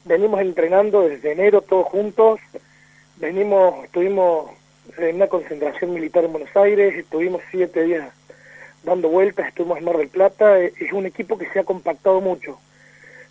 venimos 0.05 0.41
entrenando 0.41 1.07
desde 1.07 1.34
enero 1.34 1.61
todos 1.61 1.86
juntos, 1.86 2.39
venimos, 3.17 3.86
estuvimos 3.86 4.49
en 4.97 5.17
una 5.17 5.27
concentración 5.27 5.93
militar 5.93 6.23
en 6.23 6.32
Buenos 6.32 6.55
Aires, 6.57 6.97
estuvimos 6.97 7.43
siete 7.51 7.84
días 7.84 8.11
dando 8.84 9.09
vueltas, 9.09 9.49
estuvimos 9.49 9.77
en 9.77 9.86
Mar 9.86 9.97
del 9.97 10.07
Plata, 10.07 10.59
es 10.59 10.91
un 10.91 11.05
equipo 11.05 11.38
que 11.38 11.47
se 11.51 11.59
ha 11.59 11.63
compactado 11.63 12.19
mucho. 12.19 12.57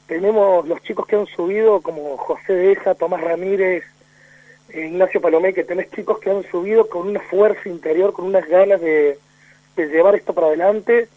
Tenemos 0.06 0.68
los 0.68 0.80
chicos 0.82 1.08
que 1.08 1.16
han 1.16 1.26
subido, 1.26 1.80
como 1.80 2.16
José 2.18 2.52
Deja, 2.52 2.94
Tomás 2.94 3.20
Ramírez, 3.20 3.84
Ignacio 4.74 5.20
Palomé, 5.20 5.54
que 5.54 5.64
tenés 5.64 5.90
chicos 5.90 6.18
que 6.18 6.30
han 6.30 6.42
subido 6.50 6.88
con 6.88 7.08
una 7.08 7.20
fuerza 7.20 7.68
interior, 7.68 8.12
con 8.12 8.26
unas 8.26 8.46
ganas 8.46 8.80
de, 8.80 9.18
de 9.76 9.86
llevar 9.86 10.14
esto 10.14 10.34
para 10.34 10.48
adelante, 10.48 11.08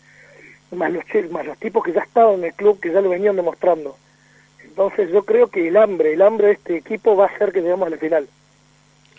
más 0.71 0.91
los, 0.91 1.03
más 1.31 1.45
los 1.45 1.57
tipos 1.57 1.83
que 1.83 1.91
ya 1.93 2.01
estaban 2.01 2.35
en 2.35 2.45
el 2.45 2.53
club, 2.53 2.79
que 2.79 2.91
ya 2.91 3.01
lo 3.01 3.09
venían 3.09 3.35
demostrando. 3.35 3.97
Entonces 4.63 5.11
yo 5.11 5.23
creo 5.23 5.47
que 5.47 5.67
el 5.67 5.75
hambre, 5.75 6.13
el 6.13 6.21
hambre 6.21 6.47
de 6.47 6.53
este 6.53 6.77
equipo 6.77 7.15
va 7.15 7.25
a 7.25 7.29
hacer 7.35 7.51
que 7.51 7.61
lleguemos 7.61 7.87
a 7.87 7.89
la 7.89 7.97
final. 7.97 8.27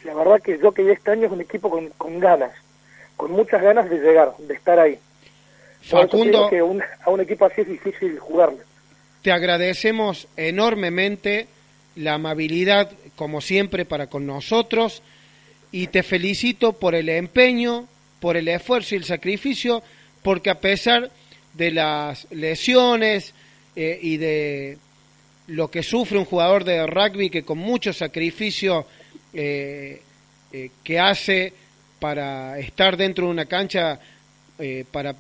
La 0.05 0.15
verdad 0.15 0.41
que 0.41 0.59
yo 0.59 0.73
que 0.73 0.91
este 0.91 1.11
año 1.11 1.27
es 1.27 1.33
un 1.33 1.41
equipo 1.41 1.69
con, 1.69 1.91
con 1.91 2.19
ganas, 2.19 2.53
con 3.17 3.31
muchas 3.33 3.63
ganas 3.63 3.89
de 3.89 3.99
llegar, 3.99 4.35
de 4.39 4.55
estar 4.55 4.79
ahí. 4.79 4.99
Facundo, 5.83 6.49
que 6.49 6.59
a 6.59 7.11
un 7.11 7.21
equipo 7.21 7.45
así 7.45 7.61
es 7.61 7.69
difícil 7.69 8.19
jugarle. 8.19 8.61
Te 9.23 9.31
agradecemos 9.31 10.27
enormemente 10.37 11.49
la 11.95 12.15
amabilidad, 12.15 12.91
como 13.17 13.41
siempre, 13.41 13.85
para 13.85 14.09
con 14.09 14.27
nosotros 14.27 15.03
y 15.73 15.87
te 15.87 16.03
felicito 16.03 16.75
por 16.75 16.95
el 16.95 17.09
empeño, 17.09 17.89
por 18.21 18.37
el 18.37 18.47
esfuerzo 18.49 18.95
y 18.95 18.99
el 18.99 19.05
sacrificio, 19.05 19.83
porque 20.23 20.51
a 20.51 20.61
pesar 20.61 21.11
de 21.55 21.71
las 21.71 22.27
lesiones 22.31 23.33
eh, 23.75 23.99
y 24.01 24.19
de 24.19 24.79
lo 25.49 25.71
que 25.71 25.83
sufre 25.83 26.19
un 26.19 26.25
jugador 26.25 26.65
de 26.65 26.87
rugby 26.87 27.31
que 27.31 27.43
con 27.43 27.59
mucho 27.59 27.93
sacrificio 27.93 28.87
eh, 29.35 30.03
eh, 30.53 30.71
que 30.85 31.01
hace 31.01 31.53
para 31.99 32.59
estar 32.59 32.97
dentro 32.97 33.27
de 33.27 33.31
una 33.31 33.47
cancha, 33.47 33.99
para 34.91 35.15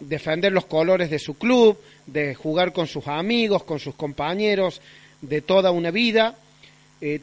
defender 0.00 0.52
los 0.52 0.64
colores 0.64 1.10
de 1.10 1.18
su 1.18 1.34
club, 1.34 1.78
de 2.06 2.34
jugar 2.34 2.72
con 2.72 2.86
sus 2.86 3.06
amigos, 3.06 3.64
con 3.64 3.78
sus 3.78 3.94
compañeros 3.94 4.80
de 5.20 5.42
toda 5.42 5.70
una 5.70 5.90
vida. 5.90 6.36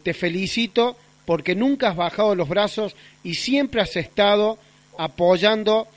Te 0.03 0.13
felicito 0.13 0.97
porque 1.25 1.55
nunca 1.55 1.89
has 1.89 1.95
bajado 1.95 2.35
los 2.35 2.49
brazos 2.49 2.95
y 3.23 3.35
siempre 3.35 3.81
has 3.81 3.95
estado 3.95 4.57
apoyando 4.97 5.87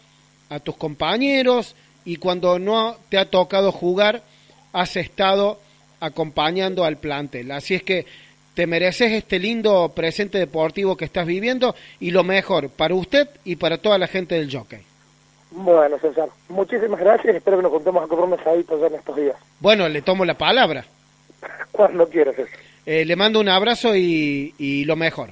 a 0.51 0.61
tus 0.61 0.77
compañeros 0.77 1.75
y 2.05 2.17
cuando 2.17 2.59
no 2.59 2.97
te 3.09 3.19
ha 3.19 3.31
tocado 3.31 3.73
jugar, 3.73 4.23
has 4.73 4.97
estado 4.97 5.59
acompañando 6.01 6.85
al 6.85 6.99
plantel. 6.99 7.51
Así 7.51 7.75
es 7.75 7.83
que 7.83 8.07
te 8.55 8.67
mereces 8.67 9.13
este 9.13 9.39
lindo 9.39 9.91
presente 9.95 10.39
deportivo 10.39 10.97
que 10.97 11.07
estás 11.07 11.27
viviendo 11.27 11.75
y 11.99 12.11
lo 12.11 12.23
mejor 12.23 12.69
para 12.69 12.95
usted 12.95 13.29
y 13.45 13.57
para 13.57 13.79
toda 13.79 13.99
la 13.99 14.07
gente 14.09 14.35
del 14.35 14.55
jockey. 14.55 14.81
Bueno, 15.51 15.99
César, 15.99 16.29
muchísimas 16.49 17.01
gracias. 17.01 17.37
Espero 17.37 17.57
que 17.59 17.63
nos 17.63 17.73
contemos 17.73 18.05
a 18.05 18.07
comer 18.07 18.25
un 18.25 18.85
en 18.85 18.95
estos 18.95 19.17
días. 19.17 19.37
Bueno, 19.61 19.89
le 19.89 20.03
tomo 20.03 20.25
la 20.25 20.35
palabra. 20.35 20.85
Cuando 21.73 22.09
quieras, 22.09 22.37
César. 22.37 22.72
Eh, 22.85 23.05
le 23.05 23.17
mando 23.17 23.41
un 23.41 23.49
abrazo 23.49 23.95
y, 23.95 24.55
y 24.59 24.85
lo 24.85 24.97
mejor. 24.97 25.31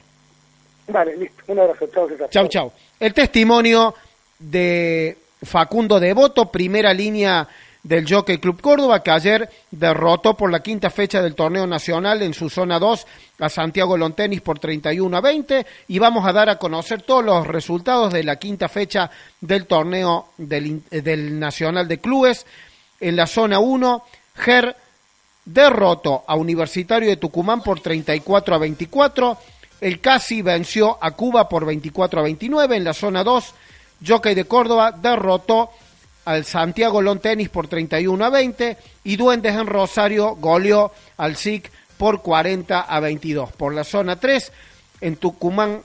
Vale, 0.89 1.17
listo. 1.17 1.43
Un 1.49 1.59
abrazo. 1.59 1.89
Chao, 1.93 2.09
César. 2.09 2.31
Chau, 2.31 2.49
chau. 2.49 2.73
El 2.99 3.15
testimonio 3.15 3.95
de 4.39 5.17
Facundo 5.43 5.99
Devoto, 5.99 6.51
primera 6.51 6.93
línea 6.93 7.49
del 7.83 8.07
Jockey 8.07 8.39
Club 8.39 8.61
Córdoba, 8.61 9.03
que 9.03 9.11
ayer 9.11 9.49
derrotó 9.71 10.35
por 10.35 10.51
la 10.51 10.61
quinta 10.61 10.91
fecha 10.91 11.23
del 11.23 11.35
torneo 11.35 11.67
nacional 11.67 12.23
en 12.23 12.35
su 12.35 12.51
zona 12.51 12.79
2 12.79 13.07
a 13.39 13.49
Santiago 13.49 13.97
Lontenis 13.97 14.43
por 14.43 14.59
31 14.59 15.17
a 15.17 15.21
20 15.21 15.67
y 15.89 15.99
vamos 15.99 16.27
a 16.27 16.33
dar 16.33 16.51
a 16.51 16.59
conocer 16.59 17.03
todos 17.03 17.25
los 17.25 17.47
resultados 17.47 18.13
de 18.13 18.23
la 18.23 18.37
quinta 18.37 18.69
fecha 18.69 19.11
del 19.41 19.67
torneo 19.67 20.29
del, 20.37 20.83
del 20.91 21.39
Nacional 21.39 21.89
de 21.89 21.99
Clubes. 21.99 22.45
En 23.01 23.17
la 23.17 23.27
zona 23.27 23.61
1, 23.61 24.05
Ger 24.37 24.77
derrotó 25.45 26.25
a 26.27 26.37
Universitario 26.37 27.09
de 27.09 27.17
Tucumán 27.17 27.63
por 27.63 27.81
34 27.81 28.55
a 28.55 28.59
24. 28.59 29.39
El 29.81 30.01
Casi 30.01 30.43
venció 30.43 30.99
a 31.01 31.13
Cuba 31.13 31.49
por 31.49 31.65
24 31.65 32.21
a 32.21 32.23
29. 32.25 32.77
En 32.77 32.85
la 32.85 32.95
zona 32.95 33.25
2, 33.25 33.55
Jockey 34.07 34.35
de 34.35 34.45
Córdoba 34.45 34.93
derrotó 34.93 35.71
al 36.25 36.45
Santiago 36.45 37.01
Long 37.03 37.21
Tenis 37.21 37.49
por 37.49 37.67
31 37.67 38.25
a 38.25 38.31
20 38.31 38.77
y 39.05 39.17
Duendes 39.17 39.55
en 39.55 39.67
Rosario 39.67 40.37
goleó 40.37 40.93
al 41.17 41.37
SIC 41.37 41.71
por 41.97 42.23
40 42.23 42.81
a 42.81 43.01
22. 43.01 43.53
Por 43.53 43.75
la 43.75 43.85
zona 43.85 44.17
3, 44.17 44.53
en 45.01 45.17
Tucumán, 45.17 45.83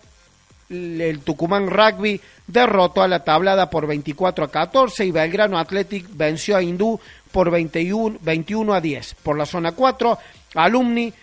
el 0.69 1.19
Tucumán 1.21 1.69
Rugby 1.69 2.21
derrotó 2.47 3.01
a 3.01 3.07
la 3.07 3.23
tablada 3.23 3.69
por 3.69 3.87
24 3.87 4.45
a 4.45 4.51
14 4.51 5.05
y 5.05 5.11
Belgrano 5.11 5.57
Athletic 5.57 6.07
venció 6.11 6.57
a 6.57 6.61
Hindú 6.61 6.99
por 7.35 7.51
21, 7.51 8.19
21 8.21 8.73
a 8.73 8.79
10. 8.79 9.15
Por 9.15 9.37
la 9.37 9.45
zona 9.45 9.73
4, 9.73 10.17
Alumni 10.53 11.13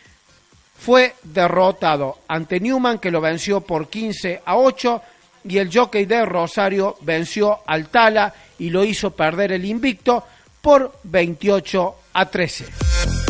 fue 0.78 1.14
derrotado 1.22 2.18
ante 2.28 2.60
Newman 2.60 2.98
que 2.98 3.10
lo 3.10 3.22
venció 3.22 3.62
por 3.62 3.88
15 3.88 4.42
a 4.44 4.58
8 4.58 5.02
y 5.48 5.56
el 5.56 5.70
jockey 5.72 6.04
de 6.04 6.26
Rosario 6.26 6.98
venció 7.00 7.60
al 7.66 7.88
Tala 7.88 8.34
y 8.58 8.68
lo 8.68 8.84
hizo 8.84 9.12
perder 9.16 9.52
el 9.52 9.64
invicto 9.64 10.22
por 10.60 10.98
28 11.04 11.94
a 12.12 12.26
13. 12.26 13.21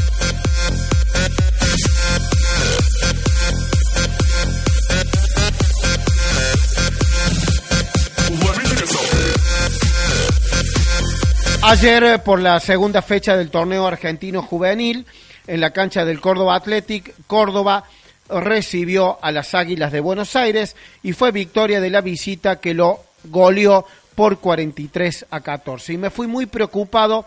Ayer, 11.65 12.21
por 12.25 12.41
la 12.41 12.59
segunda 12.59 13.03
fecha 13.03 13.37
del 13.37 13.51
torneo 13.51 13.87
argentino 13.87 14.43
juvenil, 14.43 15.07
en 15.47 15.61
la 15.61 15.71
cancha 15.71 16.05
del 16.05 16.21
Córdoba 16.21 16.57
Athletic, 16.57 17.15
Córdoba 17.29 17.85
recibió 18.29 19.19
a 19.23 19.31
las 19.31 19.55
Águilas 19.55 19.93
de 19.93 20.01
Buenos 20.01 20.35
Aires 20.35 20.75
y 21.05 21.13
fue 21.13 21.31
victoria 21.31 21.81
de 21.81 21.91
la 21.91 22.01
visita 22.01 22.59
que 22.59 22.75
lo 22.75 23.01
goleó 23.25 23.87
por 24.17 24.41
43 24.41 25.27
a 25.31 25.41
14. 25.41 25.93
Y 25.93 25.99
me 25.99 26.11
fui 26.11 26.27
muy 26.27 26.47
preocupado 26.47 27.27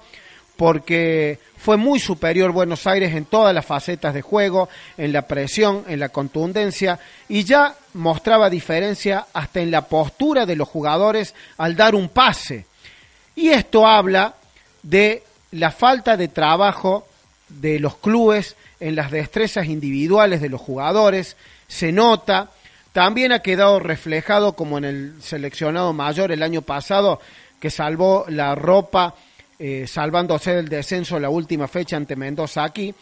porque 0.58 1.40
fue 1.58 1.78
muy 1.78 2.00
superior 2.00 2.52
Buenos 2.52 2.86
Aires 2.88 3.16
en 3.16 3.26
todas 3.26 3.56
las 3.56 3.66
facetas 3.66 4.14
de 4.14 4.22
juego, 4.22 4.68
en 4.98 5.14
la 5.14 5.28
presión, 5.28 5.86
en 5.88 6.00
la 6.02 6.10
contundencia, 6.10 7.00
y 7.30 7.46
ya 7.46 7.76
mostraba 7.94 8.50
diferencia 8.50 9.28
hasta 9.34 9.62
en 9.62 9.72
la 9.72 9.88
postura 9.88 10.46
de 10.46 10.58
los 10.58 10.68
jugadores 10.68 11.34
al 11.58 11.78
dar 11.78 11.96
un 11.96 12.10
pase. 12.10 12.66
Y 13.36 13.50
esto 13.50 13.86
habla 13.86 14.36
de 14.84 15.24
la 15.52 15.72
falta 15.72 16.18
de 16.18 16.28
trabajo 16.28 17.08
de 17.50 17.80
los 17.80 17.98
clubes 17.98 18.56
en 18.80 18.96
las 18.96 19.12
destrezas 19.12 19.68
individuales 19.68 20.42
de 20.42 20.50
los 20.50 20.62
jugadores, 20.62 21.38
se 21.68 21.92
nota, 21.92 22.52
también 22.92 23.32
ha 23.32 23.40
quedado 23.40 23.80
reflejado 23.80 24.54
como 24.54 24.78
en 24.78 24.86
el 24.86 25.16
seleccionado 25.22 25.94
mayor 25.94 26.32
el 26.32 26.44
año 26.44 26.62
pasado, 26.62 27.20
que 27.60 27.70
salvó 27.70 28.26
la 28.30 28.56
ropa, 28.56 29.16
eh, 29.58 29.86
salvándose 29.88 30.54
del 30.54 30.70
descenso 30.70 31.20
la 31.20 31.30
última 31.30 31.68
fecha 31.68 31.98
ante 31.98 32.16
Mendoza 32.16 32.64
aquí, 32.64 32.94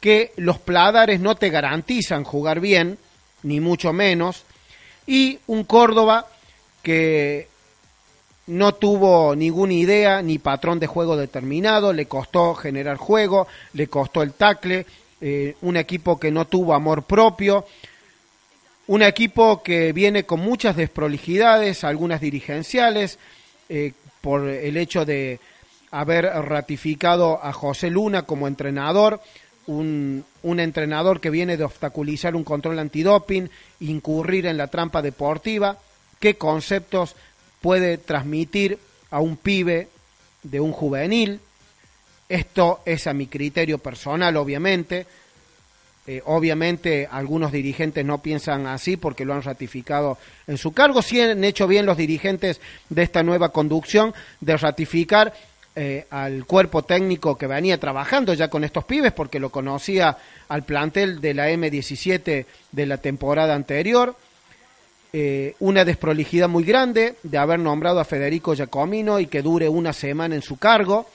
que 0.00 0.32
los 0.36 0.58
pladares 0.58 1.20
no 1.20 1.34
te 1.36 1.50
garantizan 1.50 2.24
jugar 2.24 2.60
bien, 2.60 2.98
ni 3.42 3.60
mucho 3.60 3.92
menos, 3.92 4.44
y 5.06 5.38
un 5.46 5.64
Córdoba 5.64 6.26
que 6.82 7.48
no 8.52 8.74
tuvo 8.74 9.34
ninguna 9.34 9.72
idea 9.72 10.20
ni 10.20 10.38
patrón 10.38 10.78
de 10.78 10.86
juego 10.86 11.16
determinado, 11.16 11.92
le 11.92 12.04
costó 12.04 12.54
generar 12.54 12.98
juego, 12.98 13.48
le 13.72 13.86
costó 13.86 14.22
el 14.22 14.34
tacle, 14.34 14.84
eh, 15.22 15.56
un 15.62 15.78
equipo 15.78 16.20
que 16.20 16.30
no 16.30 16.46
tuvo 16.46 16.74
amor 16.74 17.04
propio, 17.04 17.64
un 18.88 19.02
equipo 19.02 19.62
que 19.62 19.92
viene 19.94 20.24
con 20.24 20.40
muchas 20.40 20.76
desprolijidades, 20.76 21.82
algunas 21.82 22.20
dirigenciales, 22.20 23.18
eh, 23.70 23.92
por 24.20 24.46
el 24.46 24.76
hecho 24.76 25.06
de 25.06 25.40
haber 25.90 26.26
ratificado 26.26 27.42
a 27.42 27.54
José 27.54 27.88
Luna 27.88 28.22
como 28.22 28.48
entrenador, 28.48 29.22
un, 29.66 30.24
un, 30.42 30.60
entrenador 30.60 31.20
que 31.20 31.30
viene 31.30 31.56
de 31.56 31.64
obstaculizar 31.64 32.36
un 32.36 32.44
control 32.44 32.78
antidoping, 32.78 33.48
incurrir 33.80 34.46
en 34.46 34.58
la 34.58 34.66
trampa 34.66 35.00
deportiva, 35.00 35.78
qué 36.20 36.34
conceptos 36.34 37.16
puede 37.62 37.96
transmitir 37.96 38.78
a 39.10 39.20
un 39.20 39.38
pibe 39.38 39.88
de 40.42 40.60
un 40.60 40.72
juvenil, 40.72 41.40
esto 42.28 42.80
es 42.84 43.06
a 43.06 43.12
mi 43.12 43.26
criterio 43.26 43.78
personal, 43.78 44.36
obviamente. 44.36 45.06
Eh, 46.04 46.20
obviamente 46.24 47.06
algunos 47.08 47.52
dirigentes 47.52 48.04
no 48.04 48.22
piensan 48.22 48.66
así 48.66 48.96
porque 48.96 49.24
lo 49.24 49.34
han 49.34 49.42
ratificado 49.42 50.18
en 50.46 50.58
su 50.58 50.72
cargo. 50.72 51.00
Sí 51.00 51.20
han 51.20 51.44
hecho 51.44 51.68
bien 51.68 51.86
los 51.86 51.96
dirigentes 51.96 52.60
de 52.88 53.02
esta 53.02 53.22
nueva 53.22 53.50
conducción 53.50 54.12
de 54.40 54.56
ratificar 54.56 55.32
eh, 55.76 56.06
al 56.10 56.44
cuerpo 56.44 56.82
técnico 56.82 57.38
que 57.38 57.46
venía 57.46 57.78
trabajando 57.78 58.34
ya 58.34 58.48
con 58.48 58.64
estos 58.64 58.84
pibes 58.84 59.12
porque 59.12 59.38
lo 59.38 59.50
conocía 59.50 60.18
al 60.48 60.64
plantel 60.64 61.20
de 61.20 61.34
la 61.34 61.50
M17 61.50 62.46
de 62.72 62.86
la 62.86 62.96
temporada 62.96 63.54
anterior. 63.54 64.16
Eh, 65.14 65.54
una 65.60 65.84
desprolijidad 65.84 66.48
muy 66.48 66.64
grande 66.64 67.16
de 67.22 67.36
haber 67.36 67.58
nombrado 67.58 68.00
a 68.00 68.04
Federico 68.04 68.54
Giacomino 68.54 69.20
y 69.20 69.26
que 69.26 69.42
dure 69.42 69.68
una 69.68 69.92
semana 69.92 70.34
en 70.34 70.42
su 70.42 70.56
cargo. 70.56 71.06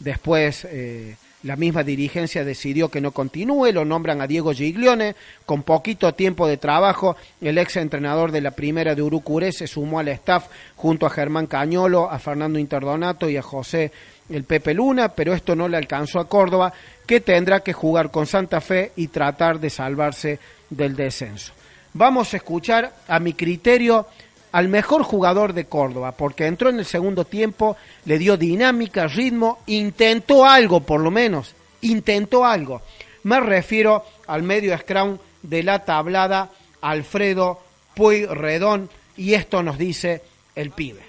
Después 0.00 0.66
eh, 0.68 1.14
la 1.44 1.54
misma 1.54 1.84
dirigencia 1.84 2.44
decidió 2.44 2.88
que 2.88 3.00
no 3.00 3.12
continúe, 3.12 3.70
lo 3.72 3.84
nombran 3.84 4.20
a 4.20 4.26
Diego 4.26 4.52
Giglione, 4.52 5.14
con 5.44 5.62
poquito 5.62 6.12
tiempo 6.12 6.48
de 6.48 6.56
trabajo, 6.56 7.16
el 7.40 7.58
ex 7.58 7.76
entrenador 7.76 8.32
de 8.32 8.40
la 8.40 8.50
primera 8.50 8.96
de 8.96 9.02
Urucuré 9.02 9.52
se 9.52 9.68
sumó 9.68 10.00
al 10.00 10.08
staff 10.08 10.46
junto 10.74 11.06
a 11.06 11.10
Germán 11.10 11.46
Cañolo, 11.46 12.10
a 12.10 12.18
Fernando 12.18 12.58
Interdonato 12.58 13.30
y 13.30 13.36
a 13.36 13.42
José 13.42 13.92
el 14.28 14.42
Pepe 14.42 14.74
Luna, 14.74 15.10
pero 15.10 15.34
esto 15.34 15.54
no 15.54 15.68
le 15.68 15.76
alcanzó 15.76 16.18
a 16.18 16.28
Córdoba, 16.28 16.72
que 17.06 17.20
tendrá 17.20 17.60
que 17.60 17.72
jugar 17.72 18.10
con 18.10 18.26
Santa 18.26 18.60
Fe 18.60 18.90
y 18.96 19.06
tratar 19.06 19.60
de 19.60 19.70
salvarse 19.70 20.40
del 20.68 20.96
descenso. 20.96 21.52
Vamos 21.98 22.34
a 22.34 22.36
escuchar 22.36 22.94
a 23.08 23.18
mi 23.18 23.32
criterio 23.32 24.06
al 24.52 24.68
mejor 24.68 25.02
jugador 25.02 25.54
de 25.54 25.64
Córdoba, 25.64 26.12
porque 26.12 26.44
entró 26.44 26.68
en 26.68 26.78
el 26.78 26.84
segundo 26.84 27.24
tiempo, 27.24 27.78
le 28.04 28.18
dio 28.18 28.36
dinámica, 28.36 29.06
ritmo, 29.06 29.60
intentó 29.64 30.44
algo 30.44 30.80
por 30.80 31.00
lo 31.00 31.10
menos, 31.10 31.54
intentó 31.80 32.44
algo. 32.44 32.82
Me 33.22 33.40
refiero 33.40 34.04
al 34.26 34.42
medio 34.42 34.76
scrum 34.76 35.16
de 35.40 35.62
la 35.62 35.86
tablada 35.86 36.50
Alfredo 36.82 37.62
Pueyrredón 37.94 38.90
y 39.16 39.32
esto 39.32 39.62
nos 39.62 39.78
dice 39.78 40.20
el 40.54 40.72
pibe. 40.72 41.00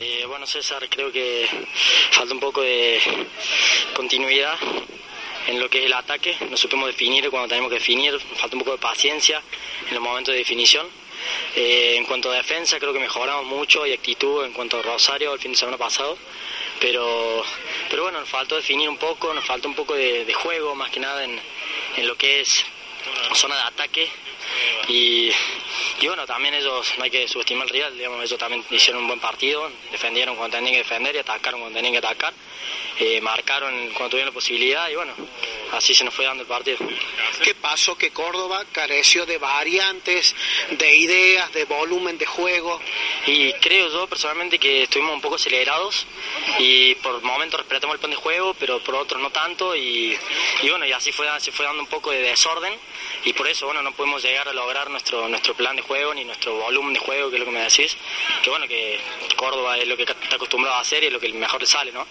Eh, 0.00 0.26
bueno, 0.28 0.44
César, 0.44 0.86
creo 0.90 1.10
que 1.10 1.46
falta 2.10 2.34
un 2.34 2.40
poco 2.40 2.60
de 2.60 2.98
continuidad 3.96 4.54
en 5.46 5.60
lo 5.60 5.68
que 5.68 5.80
es 5.80 5.86
el 5.86 5.92
ataque. 5.92 6.36
No 6.50 6.56
supimos 6.56 6.86
definir 6.88 7.28
cuando 7.30 7.48
tenemos 7.48 7.70
que 7.70 7.76
definir, 7.76 8.18
falta 8.36 8.56
un 8.56 8.60
poco 8.60 8.72
de 8.72 8.78
paciencia 8.78 9.42
en 9.88 9.94
los 9.94 10.02
momentos 10.02 10.32
de 10.32 10.38
definición. 10.38 10.86
Eh, 11.56 11.94
en 11.96 12.04
cuanto 12.04 12.30
a 12.30 12.34
defensa, 12.34 12.78
creo 12.78 12.92
que 12.92 12.98
mejoramos 12.98 13.46
mucho 13.46 13.86
y 13.86 13.92
actitud 13.92 14.44
en 14.44 14.52
cuanto 14.52 14.78
a 14.78 14.82
Rosario 14.82 15.32
el 15.32 15.40
fin 15.40 15.52
de 15.52 15.58
semana 15.58 15.78
pasado. 15.78 16.18
Pero, 16.80 17.44
pero 17.88 18.02
bueno, 18.02 18.20
nos 18.20 18.28
faltó 18.28 18.56
definir 18.56 18.88
un 18.88 18.98
poco, 18.98 19.32
nos 19.32 19.44
falta 19.44 19.68
un 19.68 19.74
poco 19.74 19.94
de, 19.94 20.32
juego, 20.34 20.74
más 20.74 20.90
que 20.90 21.00
nada 21.00 21.24
en, 21.24 21.40
en 21.96 22.06
lo 22.06 22.16
que 22.16 22.40
es 22.40 22.48
zona 23.34 23.56
de 23.56 23.62
ataque 23.62 24.10
y, 24.88 25.30
y, 26.00 26.06
bueno, 26.06 26.26
también 26.26 26.54
ellos, 26.54 26.92
no 26.98 27.04
hay 27.04 27.10
que 27.10 27.26
subestimar 27.26 27.66
el 27.66 27.72
rival, 27.72 27.96
digamos, 27.96 28.22
ellos 28.24 28.38
también 28.38 28.64
hicieron 28.70 29.02
un 29.02 29.08
buen 29.08 29.20
partido, 29.20 29.70
defendieron 29.90 30.36
cuando 30.36 30.56
tenían 30.56 30.74
que 30.74 30.78
defender 30.78 31.14
y 31.16 31.18
atacaron 31.18 31.60
cuando 31.60 31.78
tenían 31.78 31.92
que 31.92 32.06
atacar, 32.06 32.34
eh, 32.98 33.20
marcaron 33.20 33.72
cuando 33.90 34.10
tuvieron 34.10 34.30
la 34.30 34.34
posibilidad 34.34 34.88
y 34.88 34.94
bueno, 34.94 35.12
así 35.76 35.94
se 35.94 36.04
nos 36.04 36.14
fue 36.14 36.24
dando 36.24 36.42
el 36.42 36.48
partido. 36.48 36.78
¿Qué 37.42 37.54
pasó? 37.54 37.96
Que 37.96 38.10
Córdoba 38.10 38.64
careció 38.72 39.26
de 39.26 39.38
variantes, 39.38 40.34
de 40.70 40.96
ideas, 40.96 41.52
de 41.52 41.64
volumen 41.64 42.18
de 42.18 42.26
juego. 42.26 42.80
Y 43.26 43.52
creo 43.54 43.90
yo 43.90 44.06
personalmente 44.06 44.58
que 44.58 44.84
estuvimos 44.84 45.14
un 45.14 45.20
poco 45.20 45.36
acelerados 45.36 46.06
y 46.58 46.94
por 46.96 47.22
momentos 47.22 47.60
respetamos 47.60 47.94
el 47.94 48.00
plan 48.00 48.10
de 48.10 48.16
juego, 48.16 48.54
pero 48.54 48.80
por 48.80 48.94
otros 48.94 49.20
no 49.20 49.30
tanto 49.30 49.74
y, 49.76 50.16
y 50.62 50.68
bueno, 50.70 50.86
y 50.86 50.92
así 50.92 51.12
fue, 51.12 51.28
se 51.40 51.52
fue 51.52 51.66
dando 51.66 51.82
un 51.82 51.88
poco 51.88 52.10
de 52.10 52.20
desorden 52.20 52.74
y 53.24 53.32
por 53.32 53.48
eso, 53.48 53.66
bueno, 53.66 53.82
no 53.82 53.92
podemos 53.92 54.22
llegar 54.22 54.48
a 54.48 54.52
lograr 54.52 54.90
nuestro 54.90 55.28
nuestro 55.28 55.54
plan 55.54 55.76
de 55.76 55.82
juego 55.82 56.14
ni 56.14 56.24
nuestro 56.24 56.54
volumen 56.54 56.92
de 56.92 57.00
juego, 57.00 57.30
que 57.30 57.36
es 57.36 57.40
lo 57.40 57.46
que 57.46 57.52
me 57.52 57.60
decís, 57.60 57.96
que 58.42 58.50
bueno, 58.50 58.68
que 58.68 59.00
Córdoba 59.36 59.78
es 59.78 59.88
lo 59.88 59.96
que 59.96 60.02
está 60.04 60.14
acostumbrado 60.36 60.76
a 60.76 60.80
hacer 60.80 61.02
y 61.02 61.06
es 61.06 61.12
lo 61.12 61.20
que 61.20 61.32
mejor 61.32 61.60
le 61.60 61.66
sale, 61.66 61.92
¿no? 61.92 62.06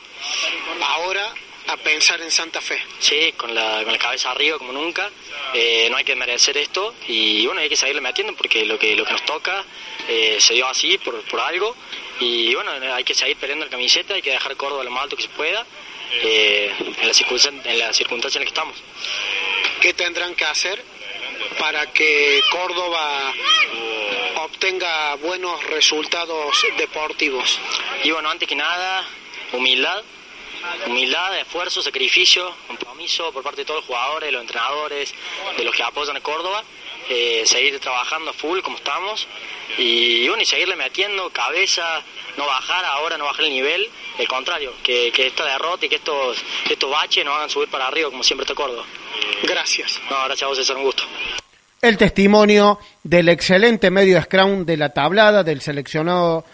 Ahora 0.82 1.34
a 1.68 1.78
pensar 1.78 2.22
en 2.22 2.32
Santa 2.32 2.62
Fe. 2.62 2.78
Sí, 3.00 3.34
con 3.38 3.54
la, 3.54 3.84
con 3.84 3.92
la 3.92 4.00
cabeza 4.00 4.32
arriba 4.32 4.58
como 4.58 4.72
nunca, 4.72 5.10
eh, 5.54 5.88
no 5.90 5.98
hay 5.98 6.04
que 6.04 6.16
merecer 6.16 6.58
esto 6.58 6.96
y 7.08 7.46
bueno, 7.46 7.62
hay 7.62 7.70
que 7.70 7.78
seguirle 7.78 8.02
metiendo 8.02 8.36
porque 8.36 8.66
lo 8.66 8.78
que, 8.78 8.96
lo 8.96 9.06
que 9.06 9.12
nos 9.12 9.26
toca 9.26 9.64
eh, 10.08 10.38
se 10.40 10.54
dio 10.54 10.68
así 10.68 10.98
por, 10.98 11.22
por 11.24 11.40
algo 11.40 11.76
y 12.20 12.54
bueno, 12.56 12.72
hay 12.94 13.04
que 13.04 13.14
seguir 13.14 13.38
peleando 13.38 13.66
la 13.66 13.72
camiseta, 13.72 14.14
hay 14.14 14.22
que 14.22 14.32
dejar 14.32 14.56
Córdoba 14.56 14.84
lo 14.84 14.92
más 14.92 15.04
alto 15.04 15.16
que 15.16 15.24
se 15.24 15.30
pueda 15.30 15.66
eh, 16.22 16.72
en, 17.02 17.08
la 17.08 17.14
circunstancia, 17.14 17.72
en 17.72 17.80
la 17.80 17.94
circunstancia 17.94 18.40
en 18.40 18.44
la 18.44 18.46
que 18.46 18.54
estamos. 18.54 18.76
¿Qué 19.82 19.94
tendrán 19.94 20.36
que 20.36 20.46
hacer 20.46 20.84
para 21.58 21.92
que 21.92 22.42
Córdoba 22.50 23.34
obtenga 24.36 25.16
buenos 25.16 25.64
resultados 25.66 26.56
deportivos? 26.78 27.60
Y 28.04 28.12
bueno, 28.12 28.30
antes 28.30 28.48
que 28.48 28.56
nada, 28.56 29.06
humildad, 29.54 30.04
humildad, 30.88 31.38
esfuerzo, 31.40 31.82
sacrificio, 31.82 32.54
compromiso 32.68 33.32
por 33.32 33.44
parte 33.44 33.62
de 33.62 33.66
todos 33.66 33.82
los 33.82 33.88
jugadores, 33.88 34.32
los 34.32 34.42
entrenadores, 34.42 35.14
de 35.58 35.64
los 35.64 35.76
que 35.76 35.84
apoyan 35.84 36.18
a 36.18 36.22
Córdoba, 36.22 36.64
eh, 37.10 37.44
seguir 37.46 37.80
trabajando 37.80 38.34
full 38.34 38.60
como 38.62 38.78
estamos 38.78 39.28
y 39.78 40.28
bueno, 40.28 40.42
y 40.42 40.46
seguirle 40.46 40.76
metiendo 40.76 41.30
cabeza, 41.32 42.02
no 42.38 42.46
bajar 42.46 42.86
ahora, 42.86 43.18
no 43.18 43.26
bajar 43.26 43.46
el 43.46 43.52
nivel, 43.52 43.90
el 44.18 44.28
contrario, 44.28 44.74
que, 44.84 45.12
esta 45.16 45.46
derrota 45.46 45.86
y 45.86 45.90
que 45.90 45.96
estos, 45.96 46.38
estos 46.70 46.90
baches 46.90 47.26
nos 47.26 47.36
hagan 47.36 47.50
subir 47.50 47.70
para 47.70 47.88
arriba 47.88 48.10
como 48.10 48.24
siempre 48.24 48.44
está 48.44 48.56
Córdoba. 48.56 48.86
Gracias. 49.44 50.00
No, 50.10 50.24
gracias 50.26 50.44
a 50.44 50.48
vos, 50.48 50.60
es 50.60 50.70
un 50.70 50.84
gusto. 50.84 51.04
El 51.82 51.98
testimonio 51.98 52.80
del 53.04 53.28
excelente 53.28 53.92
medio 53.92 54.22
scrum 54.22 54.66
de 54.66 54.78
la 54.78 54.94
tablada 54.94 55.44
del 55.44 55.60
seleccionado 55.60 56.46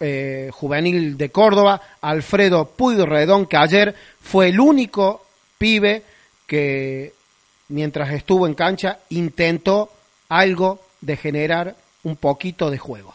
eh, 0.00 0.50
juvenil 0.52 1.16
de 1.16 1.30
Córdoba, 1.30 1.80
Alfredo 2.00 2.66
Pueyrredón, 2.66 3.46
que 3.46 3.56
ayer 3.56 3.94
fue 4.20 4.48
el 4.48 4.60
único 4.60 5.24
pibe 5.58 6.02
que 6.46 7.12
mientras 7.68 8.12
estuvo 8.12 8.46
en 8.46 8.54
cancha 8.54 9.00
intentó 9.10 9.90
algo 10.28 10.80
de 11.00 11.16
generar 11.16 11.76
un 12.04 12.16
poquito 12.16 12.70
de 12.70 12.78
juego. 12.78 13.14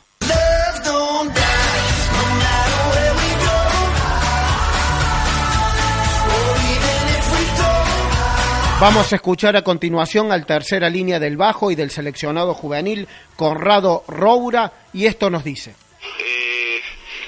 Vamos 8.80 9.14
a 9.14 9.16
escuchar 9.16 9.56
a 9.56 9.62
continuación 9.62 10.34
al 10.34 10.46
tercera 10.46 10.90
línea 10.90 11.18
del 11.18 11.38
bajo 11.38 11.72
y 11.72 11.76
del 11.76 11.90
seleccionado 11.90 12.54
juvenil, 12.54 13.08
Conrado 13.38 14.04
Roura, 14.10 14.74
y 14.92 15.06
esto 15.06 15.30
nos 15.30 15.46
dice. 15.46 15.72
Eh, 15.72 16.43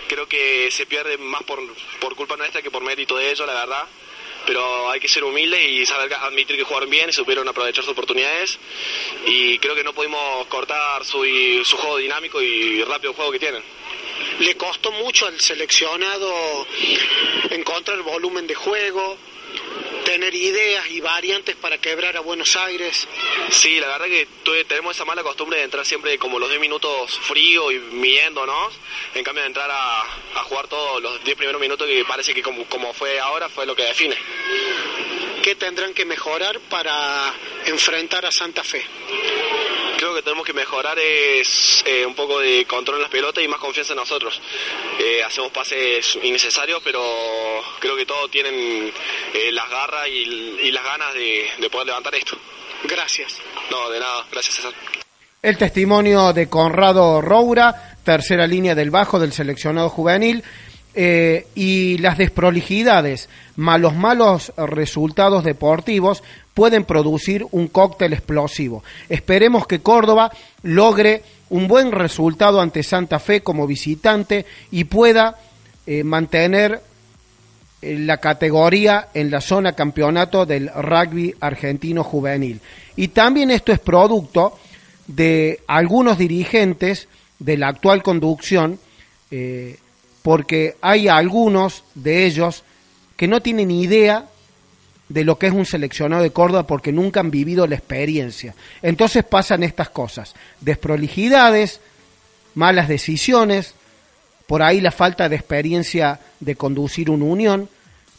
creo 0.07 0.27
que 0.27 0.69
se 0.71 0.85
pierde 0.85 1.17
más 1.17 1.43
por, 1.43 1.59
por 1.99 2.15
culpa 2.15 2.37
nuestra 2.37 2.61
que 2.61 2.71
por 2.71 2.83
mérito 2.83 3.15
de 3.17 3.31
ellos, 3.31 3.45
la 3.47 3.53
verdad. 3.53 3.83
Pero 4.45 4.91
hay 4.91 4.99
que 4.99 5.07
ser 5.07 5.23
humildes 5.23 5.59
y 5.59 5.85
saber 5.85 6.13
admitir 6.13 6.55
que 6.55 6.63
jugaron 6.63 6.89
bien 6.89 7.09
y 7.09 7.13
supieron 7.13 7.47
aprovechar 7.47 7.83
sus 7.83 7.93
oportunidades. 7.93 8.59
Y 9.25 9.57
creo 9.57 9.73
que 9.73 9.83
no 9.83 9.93
pudimos 9.93 10.45
cortar 10.47 11.03
su, 11.03 11.25
su 11.63 11.77
juego 11.77 11.97
dinámico 11.97 12.41
y 12.41 12.83
rápido 12.83 13.13
juego 13.13 13.31
que 13.31 13.39
tienen 13.39 13.63
le 14.39 14.55
costó 14.55 14.91
mucho 14.91 15.27
al 15.27 15.39
seleccionado 15.39 16.65
encontrar 17.49 18.01
volumen 18.01 18.47
de 18.47 18.55
juego, 18.55 19.17
tener 20.05 20.33
ideas 20.33 20.89
y 20.91 21.01
variantes 21.01 21.55
para 21.55 21.79
quebrar 21.79 22.15
a 22.15 22.21
Buenos 22.21 22.55
Aires. 22.55 23.07
Sí, 23.49 23.79
la 23.79 23.87
verdad 23.87 24.05
que 24.05 24.27
tenemos 24.65 24.95
esa 24.95 25.03
mala 25.03 25.23
costumbre 25.23 25.57
de 25.57 25.65
entrar 25.65 25.85
siempre 25.85 26.17
como 26.17 26.39
los 26.39 26.47
10 26.47 26.61
minutos 26.61 27.19
frío 27.19 27.71
y 27.71 27.79
midiéndonos, 27.79 28.73
en 29.15 29.23
cambio 29.23 29.41
de 29.41 29.47
entrar 29.47 29.69
a, 29.69 30.05
jugar 30.43 30.67
todos 30.67 31.01
los 31.01 31.23
10 31.23 31.35
primeros 31.35 31.59
minutos 31.59 31.87
que 31.87 32.05
parece 32.05 32.33
que 32.33 32.43
como, 32.43 32.65
como 32.65 32.93
fue 32.93 33.19
ahora 33.19 33.49
fue 33.49 33.65
lo 33.65 33.75
que 33.75 33.83
define. 33.83 34.15
¿Qué 35.43 35.55
tendrán 35.55 35.93
que 35.93 36.05
mejorar 36.05 36.59
para 36.69 37.33
enfrentar 37.65 38.25
a 38.25 38.31
Santa 38.31 38.63
Fe? 38.63 38.85
Tenemos 40.25 40.45
que 40.45 40.53
mejorar 40.53 40.97
es 40.99 41.83
eh, 41.85 42.05
un 42.05 42.15
poco 42.15 42.39
de 42.39 42.65
control 42.65 42.97
en 42.97 43.03
las 43.03 43.11
pelotas 43.11 43.43
y 43.43 43.47
más 43.47 43.59
confianza 43.59 43.93
en 43.93 43.99
nosotros. 43.99 44.41
Eh, 44.99 45.23
hacemos 45.23 45.51
pases 45.51 46.17
innecesarios, 46.21 46.81
pero 46.83 47.01
creo 47.79 47.95
que 47.95 48.05
todos 48.05 48.29
tienen 48.31 48.53
eh, 49.33 49.51
las 49.51 49.69
garras 49.69 50.07
y, 50.09 50.71
las 50.71 50.83
ganas 50.83 51.13
de, 51.13 51.69
poder 51.69 51.87
levantar 51.87 52.15
esto. 52.15 52.37
Gracias. 52.83 53.37
No, 53.71 53.89
de 53.89 53.99
nada. 53.99 54.25
Gracias, 54.31 54.55
César. 54.55 54.73
El 55.41 55.57
testimonio 55.57 56.33
de 56.33 56.49
Conrado 56.49 57.21
Roura, 57.21 57.95
tercera 58.03 58.47
línea 58.47 58.73
del 58.75 58.89
bajo 58.89 59.19
del 59.19 59.31
seleccionado 59.31 59.89
juvenil. 59.89 60.43
y 60.95 61.97
las 61.97 62.17
desprolijidades, 62.17 63.29
malos 63.57 63.93
malos 63.95 64.53
resultados 64.55 65.43
deportivos 65.43 66.23
pueden 66.55 66.85
producir 66.85 67.45
un 67.51 67.67
cóctel 67.67 68.13
explosivo. 68.13 68.83
Esperemos 69.09 69.67
que 69.67 69.81
Córdoba 69.81 70.31
logre 70.63 71.21
un 71.49 71.67
buen 71.67 71.91
resultado 71.91 72.61
ante 72.61 72.81
Santa 72.81 73.19
Fe 73.19 73.41
como 73.41 73.67
visitante 73.67 74.45
y 74.71 74.85
pueda 74.85 75.37
eh, 75.85 76.03
mantener 76.03 76.81
eh, 77.81 77.99
la 77.99 78.17
categoría 78.17 79.09
en 79.13 79.29
la 79.29 79.41
zona 79.41 79.73
campeonato 79.73 80.45
del 80.45 80.71
rugby 80.73 81.35
argentino 81.41 82.03
juvenil. 82.03 82.61
Y 82.95 83.09
también 83.09 83.51
esto 83.51 83.73
es 83.73 83.79
producto 83.79 84.57
de 85.07 85.59
algunos 85.67 86.17
dirigentes 86.17 87.09
de 87.37 87.57
la 87.57 87.67
actual 87.67 88.01
conducción, 88.01 88.79
eh, 89.29 89.77
porque 90.23 90.77
hay 90.81 91.09
algunos 91.09 91.83
de 91.95 92.25
ellos 92.25 92.63
que 93.17 93.27
no 93.27 93.41
tienen 93.41 93.71
idea 93.71 94.25
de 95.09 95.23
lo 95.23 95.37
que 95.37 95.47
es 95.47 95.53
un 95.53 95.65
seleccionado 95.65 96.23
de 96.23 96.31
Córdoba 96.31 96.65
porque 96.65 96.91
nunca 96.91 97.19
han 97.19 97.31
vivido 97.31 97.67
la 97.67 97.75
experiencia. 97.75 98.55
Entonces 98.81 99.23
pasan 99.23 99.63
estas 99.63 99.89
cosas, 99.89 100.33
desprolijidades, 100.61 101.79
malas 102.55 102.87
decisiones, 102.87 103.75
por 104.47 104.61
ahí 104.61 104.81
la 104.81 104.91
falta 104.91 105.29
de 105.29 105.35
experiencia 105.35 106.19
de 106.39 106.55
conducir 106.55 107.09
una 107.09 107.25
unión, 107.25 107.69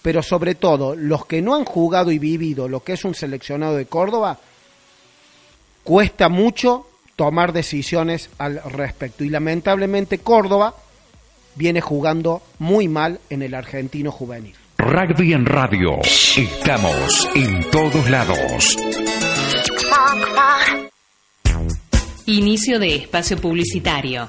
pero 0.02 0.22
sobre 0.22 0.54
todo 0.54 0.94
los 0.94 1.26
que 1.26 1.42
no 1.42 1.54
han 1.54 1.64
jugado 1.64 2.12
y 2.12 2.18
vivido 2.18 2.68
lo 2.68 2.82
que 2.82 2.92
es 2.92 3.04
un 3.04 3.14
seleccionado 3.14 3.76
de 3.76 3.86
Córdoba, 3.86 4.38
cuesta 5.82 6.28
mucho 6.28 6.88
tomar 7.16 7.52
decisiones 7.52 8.28
al 8.38 8.62
respecto. 8.70 9.24
Y 9.24 9.30
lamentablemente 9.30 10.18
Córdoba 10.18 10.74
viene 11.54 11.80
jugando 11.80 12.42
muy 12.58 12.86
mal 12.86 13.20
en 13.30 13.42
el 13.42 13.54
argentino 13.54 14.12
juvenil. 14.12 14.54
Rugby 14.78 15.32
en 15.32 15.46
Radio. 15.46 16.00
Estamos 16.36 17.28
en 17.34 17.70
todos 17.70 18.10
lados. 18.10 18.76
Inicio 22.26 22.78
de 22.78 22.96
espacio 22.96 23.38
publicitario. 23.38 24.28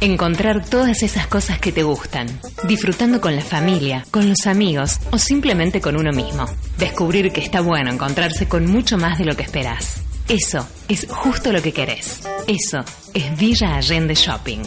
Encontrar 0.00 0.64
todas 0.64 1.02
esas 1.02 1.26
cosas 1.26 1.58
que 1.58 1.72
te 1.72 1.82
gustan, 1.82 2.28
disfrutando 2.66 3.20
con 3.20 3.34
la 3.34 3.42
familia, 3.42 4.04
con 4.10 4.28
los 4.28 4.46
amigos 4.46 5.00
o 5.10 5.18
simplemente 5.18 5.80
con 5.80 5.96
uno 5.96 6.12
mismo. 6.12 6.46
Descubrir 6.78 7.32
que 7.32 7.40
está 7.40 7.60
bueno 7.60 7.90
encontrarse 7.90 8.48
con 8.48 8.66
mucho 8.66 8.96
más 8.96 9.18
de 9.18 9.24
lo 9.24 9.34
que 9.34 9.42
esperás. 9.42 10.02
Eso 10.28 10.66
es 10.88 11.06
justo 11.08 11.52
lo 11.52 11.60
que 11.60 11.72
querés. 11.72 12.20
Eso 12.46 12.84
es 13.12 13.36
Villa 13.38 13.76
Allende 13.76 14.14
Shopping. 14.14 14.62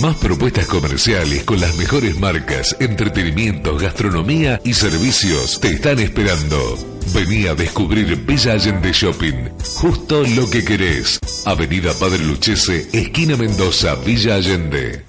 Más 0.00 0.16
propuestas 0.16 0.66
comerciales 0.66 1.44
con 1.44 1.60
las 1.60 1.76
mejores 1.76 2.18
marcas, 2.18 2.76
entretenimiento, 2.80 3.76
gastronomía 3.76 4.60
y 4.64 4.74
servicios 4.74 5.60
te 5.60 5.68
están 5.68 5.98
esperando. 5.98 6.78
Vení 7.14 7.46
a 7.46 7.54
descubrir 7.54 8.16
Villa 8.24 8.52
Allende 8.52 8.92
Shopping. 8.92 9.50
Justo 9.76 10.22
lo 10.22 10.48
que 10.50 10.64
querés. 10.64 11.20
Avenida 11.44 11.92
Padre 11.94 12.24
Luchese, 12.24 12.88
esquina 12.92 13.36
Mendoza, 13.36 13.94
Villa 13.96 14.34
Allende. 14.34 15.04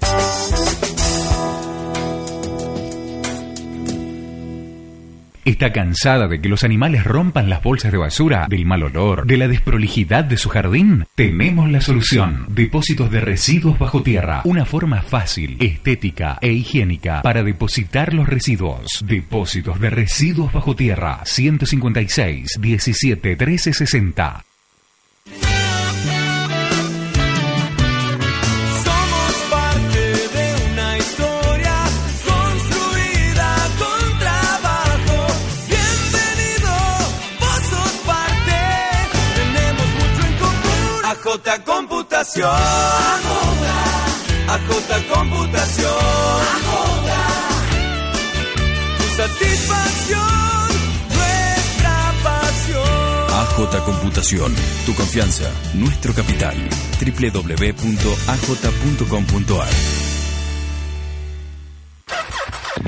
¿Está 5.46 5.72
cansada 5.72 6.26
de 6.26 6.40
que 6.40 6.48
los 6.48 6.64
animales 6.64 7.04
rompan 7.04 7.48
las 7.48 7.62
bolsas 7.62 7.92
de 7.92 7.98
basura, 7.98 8.48
del 8.50 8.66
mal 8.66 8.82
olor, 8.82 9.28
de 9.28 9.36
la 9.36 9.46
desprolijidad 9.46 10.24
de 10.24 10.38
su 10.38 10.48
jardín? 10.48 11.04
Tenemos 11.14 11.70
la 11.70 11.80
solución. 11.80 12.46
Depósitos 12.48 13.12
de 13.12 13.20
residuos 13.20 13.78
bajo 13.78 14.02
tierra. 14.02 14.40
Una 14.42 14.64
forma 14.64 15.02
fácil, 15.02 15.56
estética 15.60 16.38
e 16.40 16.50
higiénica 16.52 17.22
para 17.22 17.44
depositar 17.44 18.12
los 18.12 18.28
residuos. 18.28 19.04
Depósitos 19.06 19.78
de 19.78 19.90
residuos 19.90 20.52
bajo 20.52 20.74
tierra. 20.74 21.20
156 21.24 22.58
17 22.60 23.36
13 23.36 23.72
60. 23.72 24.44
Computación. 42.26 42.50
Computación. 45.12 45.92
Tu 48.98 49.04
satisfacción, 49.16 50.68
nuestra 51.14 51.96
pasión. 52.24 52.82
AJ 53.30 53.84
Computación, 53.84 54.54
tu 54.86 54.94
confianza, 54.94 55.50
nuestro 55.74 56.12
capital. 56.14 56.56
www.aj.com.ar 57.00 58.06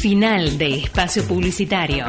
Final 0.00 0.56
de 0.56 0.76
espacio 0.76 1.22
publicitario. 1.24 2.06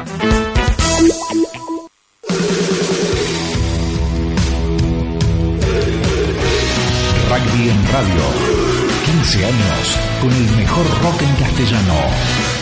Rugby 7.28 7.68
en 7.68 7.92
radio. 7.92 8.22
15 9.04 9.44
años 9.44 9.98
con 10.22 10.32
el 10.32 10.56
mejor 10.56 10.86
rock 11.02 11.20
en 11.20 11.34
castellano. 11.34 12.61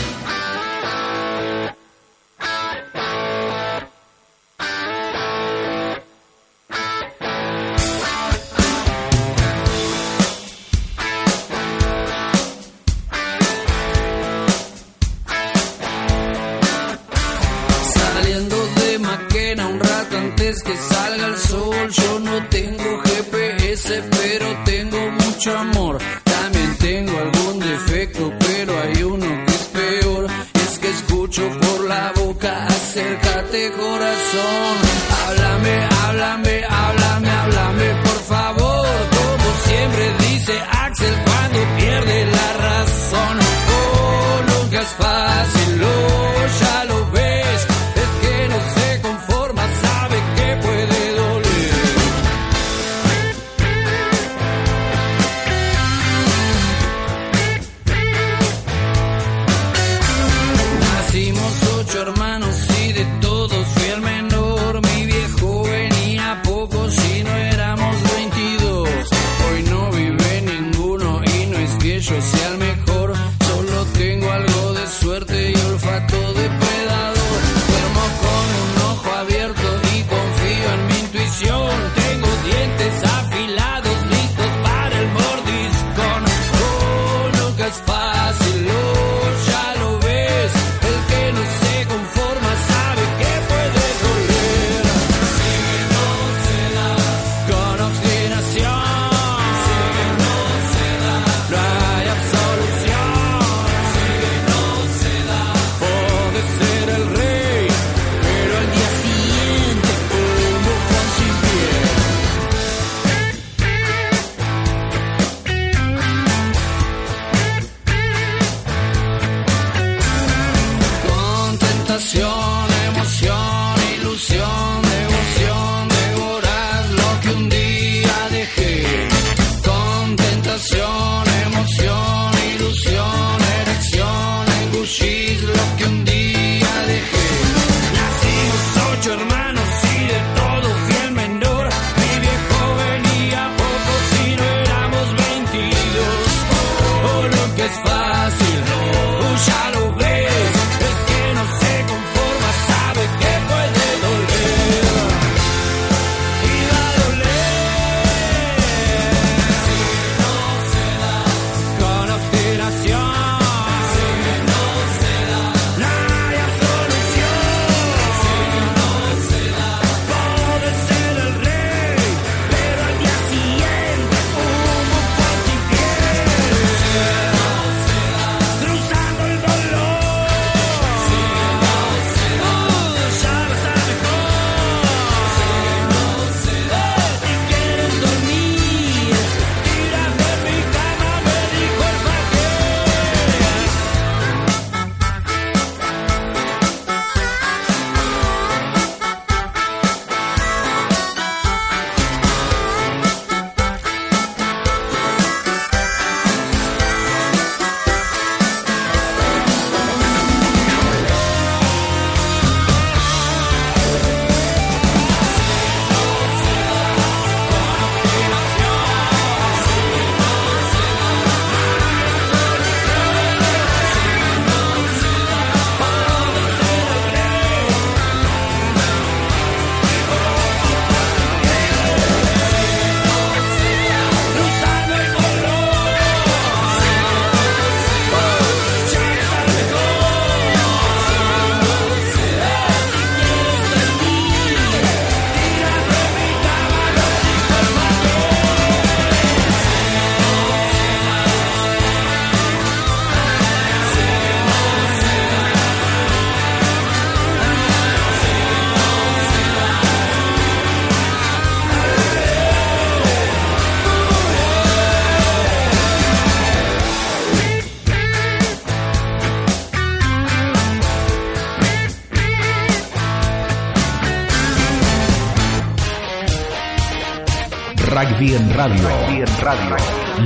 En 278.63 279.27
radio. 279.39 279.77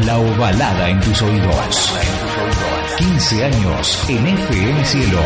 La 0.05 0.19
ovalada 0.19 0.91
en 0.91 0.99
tus 0.99 1.23
oídos. 1.23 1.95
15 2.99 3.45
años 3.45 4.05
en 4.09 4.27
FM 4.27 4.85
Cielo. 4.85 5.21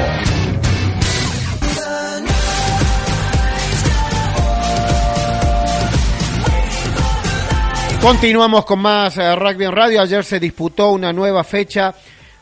Continuamos 8.03 8.67
con 8.67 8.81
más 8.81 9.17
eh, 9.17 9.35
rugby 9.35 9.65
en 9.65 9.73
radio. 9.73 10.03
Ayer 10.03 10.23
se 10.23 10.39
disputó 10.39 10.91
una 10.91 11.11
nueva 11.11 11.45
fecha 11.45 11.95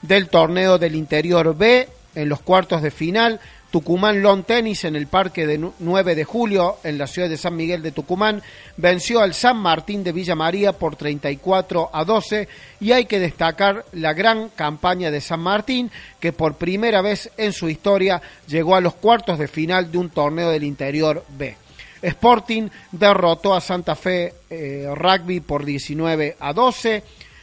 del 0.03 0.29
torneo 0.29 0.79
del 0.79 0.97
interior 0.97 1.57
B 1.57 1.89
en 2.17 2.29
los 2.29 2.41
cuartos 2.41 2.83
de 2.83 2.91
final. 2.91 3.39
Tucumán 3.77 4.23
Lawn 4.23 4.45
Tennis 4.45 4.85
en 4.85 4.97
el 4.97 5.07
parque 5.07 5.47
de 5.47 5.59
9 5.79 6.15
de 6.15 6.25
julio 6.25 6.79
en 6.83 6.97
la 6.97 7.07
ciudad 7.07 7.29
de 7.29 7.37
San 7.37 7.57
Miguel 7.57 7.83
de 7.83 7.93
Tucumán 7.93 8.43
venció 8.79 9.21
al 9.21 9.35
San 9.35 9.59
Martín 9.59 10.03
de 10.03 10.13
Villa 10.13 10.35
María 10.35 10.73
por 10.73 10.97
34 10.97 11.91
a 11.93 12.05
12 12.07 12.49
y 12.81 12.93
hay 12.93 13.05
que 13.05 13.19
destacar 13.19 13.85
la 13.93 14.15
gran 14.15 14.49
campaña 14.49 15.11
de 15.11 15.21
San 15.21 15.41
Martín 15.41 15.91
que 16.21 16.33
por 16.33 16.55
primera 16.55 17.03
vez 17.03 17.31
en 17.37 17.53
su 17.53 17.69
historia 17.69 18.23
llegó 18.49 18.77
a 18.77 18.81
los 18.81 18.95
cuartos 18.95 19.39
de 19.39 19.47
final 19.47 19.93
de 19.93 19.99
un 19.99 20.09
torneo 20.09 20.49
del 20.49 20.65
interior 20.65 21.23
B. 21.37 21.55
Sporting 22.01 22.71
derrotó 22.93 23.55
a 23.55 23.61
Santa 23.61 23.95
Fe 23.95 24.33
eh, 24.49 24.89
Rugby 24.95 25.41
por 25.41 25.67
19 25.67 26.39
a 26.41 26.55
12. 26.55 27.03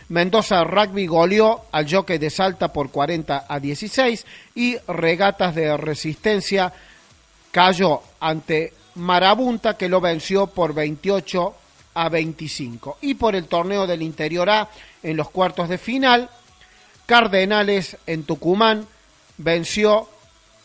Mendoza 0.09 0.63
Rugby 0.63 1.07
goleó 1.07 1.65
al 1.71 1.91
Jockey 1.91 2.17
de 2.17 2.29
Salta 2.29 2.71
por 2.73 2.91
40 2.91 3.45
a 3.47 3.59
16 3.59 4.25
y 4.55 4.77
Regatas 4.87 5.55
de 5.55 5.75
Resistencia 5.77 6.73
cayó 7.51 8.01
ante 8.19 8.73
Marabunta 8.95 9.77
que 9.77 9.89
lo 9.89 10.01
venció 10.01 10.47
por 10.47 10.73
28 10.73 11.55
a 11.95 12.09
25. 12.09 12.97
Y 13.01 13.15
por 13.15 13.35
el 13.35 13.45
torneo 13.45 13.87
del 13.87 14.01
Interior 14.01 14.49
A 14.49 14.69
en 15.01 15.17
los 15.17 15.29
cuartos 15.29 15.69
de 15.69 15.77
final, 15.77 16.29
Cardenales 17.05 17.97
en 18.05 18.23
Tucumán 18.23 18.87
venció 19.37 20.09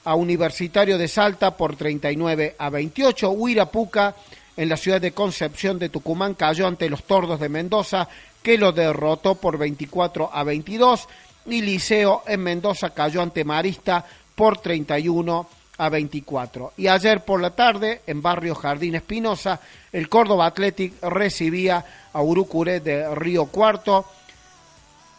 a 0.04 0.14
Universitario 0.14 0.96
de 0.98 1.08
Salta 1.08 1.56
por 1.56 1.76
39 1.76 2.56
a 2.58 2.70
28. 2.70 3.30
Huirapuca 3.30 4.14
en 4.56 4.68
la 4.68 4.76
ciudad 4.76 5.00
de 5.00 5.12
Concepción 5.12 5.78
de 5.78 5.88
Tucumán 5.88 6.34
cayó 6.34 6.66
ante 6.66 6.88
los 6.88 7.04
Tordos 7.04 7.38
de 7.40 7.48
Mendoza 7.48 8.08
que 8.42 8.58
lo 8.58 8.72
derrotó 8.72 9.34
por 9.34 9.58
24 9.58 10.30
a 10.32 10.44
22 10.44 11.08
y 11.46 11.62
Liceo 11.62 12.22
en 12.26 12.42
Mendoza 12.42 12.90
cayó 12.90 13.22
ante 13.22 13.44
Marista 13.44 14.04
por 14.34 14.58
31 14.58 15.48
a 15.78 15.88
24. 15.88 16.72
Y 16.76 16.88
ayer 16.88 17.24
por 17.24 17.40
la 17.40 17.50
tarde 17.50 18.02
en 18.06 18.20
Barrio 18.20 18.54
Jardín 18.54 18.96
Espinosa 18.96 19.60
el 19.92 20.08
Córdoba 20.08 20.46
Athletic 20.46 21.02
recibía 21.02 21.84
a 22.12 22.22
Urucuré 22.22 22.80
de 22.80 23.14
Río 23.14 23.46
Cuarto, 23.46 24.04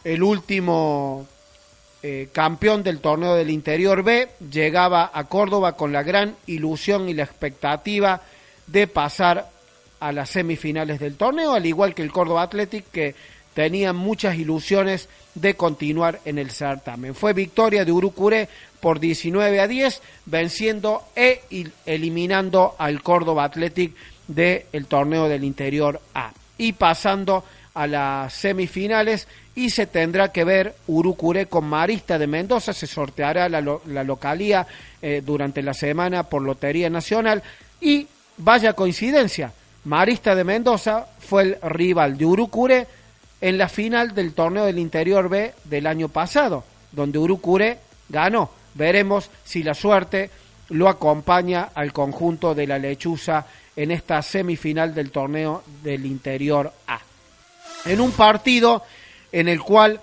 el 0.03 0.21
último 0.21 1.25
eh, 2.01 2.29
campeón 2.31 2.83
del 2.83 2.99
torneo 2.99 3.35
del 3.35 3.49
Interior 3.49 4.03
B, 4.03 4.29
llegaba 4.51 5.11
a 5.13 5.25
Córdoba 5.25 5.75
con 5.75 5.91
la 5.91 6.03
gran 6.03 6.35
ilusión 6.47 7.09
y 7.09 7.13
la 7.13 7.23
expectativa 7.23 8.21
de 8.67 8.87
pasar 8.87 9.49
a 9.99 10.11
las 10.11 10.29
semifinales 10.29 10.99
del 10.99 11.15
torneo, 11.15 11.53
al 11.53 11.65
igual 11.65 11.93
que 11.93 12.01
el 12.01 12.11
Córdoba 12.11 12.43
Athletic, 12.43 12.89
que 12.91 13.15
tenía 13.53 13.93
muchas 13.93 14.35
ilusiones 14.35 15.09
de 15.35 15.55
continuar 15.55 16.19
en 16.25 16.37
el 16.37 16.51
certamen. 16.51 17.15
Fue 17.15 17.33
victoria 17.33 17.85
de 17.85 17.91
Urucuré 17.91 18.47
por 18.79 18.99
19 18.99 19.59
a 19.59 19.67
10, 19.67 20.01
venciendo 20.25 21.03
e 21.15 21.41
eliminando 21.85 22.75
al 22.77 23.01
Córdoba 23.01 23.45
Athletic 23.45 23.93
del 24.27 24.85
torneo 24.87 25.27
del 25.27 25.43
Interior 25.43 25.99
A. 26.13 26.31
Y 26.57 26.73
pasando 26.73 27.43
a 27.73 27.87
las 27.87 28.33
semifinales 28.33 29.27
y 29.55 29.69
se 29.69 29.85
tendrá 29.85 30.31
que 30.31 30.43
ver 30.43 30.75
Urucuré 30.87 31.47
con 31.47 31.65
Marista 31.65 32.17
de 32.17 32.27
Mendoza, 32.27 32.73
se 32.73 32.87
sorteará 32.87 33.49
la, 33.49 33.61
la 33.85 34.03
localía 34.03 34.65
eh, 35.01 35.21
durante 35.25 35.61
la 35.61 35.73
semana 35.73 36.23
por 36.23 36.41
Lotería 36.41 36.89
Nacional 36.89 37.43
y 37.81 38.07
vaya 38.37 38.73
coincidencia, 38.73 39.53
Marista 39.85 40.35
de 40.35 40.43
Mendoza 40.43 41.07
fue 41.19 41.43
el 41.43 41.57
rival 41.61 42.17
de 42.17 42.25
Urucuré 42.25 42.87
en 43.41 43.57
la 43.57 43.69
final 43.69 44.13
del 44.13 44.33
torneo 44.33 44.65
del 44.65 44.79
Interior 44.79 45.29
B 45.29 45.53
del 45.63 45.87
año 45.87 46.09
pasado, 46.09 46.63
donde 46.91 47.17
Urucuré 47.17 47.79
ganó. 48.09 48.49
Veremos 48.73 49.29
si 49.43 49.63
la 49.63 49.73
suerte 49.73 50.29
lo 50.69 50.89
acompaña 50.89 51.69
al 51.73 51.93
conjunto 51.93 52.53
de 52.53 52.67
la 52.67 52.77
lechuza 52.77 53.45
en 53.75 53.91
esta 53.91 54.21
semifinal 54.21 54.93
del 54.93 55.11
torneo 55.11 55.63
del 55.81 56.05
Interior 56.05 56.71
A. 56.87 56.99
En 57.85 58.01
un 58.01 58.11
partido 58.11 58.83
en 59.31 59.47
el 59.47 59.61
cual 59.61 60.01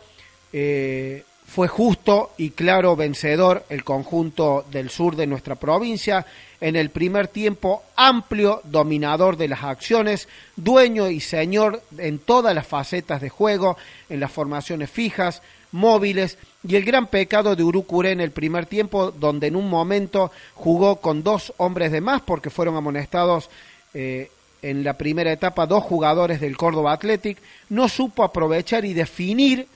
eh, 0.53 1.25
fue 1.47 1.69
justo 1.69 2.33
y 2.37 2.51
claro 2.51 2.97
vencedor 2.97 3.65
el 3.69 3.85
conjunto 3.85 4.65
del 4.71 4.91
sur 4.91 5.17
de 5.17 5.27
nuestra 5.27 5.55
provincia. 5.55 6.27
En 6.61 6.75
el 6.75 6.91
primer 6.91 7.29
tiempo, 7.29 7.83
amplio 7.97 8.61
dominador 8.65 9.37
de 9.37 9.49
las 9.49 9.63
acciones, 9.63 10.29
dueño 10.57 11.09
y 11.09 11.21
señor 11.21 11.83
en 11.99 12.19
todas 12.19 12.55
las 12.55 12.67
facetas 12.67 13.21
de 13.21 13.29
juego, 13.29 13.77
en 14.09 14.21
las 14.21 14.33
formaciones 14.33 14.91
fijas, 14.91 15.43
móviles, 15.73 16.39
y 16.67 16.77
el 16.77 16.85
gran 16.85 17.07
pecado 17.07 17.55
de 17.55 17.63
Urucuré 17.63 18.11
en 18.11 18.21
el 18.21 18.33
primer 18.33 18.67
tiempo, 18.67 19.13
donde 19.13 19.47
en 19.47 19.57
un 19.57 19.69
momento 19.71 20.33
jugó 20.55 20.97
con 20.97 21.23
dos 21.23 21.53
hombres 21.59 21.93
de 21.93 22.01
más 22.01 22.23
porque 22.23 22.51
fueron 22.51 22.77
amonestados 22.77 23.51
eh, 23.95 24.31
en 24.63 24.83
la 24.83 24.99
primera 24.99 25.31
etapa 25.31 25.67
dos 25.67 25.85
jugadores 25.85 26.41
del 26.41 26.57
Córdoba 26.57 26.93
Athletic, 26.93 27.39
no 27.69 27.89
supo 27.89 28.25
aprovechar 28.25 28.85
y 28.85 28.95
definir 28.95 29.69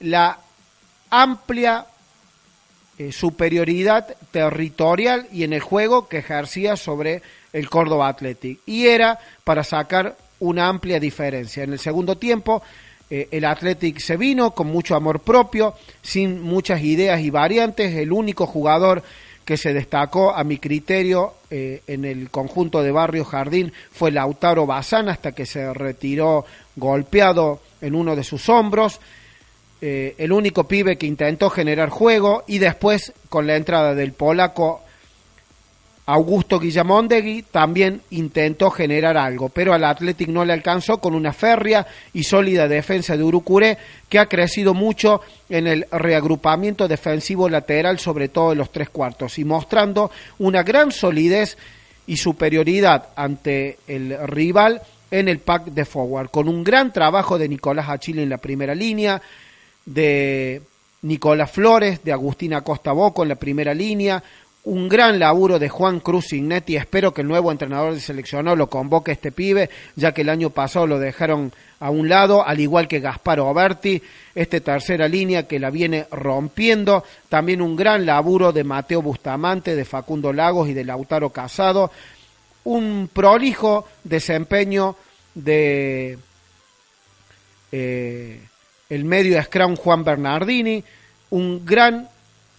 la 0.00 0.38
amplia 1.22 1.86
eh, 2.96 3.10
superioridad 3.10 4.16
territorial 4.30 5.26
y 5.32 5.42
en 5.42 5.52
el 5.52 5.60
juego 5.60 6.08
que 6.08 6.18
ejercía 6.18 6.76
sobre 6.76 7.22
el 7.52 7.68
Córdoba 7.68 8.08
Athletic. 8.08 8.60
Y 8.66 8.86
era 8.86 9.18
para 9.42 9.64
sacar 9.64 10.16
una 10.40 10.68
amplia 10.68 11.00
diferencia. 11.00 11.64
En 11.64 11.72
el 11.72 11.78
segundo 11.78 12.16
tiempo, 12.16 12.62
eh, 13.10 13.28
el 13.30 13.44
Athletic 13.44 13.98
se 13.98 14.16
vino 14.16 14.52
con 14.52 14.68
mucho 14.68 14.94
amor 14.94 15.20
propio, 15.20 15.74
sin 16.02 16.40
muchas 16.40 16.82
ideas 16.82 17.20
y 17.20 17.30
variantes. 17.30 17.94
El 17.94 18.12
único 18.12 18.46
jugador 18.46 19.02
que 19.44 19.56
se 19.56 19.74
destacó 19.74 20.34
a 20.34 20.42
mi 20.44 20.58
criterio 20.58 21.34
eh, 21.50 21.82
en 21.86 22.04
el 22.04 22.30
conjunto 22.30 22.82
de 22.82 22.92
Barrio 22.92 23.24
Jardín 23.24 23.72
fue 23.92 24.10
Lautaro 24.10 24.66
Bazán 24.66 25.08
hasta 25.08 25.32
que 25.32 25.46
se 25.46 25.72
retiró 25.74 26.46
golpeado 26.76 27.60
en 27.80 27.94
uno 27.94 28.16
de 28.16 28.24
sus 28.24 28.48
hombros. 28.48 29.00
Eh, 29.86 30.14
el 30.16 30.32
único 30.32 30.64
pibe 30.64 30.96
que 30.96 31.04
intentó 31.04 31.50
generar 31.50 31.90
juego 31.90 32.42
y 32.46 32.56
después 32.56 33.12
con 33.28 33.46
la 33.46 33.54
entrada 33.54 33.94
del 33.94 34.14
polaco 34.14 34.80
Augusto 36.06 36.58
Guillamondegui 36.58 37.42
también 37.42 38.00
intentó 38.08 38.70
generar 38.70 39.18
algo, 39.18 39.50
pero 39.50 39.74
al 39.74 39.84
Athletic 39.84 40.28
no 40.28 40.42
le 40.42 40.54
alcanzó 40.54 41.02
con 41.02 41.14
una 41.14 41.34
férrea 41.34 41.86
y 42.14 42.22
sólida 42.22 42.66
defensa 42.66 43.14
de 43.14 43.24
Urucuré 43.24 43.76
que 44.08 44.18
ha 44.18 44.24
crecido 44.24 44.72
mucho 44.72 45.20
en 45.50 45.66
el 45.66 45.86
reagrupamiento 45.92 46.88
defensivo 46.88 47.50
lateral, 47.50 47.98
sobre 47.98 48.28
todo 48.28 48.52
en 48.52 48.58
los 48.58 48.72
tres 48.72 48.88
cuartos, 48.88 49.38
y 49.38 49.44
mostrando 49.44 50.10
una 50.38 50.62
gran 50.62 50.92
solidez 50.92 51.58
y 52.06 52.16
superioridad 52.16 53.08
ante 53.16 53.80
el 53.86 54.16
rival 54.28 54.80
en 55.10 55.28
el 55.28 55.40
pack 55.40 55.66
de 55.66 55.84
forward, 55.84 56.30
con 56.30 56.48
un 56.48 56.64
gran 56.64 56.90
trabajo 56.90 57.36
de 57.36 57.50
Nicolás 57.50 57.90
Achille 57.90 58.22
en 58.22 58.30
la 58.30 58.38
primera 58.38 58.74
línea, 58.74 59.20
de 59.86 60.62
Nicolás 61.02 61.50
Flores, 61.50 62.02
de 62.04 62.12
Agustina 62.12 62.62
Costa 62.62 62.92
Boco 62.92 63.22
en 63.22 63.28
la 63.28 63.34
primera 63.34 63.74
línea, 63.74 64.22
un 64.64 64.88
gran 64.88 65.18
laburo 65.18 65.58
de 65.58 65.68
Juan 65.68 66.00
Cruz 66.00 66.28
Signetti. 66.28 66.76
Espero 66.76 67.12
que 67.12 67.20
el 67.20 67.28
nuevo 67.28 67.52
entrenador 67.52 67.92
de 67.92 68.00
seleccionado 68.00 68.56
lo 68.56 68.68
convoque 68.68 69.10
a 69.10 69.14
este 69.14 69.30
pibe, 69.30 69.68
ya 69.94 70.12
que 70.12 70.22
el 70.22 70.30
año 70.30 70.50
pasado 70.50 70.86
lo 70.86 70.98
dejaron 70.98 71.52
a 71.80 71.90
un 71.90 72.08
lado, 72.08 72.46
al 72.46 72.60
igual 72.60 72.88
que 72.88 73.00
Gaspar 73.00 73.40
Oberti, 73.40 74.02
este 74.34 74.62
tercera 74.62 75.06
línea 75.06 75.46
que 75.46 75.60
la 75.60 75.68
viene 75.68 76.06
rompiendo. 76.10 77.04
También 77.28 77.60
un 77.60 77.76
gran 77.76 78.06
laburo 78.06 78.52
de 78.52 78.64
Mateo 78.64 79.02
Bustamante, 79.02 79.76
de 79.76 79.84
Facundo 79.84 80.32
Lagos 80.32 80.68
y 80.68 80.72
de 80.72 80.84
Lautaro 80.84 81.28
Casado. 81.30 81.90
Un 82.64 83.10
prolijo 83.12 83.86
desempeño 84.02 84.96
de 85.34 86.18
eh, 87.70 88.40
el 88.88 89.04
medio 89.04 89.42
Scrum 89.42 89.76
Juan 89.76 90.04
Bernardini. 90.04 90.82
Un 91.30 91.64
gran 91.64 92.08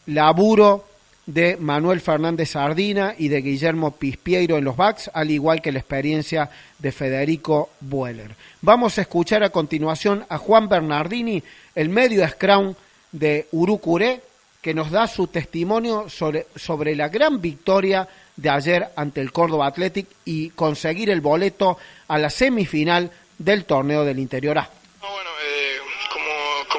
laburo 0.07 0.85
de 1.25 1.57
Manuel 1.57 2.01
Fernández 2.01 2.51
Sardina 2.51 3.15
y 3.17 3.29
de 3.29 3.41
Guillermo 3.41 3.91
Pispieiro 3.91 4.57
en 4.57 4.63
los 4.63 4.77
backs, 4.77 5.09
al 5.13 5.31
igual 5.31 5.61
que 5.61 5.71
la 5.71 5.79
experiencia 5.79 6.49
de 6.77 6.91
Federico 6.91 7.69
Bueller. 7.79 8.35
Vamos 8.61 8.97
a 8.97 9.01
escuchar 9.01 9.43
a 9.43 9.49
continuación 9.49 10.25
a 10.29 10.37
Juan 10.37 10.69
Bernardini, 10.69 11.41
el 11.73 11.89
medio 11.89 12.27
scrum 12.27 12.75
de 13.11 13.47
Urucuré, 13.51 14.21
que 14.61 14.73
nos 14.73 14.91
da 14.91 15.07
su 15.07 15.27
testimonio 15.27 16.09
sobre, 16.09 16.47
sobre 16.55 16.95
la 16.95 17.09
gran 17.09 17.39
victoria 17.39 18.07
de 18.35 18.49
ayer 18.49 18.87
ante 18.95 19.21
el 19.21 19.31
Córdoba 19.31 19.67
Athletic 19.67 20.07
y 20.25 20.49
conseguir 20.49 21.09
el 21.09 21.21
boleto 21.21 21.77
a 22.07 22.17
la 22.17 22.29
semifinal 22.29 23.11
del 23.37 23.65
torneo 23.65 24.03
del 24.05 24.19
Interior. 24.19 24.59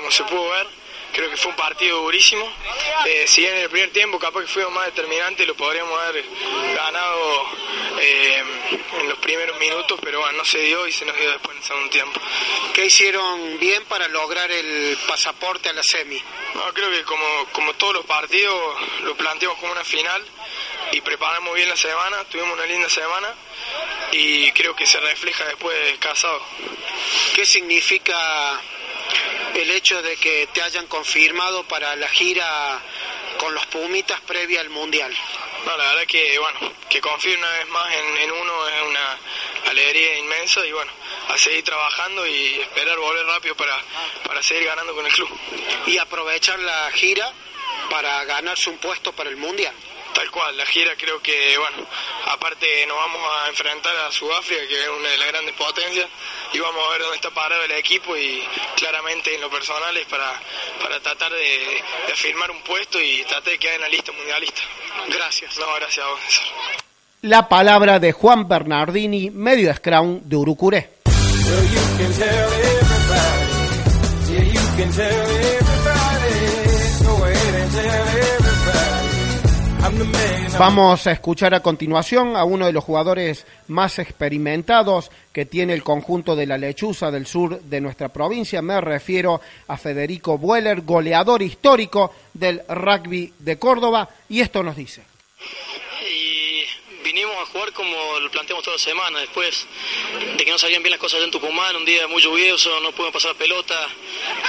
Como, 0.07 0.11
se 0.13 0.23
pudo 0.25 0.51
ver, 0.51 0.67
creo 1.13 1.31
que 1.31 1.37
fue 1.37 1.51
un 1.51 1.57
partido 1.57 2.01
durísimo. 2.03 2.49
Eh, 3.07 3.25
si 3.27 3.45
en 3.45 3.57
el 3.57 3.69
primer 3.69 3.91
tiempo 3.91 4.19
capaz 4.19 4.43
que 4.43 4.47
fue 4.47 4.71
más 4.71 4.87
determinante, 4.87 5.45
lo 5.45 5.57
podríamos 5.57 6.01
haber 6.01 6.25
ganado 6.77 7.47
eh, 8.01 8.45
en 9.01 9.09
los 9.09 9.19
primeros 9.19 9.59
minutos, 9.59 9.99
pero 10.01 10.21
bueno, 10.21 10.39
no 10.39 10.45
se 10.45 10.59
dio 10.59 10.87
y 10.87 10.93
se 10.93 11.05
nos 11.05 11.17
dio 11.17 11.31
después 11.33 11.57
en 11.57 11.63
el 11.63 11.67
segundo 11.67 11.91
tiempo. 11.91 12.21
¿Qué 12.73 12.87
hicieron 12.87 13.59
bien 13.59 13.85
para 13.87 14.07
lograr 14.09 14.51
el 14.53 14.97
pasaporte 15.09 15.71
a 15.71 15.73
la 15.73 15.83
semi? 15.83 16.23
No, 16.55 16.73
creo 16.73 16.91
que 16.91 17.03
como, 17.03 17.47
como 17.51 17.75
todos 17.75 17.95
los 17.95 18.07
partidos 18.07 18.77
lo 19.03 19.17
planteamos 19.17 19.59
como 19.59 19.73
una 19.73 19.85
final 19.85 20.25
y 20.93 21.01
preparamos 21.01 21.53
bien 21.55 21.69
la 21.69 21.77
semana, 21.77 22.23
tuvimos 22.31 22.55
una 22.55 22.67
linda 22.67 22.89
semana 22.89 23.35
y 24.13 24.53
creo 24.53 24.77
que 24.77 24.87
se 24.87 25.01
refleja 25.01 25.45
después 25.47 25.77
casado. 25.99 26.41
¿Qué 27.35 27.45
significa 27.45 28.61
el 29.55 29.71
hecho 29.71 30.03
de 30.03 30.17
que 30.17 30.49
te 30.53 30.63
hayan 30.63 30.87
confirmado 30.87 31.65
para 31.65 31.97
la 31.97 32.09
gira 32.09 32.81
con 33.39 33.55
los 33.55 33.67
Pumitas 33.67 34.21
previa 34.21 34.61
al 34.61 34.71
Mundial? 34.71 35.15
No, 35.65 35.77
la 35.77 35.85
verdad 35.85 36.07
que, 36.07 36.39
bueno, 36.39 36.73
que 36.89 37.01
confíe 37.01 37.37
una 37.37 37.51
vez 37.51 37.69
más 37.69 37.93
en, 37.95 38.31
uno 38.31 38.69
es 38.69 38.83
una 38.83 39.19
alegría 39.71 40.19
inmensa 40.19 40.65
y 40.65 40.73
bueno, 40.73 40.93
a 41.29 41.37
seguir 41.37 41.65
trabajando 41.65 42.27
y 42.27 42.61
esperar 42.61 42.97
volver 42.99 43.27
rápido 43.27 43.57
para, 43.57 43.77
para 44.25 44.43
seguir 44.43 44.67
ganando 44.67 44.95
con 44.95 45.05
el 45.05 45.13
club. 45.13 45.29
Y 45.87 45.99
aprovechar 45.99 46.59
la 46.61 46.91
gira 46.93 47.33
para 47.91 48.25
ganarse 48.25 48.71
un 48.71 48.79
puesto 48.79 49.13
para 49.13 49.31
el 49.31 49.37
Mundial. 49.37 49.75
Tal 50.17 50.31
cual, 50.31 50.57
la 50.57 50.65
gira 50.65 50.93
creo 50.97 51.21
que, 51.21 51.59
bueno, 51.59 51.87
aparte 52.25 52.87
nos 52.87 52.97
vamos 52.97 53.21
a 53.39 53.49
enfrentar 53.51 53.95
a 53.99 54.11
Sudáfrica, 54.11 54.67
que 54.67 54.81
es 54.81 54.89
una 54.89 55.11
de 55.11 55.19
las 55.19 55.29
grandes 55.29 55.55
potencias, 55.57 56.09
y 56.55 56.59
vamos 56.59 56.81
a 56.89 56.93
ver 56.93 57.03
dónde 57.03 57.17
está 57.17 57.31
parado 57.33 57.63
el 57.65 57.73
equipo 57.73 58.17
y 58.17 58.43
claramente 58.77 59.35
en 59.35 59.43
lo 59.43 59.51
personal 59.51 59.95
es 59.95 60.07
para, 60.07 60.33
para 60.81 61.01
tratar 61.01 61.31
de, 61.33 61.83
afirmar 62.11 62.51
un 62.51 62.63
puesto 62.63 62.99
y 62.99 63.25
tratar 63.25 63.53
de 63.53 63.59
quedar 63.59 63.75
en 63.75 63.81
la 63.83 63.89
lista 63.89 64.13
mundialista. 64.13 64.63
Gracias. 65.09 65.59
No, 65.59 65.67
gracias 65.75 66.07
a 66.07 66.09
vos. 66.09 66.53
La 67.21 67.47
palabra 67.47 67.99
de 67.99 68.13
Juan 68.13 68.49
Bernardini, 68.49 69.31
medio 69.31 69.75
scrum 69.75 70.21
de 70.23 70.37
Urucuré. 70.37 70.91
Vamos 80.59 81.07
a 81.07 81.13
escuchar 81.13 81.55
a 81.55 81.61
continuación 81.61 82.35
a 82.35 82.45
uno 82.45 82.65
de 82.65 82.73
los 82.73 82.83
jugadores 82.83 83.47
más 83.69 83.99
experimentados 83.99 85.11
que 85.33 85.45
tiene 85.45 85.75
el 85.75 85.83
conjunto 85.83 86.35
de 86.35 86.47
la 86.47 86.57
lechuza 86.57 87.11
del 87.11 87.27
sur 87.27 87.61
de 87.61 87.81
nuestra 87.81 88.09
provincia. 88.09 88.63
Me 88.63 88.81
refiero 88.81 89.41
a 89.69 89.77
Federico 89.77 90.39
Bueller, 90.39 90.81
goleador 90.81 91.43
histórico 91.43 92.13
del 92.33 92.63
rugby 92.69 93.35
de 93.39 93.59
Córdoba, 93.59 94.09
y 94.31 94.41
esto 94.41 94.63
nos 94.63 94.77
dice 94.77 95.03
vinimos 97.07 97.37
a 97.41 97.47
jugar 97.47 97.73
como 97.73 98.19
lo 98.19 98.29
planteamos 98.33 98.65
toda 98.65 98.77
la 98.77 98.83
semana, 98.83 99.21
después 99.21 99.65
de 100.37 100.45
que 100.45 100.51
no 100.51 100.59
salían 100.59 100.83
bien 100.83 100.91
las 100.91 100.99
cosas 100.99 101.23
en 101.23 101.31
Tucumán, 101.31 101.77
un 101.77 101.85
día 101.85 102.09
muy 102.09 102.21
lluvioso, 102.21 102.81
no 102.81 102.91
pudimos 102.91 103.13
pasar 103.13 103.37
pelota, 103.37 103.89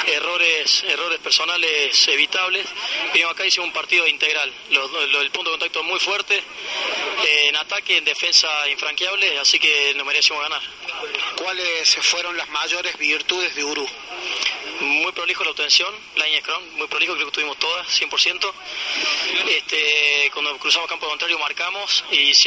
errores, 0.07 0.83
errores 0.87 1.19
personales 1.19 2.07
evitables. 2.07 2.65
Vinimos 3.13 3.33
acá 3.33 3.45
y 3.45 3.49
hicimos 3.49 3.67
un 3.67 3.73
partido 3.73 4.07
integral, 4.07 4.51
el 4.71 5.29
punto 5.29 5.51
de 5.51 5.57
contacto 5.57 5.83
muy 5.83 5.99
fuerte, 5.99 6.41
en 7.27 7.55
ataque, 7.57 7.97
en 7.97 8.05
defensa 8.05 8.47
infranqueable, 8.71 9.37
así 9.37 9.59
que 9.59 9.93
nos 9.95 10.07
merecimos 10.07 10.41
ganar. 10.41 10.61
¿Cuáles 11.35 11.95
fueron 11.97 12.35
las 12.37 12.49
mayores 12.49 12.97
virtudes 12.97 13.53
de 13.53 13.63
Uru? 13.63 13.87
muy 14.79 15.11
prolijo 15.11 15.43
la 15.43 15.51
obtención, 15.51 15.93
la 16.15 16.25
línea 16.25 16.41
scrum, 16.41 16.63
muy 16.75 16.87
prolijo, 16.87 17.13
creo 17.15 17.27
que 17.27 17.31
tuvimos 17.31 17.57
todas, 17.57 17.87
100%. 17.99 18.53
Este, 19.49 20.29
cuando 20.33 20.57
cruzamos 20.57 20.89
campo 20.89 21.07
contrario 21.07 21.39
marcamos 21.39 22.03
y 22.11 22.33
siempre 22.33 22.46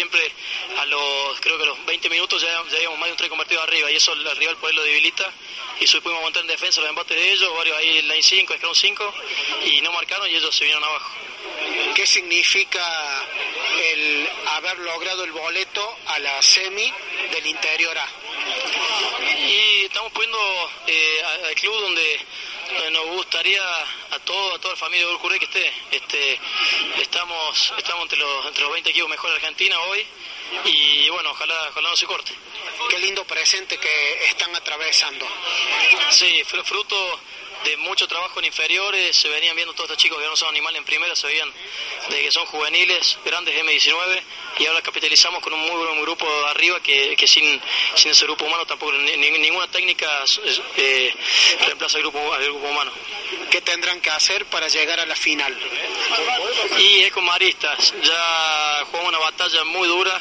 a 0.79 0.87
los, 0.87 1.41
creo 1.41 1.57
que 1.57 1.65
a 1.65 1.67
los 1.67 1.85
20 1.87 2.11
minutos 2.11 2.43
ya, 2.43 2.49
ya 2.49 2.77
habíamos 2.77 2.99
más 2.99 3.09
de 3.09 3.13
un 3.13 3.17
tren 3.19 3.31
convertido 3.31 3.63
arriba 3.63 3.91
y 3.91 3.97
eso 3.97 4.13
el 4.13 4.37
rival 4.37 4.57
por 4.57 4.73
lo 4.75 4.83
debilita 4.83 5.33
y 5.81 5.87
supimos 5.87 6.19
aguantar 6.19 6.43
en 6.43 6.49
defensa 6.49 6.81
los 6.81 6.91
embates 6.91 7.17
de 7.17 7.33
ellos, 7.33 7.55
varios 7.57 7.77
ahí 7.79 7.99
en 7.99 8.09
line 8.09 8.23
5, 8.23 8.55
scrum 8.57 8.75
5 8.75 9.15
y 9.65 9.81
no 9.81 9.93
marcaron 9.93 10.29
y 10.31 10.37
ellos 10.37 10.55
se 10.55 10.65
vinieron 10.65 10.85
abajo. 10.85 11.11
¿Qué 11.95 12.07
significa 12.07 13.27
el 13.93 14.29
haber 14.49 14.79
logrado 14.79 15.25
el 15.25 15.33
boleto 15.33 15.97
a 16.07 16.19
la 16.19 16.43
semi 16.43 16.93
del 17.33 17.47
interior 17.47 17.97
A? 17.99 18.09
Y 19.47 19.85
estamos 19.85 20.13
poniendo 20.13 20.71
eh, 20.87 21.23
al 21.47 21.55
club 21.55 21.81
donde, 21.81 22.21
nos 22.93 23.07
gustaría 23.07 23.63
a 24.11 24.19
todo, 24.21 24.55
a 24.55 24.59
toda 24.59 24.75
la 24.75 24.81
familia 24.81 25.07
de 25.07 25.13
Urcuré 25.13 25.39
que 25.39 25.45
esté. 25.47 25.73
Este, 25.91 26.41
estamos, 26.99 27.73
estamos 27.77 28.03
entre 28.03 28.19
los, 28.19 28.47
entre 28.47 28.63
los 28.63 28.73
20 28.73 28.91
equipos 28.91 29.11
mejores 29.11 29.35
de 29.35 29.47
Argentina 29.47 29.81
hoy 29.81 30.07
y 30.65 31.09
bueno, 31.11 31.31
ojalá, 31.31 31.69
ojalá 31.71 31.91
no 31.91 31.97
se 31.97 32.07
corte. 32.07 32.33
Qué 32.89 32.99
lindo 32.99 33.25
presente 33.25 33.79
que 33.79 34.25
están 34.29 34.55
atravesando. 34.55 35.27
Sí, 36.11 36.43
fruto 36.45 37.21
de 37.65 37.77
mucho 37.79 38.09
trabajo 38.09 38.39
en 38.39 38.47
inferiores, 38.47 39.17
se 39.17 39.29
venían 39.29 39.55
viendo 39.55 39.75
todos 39.75 39.91
estos 39.91 40.03
chicos 40.03 40.19
que 40.19 40.27
no 40.27 40.37
son 40.37 40.49
animales 40.49 40.79
en 40.79 40.85
primera, 40.85 41.15
se 41.15 41.27
veían 41.27 41.51
de 42.09 42.23
que 42.23 42.31
son 42.33 42.47
juveniles, 42.47 43.19
grandes 43.25 43.55
M19, 43.55 44.23
y 44.59 44.67
ahora 44.67 44.83
capitalizamos 44.83 45.43
con 45.43 45.53
un 45.53 45.61
muy 45.61 45.71
buen 45.71 46.01
grupo 46.03 46.27
arriba 46.47 46.81
que, 46.81 47.17
que 47.17 47.27
sin, 47.27 47.61
sin 47.95 48.13
ese 48.13 48.25
grupo 48.25 48.45
humano 48.45 48.65
tampoco, 48.67 48.93
ninguna 48.93 49.67
técnica 49.69 50.09
eh, 50.77 51.15
reemplaza 51.67 51.97
al 51.99 52.03
grupo, 52.03 52.33
al 52.33 52.43
grupo 52.45 52.67
humano. 52.67 52.93
¿Qué 53.51 53.61
tendrán 53.61 54.01
que 54.01 54.11
hacer 54.11 54.47
para 54.47 54.69
llegar 54.69 55.01
a 55.01 55.07
la 55.07 55.17
final? 55.17 55.57
Y 56.79 57.01
es 57.01 57.13
con 57.13 57.25
Maristas, 57.25 57.95
ya 58.03 58.85
jugamos 58.87 59.09
una 59.09 59.19
batalla 59.19 59.65
muy 59.65 59.87
dura, 59.89 60.21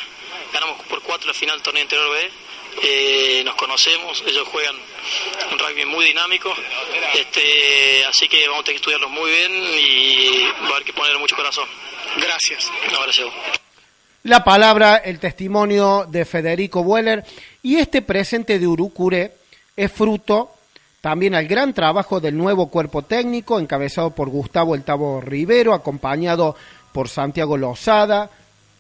ganamos 0.52 0.82
por 0.84 1.02
cuatro 1.02 1.28
la 1.28 1.34
final 1.34 1.58
del 1.58 1.64
torneo 1.64 1.84
interior 1.84 2.12
B 2.12 2.49
eh, 2.82 3.42
nos 3.44 3.56
conocemos, 3.56 4.24
ellos 4.26 4.48
juegan 4.48 4.76
un 5.52 5.60
rugby 5.60 5.86
muy 5.86 6.06
dinámico, 6.06 6.54
este, 7.16 8.06
así 8.06 8.28
que 8.28 8.48
vamos 8.48 8.62
a 8.62 8.64
tener 8.66 8.80
que 8.80 8.82
estudiarlos 8.82 9.12
muy 9.12 9.30
bien 9.30 9.52
y 9.54 10.44
va 10.64 10.70
a 10.70 10.72
haber 10.72 10.84
que 10.84 10.94
poner 10.94 11.18
mucho 11.18 11.36
corazón. 11.36 11.68
Gracias. 12.18 12.72
No, 12.92 13.02
gracias. 13.02 13.28
La 14.24 14.44
palabra, 14.44 14.98
el 14.98 15.20
testimonio 15.20 16.06
de 16.10 16.26
Federico 16.26 16.84
Bueller 16.84 17.24
y 17.64 17.78
este 17.78 18.02
presente 18.02 18.60
de 18.60 18.68
Urucure 18.68 19.34
es 19.76 19.92
fruto 19.92 20.52
también 21.02 21.36
al 21.36 21.48
gran 21.48 21.74
trabajo 21.74 22.20
del 22.20 22.36
nuevo 22.36 22.68
cuerpo 22.68 23.04
técnico 23.04 23.60
encabezado 23.60 24.12
por 24.12 24.30
Gustavo 24.30 24.76
El 24.76 24.84
Tavo 24.84 25.22
Rivero, 25.22 25.74
acompañado 25.74 26.56
por 26.92 27.08
Santiago 27.08 27.56
Lozada, 27.56 28.30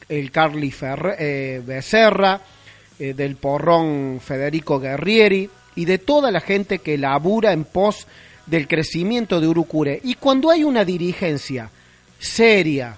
el 0.10 0.32
Carly 0.32 0.74
eh, 1.18 1.62
Becerra, 1.64 2.42
eh, 3.00 3.14
del 3.14 3.36
porrón 3.38 4.20
Federico 4.24 4.80
Guerrieri 4.80 5.50
y 5.76 5.86
de 5.86 5.98
toda 5.98 6.32
la 6.32 6.42
gente 6.42 6.80
que 6.80 6.98
labura 6.98 7.54
en 7.54 7.64
pos 7.64 8.08
del 8.46 8.68
crecimiento 8.68 9.40
de 9.40 9.48
Urucure. 9.48 10.00
Y 10.04 10.16
cuando 10.16 10.50
hay 10.52 10.64
una 10.64 10.84
dirigencia 10.84 11.70
seria, 12.20 12.98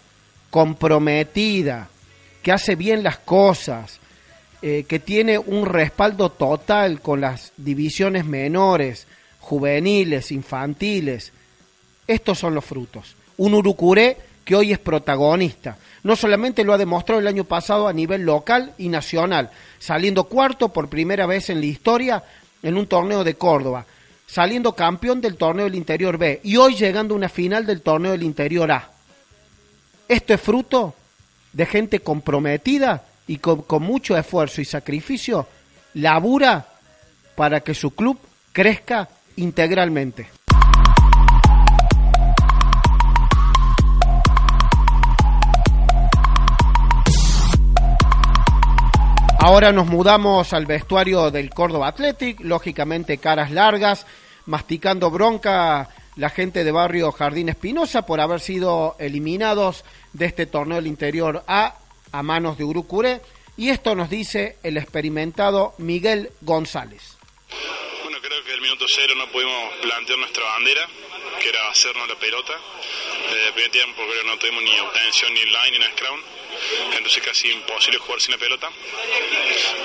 comprometida, 0.50 1.90
que 2.42 2.52
hace 2.52 2.76
bien 2.76 3.04
las 3.04 3.20
cosas, 3.20 4.00
eh, 4.62 4.86
que 4.88 5.00
tiene 5.00 5.38
un 5.38 5.66
respaldo 5.66 6.30
total 6.30 7.02
con 7.02 7.22
las 7.22 7.54
divisiones 7.58 8.26
menores, 8.26 9.08
juveniles, 9.40 10.32
infantiles, 10.32 11.32
estos 12.08 12.40
son 12.40 12.56
los 12.56 12.66
frutos. 12.66 13.16
Un 13.38 13.54
Urucuré 13.54 14.18
que 14.44 14.56
hoy 14.56 14.72
es 14.72 14.80
protagonista. 14.80 15.78
No 16.04 16.16
solamente 16.16 16.64
lo 16.64 16.74
ha 16.74 16.78
demostrado 16.78 17.22
el 17.22 17.28
año 17.28 17.44
pasado 17.44 17.88
a 17.88 17.94
nivel 17.94 18.24
local 18.24 18.74
y 18.78 18.90
nacional, 18.90 19.52
saliendo 19.80 20.24
cuarto 20.26 20.70
por 20.70 20.90
primera 20.90 21.26
vez 21.26 21.50
en 21.50 21.60
la 21.60 21.68
historia 21.68 22.24
en 22.64 22.78
un 22.78 22.88
torneo 22.88 23.24
de 23.24 23.36
Córdoba, 23.36 23.86
saliendo 24.26 24.76
campeón 24.76 25.22
del 25.22 25.38
torneo 25.38 25.66
del 25.66 25.76
Interior 25.76 26.18
B 26.18 26.42
y 26.44 26.58
hoy 26.58 26.76
llegando 26.76 27.14
a 27.14 27.18
una 27.18 27.30
final 27.30 27.66
del 27.66 27.82
torneo 27.82 28.14
del 28.14 28.24
Interior 28.24 28.72
A. 28.72 28.92
Esto 30.08 30.34
es 30.34 30.42
fruto 30.42 30.96
de 31.54 31.66
gente 31.66 32.00
comprometida 32.00 33.04
y 33.28 33.38
con, 33.38 33.62
con 33.62 33.84
mucho 33.84 34.18
esfuerzo 34.18 34.62
y 34.62 34.66
sacrificio 34.66 35.48
labura 35.94 36.66
para 37.36 37.62
que 37.62 37.74
su 37.74 37.92
club 37.92 38.18
crezca 38.52 39.08
integralmente. 39.36 40.28
Ahora 49.44 49.72
nos 49.72 49.88
mudamos 49.88 50.54
al 50.54 50.68
vestuario 50.68 51.32
del 51.32 51.50
Córdoba 51.50 51.88
Athletic, 51.88 52.42
lógicamente 52.42 53.18
caras 53.18 53.50
largas, 53.50 54.06
masticando 54.46 55.10
bronca 55.10 55.90
la 56.16 56.30
gente 56.30 56.64
de 56.64 56.72
barrio 56.72 57.12
Jardín 57.12 57.50
Espinosa 57.50 58.06
por 58.06 58.22
haber 58.22 58.40
sido 58.40 58.96
eliminados 59.00 59.84
de 60.14 60.28
este 60.28 60.46
torneo 60.46 60.76
del 60.76 60.86
interior 60.86 61.44
A 61.48 61.76
a 62.12 62.22
manos 62.22 62.60
de 62.60 62.66
Urucuré. 62.66 63.22
Y 63.58 63.70
esto 63.70 63.96
nos 63.96 64.12
dice 64.12 64.58
el 64.62 64.78
experimentado 64.78 65.74
Miguel 65.80 66.30
González. 66.42 67.18
minuto 68.62 68.86
cero 68.96 69.16
no 69.18 69.28
pudimos 69.32 69.74
plantear 69.82 70.20
nuestra 70.20 70.44
bandera, 70.44 70.88
que 71.42 71.50
era 71.50 71.68
hacernos 71.68 72.08
la 72.08 72.16
pelota. 72.16 72.54
Eh, 72.54 73.46
el 73.48 73.54
primer 73.54 73.72
tiempo 73.72 74.04
creo 74.04 74.22
que 74.22 74.28
no 74.28 74.38
tuvimos 74.38 74.64
ni 74.64 74.80
obtención 74.82 75.34
ni 75.34 75.42
line 75.46 75.80
ni 75.80 75.98
scrum, 75.98 76.20
entonces 76.96 77.24
casi 77.24 77.52
imposible 77.52 78.00
jugar 78.00 78.22
sin 78.22 78.32
la 78.32 78.38
pelota. 78.38 78.70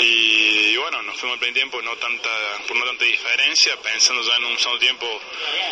Y, 0.00 0.72
y 0.72 0.76
bueno, 0.76 1.02
nos 1.02 1.16
fuimos 1.16 1.34
al 1.34 1.40
primer 1.40 1.54
tiempo 1.54 1.82
no 1.82 1.96
tanta, 1.96 2.30
por 2.66 2.76
no 2.76 2.84
tanta 2.84 3.04
diferencia, 3.04 3.76
pensando 3.80 4.22
ya 4.22 4.36
en 4.36 4.44
un 4.44 4.58
segundo 4.58 4.80
tiempo 4.80 5.20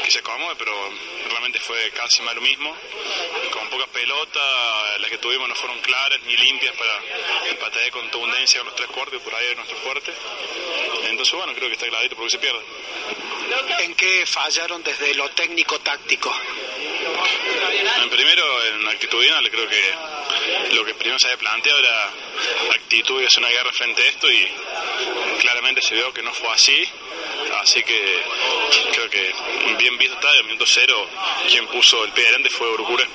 que 0.04 0.10
se 0.10 0.18
acomode, 0.20 0.54
pero 0.56 0.72
realmente 1.28 1.60
fue 1.60 1.90
casi 1.90 2.22
más 2.22 2.34
lo 2.34 2.40
mismo. 2.40 2.76
Con 3.50 3.68
poca 3.68 3.86
pelota, 3.88 4.98
las 4.98 5.10
que 5.10 5.18
tuvimos 5.18 5.48
no 5.48 5.54
fueron 5.54 5.78
claras 5.80 6.20
ni 6.22 6.36
limpias 6.36 6.74
para 6.76 7.50
empatar 7.50 7.90
con 7.90 8.04
contundencia 8.04 8.60
con 8.60 8.66
los 8.68 8.76
tres 8.76 8.88
cuartos, 8.90 9.22
por 9.22 9.34
ahí 9.34 9.46
es 9.46 9.56
nuestro 9.56 9.76
fuerte. 9.78 10.12
Entonces 11.04 11.34
bueno, 11.34 11.52
creo 11.54 11.68
que 11.68 11.74
está 11.74 11.86
clarito 11.86 12.16
porque 12.16 12.30
se 12.30 12.38
pierde. 12.38 12.60
¿En 13.80 13.94
qué 13.94 14.24
fallaron 14.26 14.82
desde 14.82 15.14
lo 15.14 15.28
técnico-táctico? 15.30 16.34
En 18.02 18.10
primero, 18.10 18.64
en 18.66 18.88
actitudinal, 18.88 19.50
creo 19.50 19.68
que 19.68 20.74
lo 20.74 20.83
que 20.84 20.94
primero 20.94 21.18
se 21.18 21.26
había 21.26 21.38
planteado 21.38 21.78
era 21.78 22.10
actitud 22.74 23.22
y 23.22 23.26
hacer 23.26 23.42
una 23.42 23.50
guerra 23.50 23.72
frente 23.72 24.02
a 24.02 24.08
esto 24.08 24.30
y 24.30 24.48
claramente 25.40 25.82
se 25.82 25.94
vio 25.94 26.12
que 26.12 26.22
no 26.22 26.32
fue 26.32 26.48
así. 26.50 26.88
Así 27.60 27.82
que 27.82 28.22
creo 28.92 29.10
que 29.10 29.32
bien 29.78 29.96
visto 29.98 30.14
está, 30.14 30.30
el 30.38 30.44
minuto 30.44 30.64
cero 30.66 31.08
quien 31.48 31.66
puso 31.68 32.04
el 32.04 32.12
pie 32.12 32.24
adelante 32.24 32.50
fue 32.50 32.70
Urcure. 32.72 33.06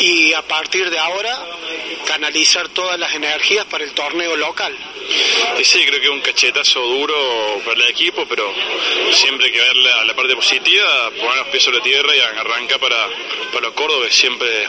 Y 0.00 0.32
a 0.32 0.42
partir 0.42 0.90
de 0.90 0.98
ahora, 0.98 1.38
canalizar 2.06 2.68
todas 2.68 2.98
las 2.98 3.14
energías 3.14 3.64
para 3.66 3.84
el 3.84 3.92
torneo 3.92 4.36
local. 4.36 4.76
Y 5.58 5.64
sí, 5.64 5.84
creo 5.86 6.00
que 6.00 6.06
es 6.06 6.12
un 6.12 6.20
cachetazo 6.20 6.80
duro 6.80 7.60
para 7.64 7.84
el 7.84 7.90
equipo, 7.90 8.26
pero 8.26 8.52
siempre 9.12 9.46
hay 9.46 9.52
que 9.52 9.60
ver 9.60 9.76
la, 9.76 10.04
la 10.04 10.14
parte 10.14 10.34
positiva, 10.34 11.10
poner 11.10 11.36
los 11.36 11.48
pies 11.48 11.62
sobre 11.62 11.78
la 11.78 11.84
tierra 11.84 12.16
y 12.16 12.20
arrancar 12.20 12.78
para, 12.80 13.08
para 13.52 13.66
los 13.66 13.74
córdobes. 13.74 14.14
Siempre 14.14 14.68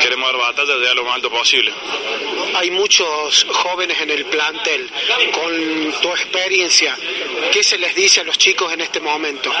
queremos 0.00 0.30
dar 0.32 0.40
batalla 0.40 0.76
de 0.76 0.94
lo 0.94 1.04
más 1.04 1.16
alto 1.16 1.25
posible. 1.30 1.72
Hay 2.54 2.70
muchos 2.70 3.46
jóvenes 3.50 4.00
en 4.00 4.10
el 4.10 4.24
plantel. 4.26 4.90
Con 5.32 5.92
tu 6.00 6.10
experiencia, 6.10 6.96
¿qué 7.52 7.62
se 7.62 7.78
les 7.78 7.94
dice 7.94 8.20
a 8.20 8.24
los 8.24 8.38
chicos 8.38 8.72
en 8.72 8.80
este 8.80 9.00
momento? 9.00 9.52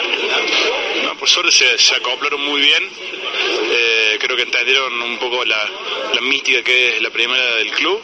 No, 1.04 1.16
por 1.16 1.28
suerte 1.28 1.52
se, 1.52 1.78
se 1.78 1.94
acoplaron 1.96 2.42
muy 2.42 2.60
bien. 2.60 2.88
Eh, 3.70 4.18
creo 4.20 4.36
que 4.36 4.42
entendieron 4.42 5.02
un 5.02 5.18
poco 5.18 5.44
la, 5.44 5.68
la 6.14 6.20
mística 6.22 6.62
que 6.62 6.96
es 6.96 7.02
la 7.02 7.10
primera 7.10 7.56
del 7.56 7.70
club 7.72 8.02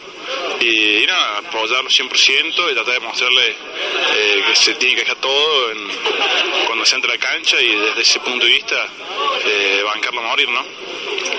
y, 0.61 1.03
y 1.03 1.07
nada, 1.07 1.39
apoyarlo 1.39 1.89
100% 1.89 2.71
y 2.71 2.75
tratar 2.75 2.95
de 2.95 3.01
mostrarle 3.01 3.49
eh, 3.49 4.45
que 4.47 4.57
se 4.57 4.75
tiene 4.75 4.95
que 4.97 5.01
dejar 5.03 5.17
todo 5.17 5.73
en, 5.73 5.89
cuando 6.67 6.85
se 6.85 6.97
entra 6.97 7.13
a 7.13 7.17
la 7.17 7.21
cancha 7.21 7.61
y 7.61 7.75
desde 7.75 8.03
ese 8.03 8.21
punto 8.21 8.45
de 8.45 8.53
vista 8.53 8.89
eh, 9.45 9.83
bancarlo 9.85 10.21
a 10.21 10.25
morir, 10.25 10.49
¿no? 10.49 10.65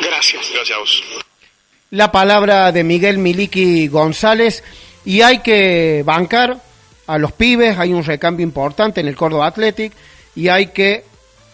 Gracias. 0.01 0.51
Gracias 0.51 0.77
a 0.77 0.79
vos. 0.79 1.03
La 1.93 2.11
palabra 2.11 2.71
de 2.71 2.83
Miguel 2.83 3.19
Miliki 3.19 3.87
González 3.87 4.63
y 5.05 5.21
hay 5.21 5.41
que 5.41 6.01
bancar 6.03 6.59
a 7.05 7.19
los 7.19 7.33
pibes, 7.33 7.77
hay 7.77 7.93
un 7.93 8.03
recambio 8.03 8.43
importante 8.43 8.99
en 8.99 9.07
el 9.07 9.15
Córdoba 9.15 9.45
Athletic 9.45 9.93
y 10.35 10.47
hay 10.47 10.69
que 10.69 11.05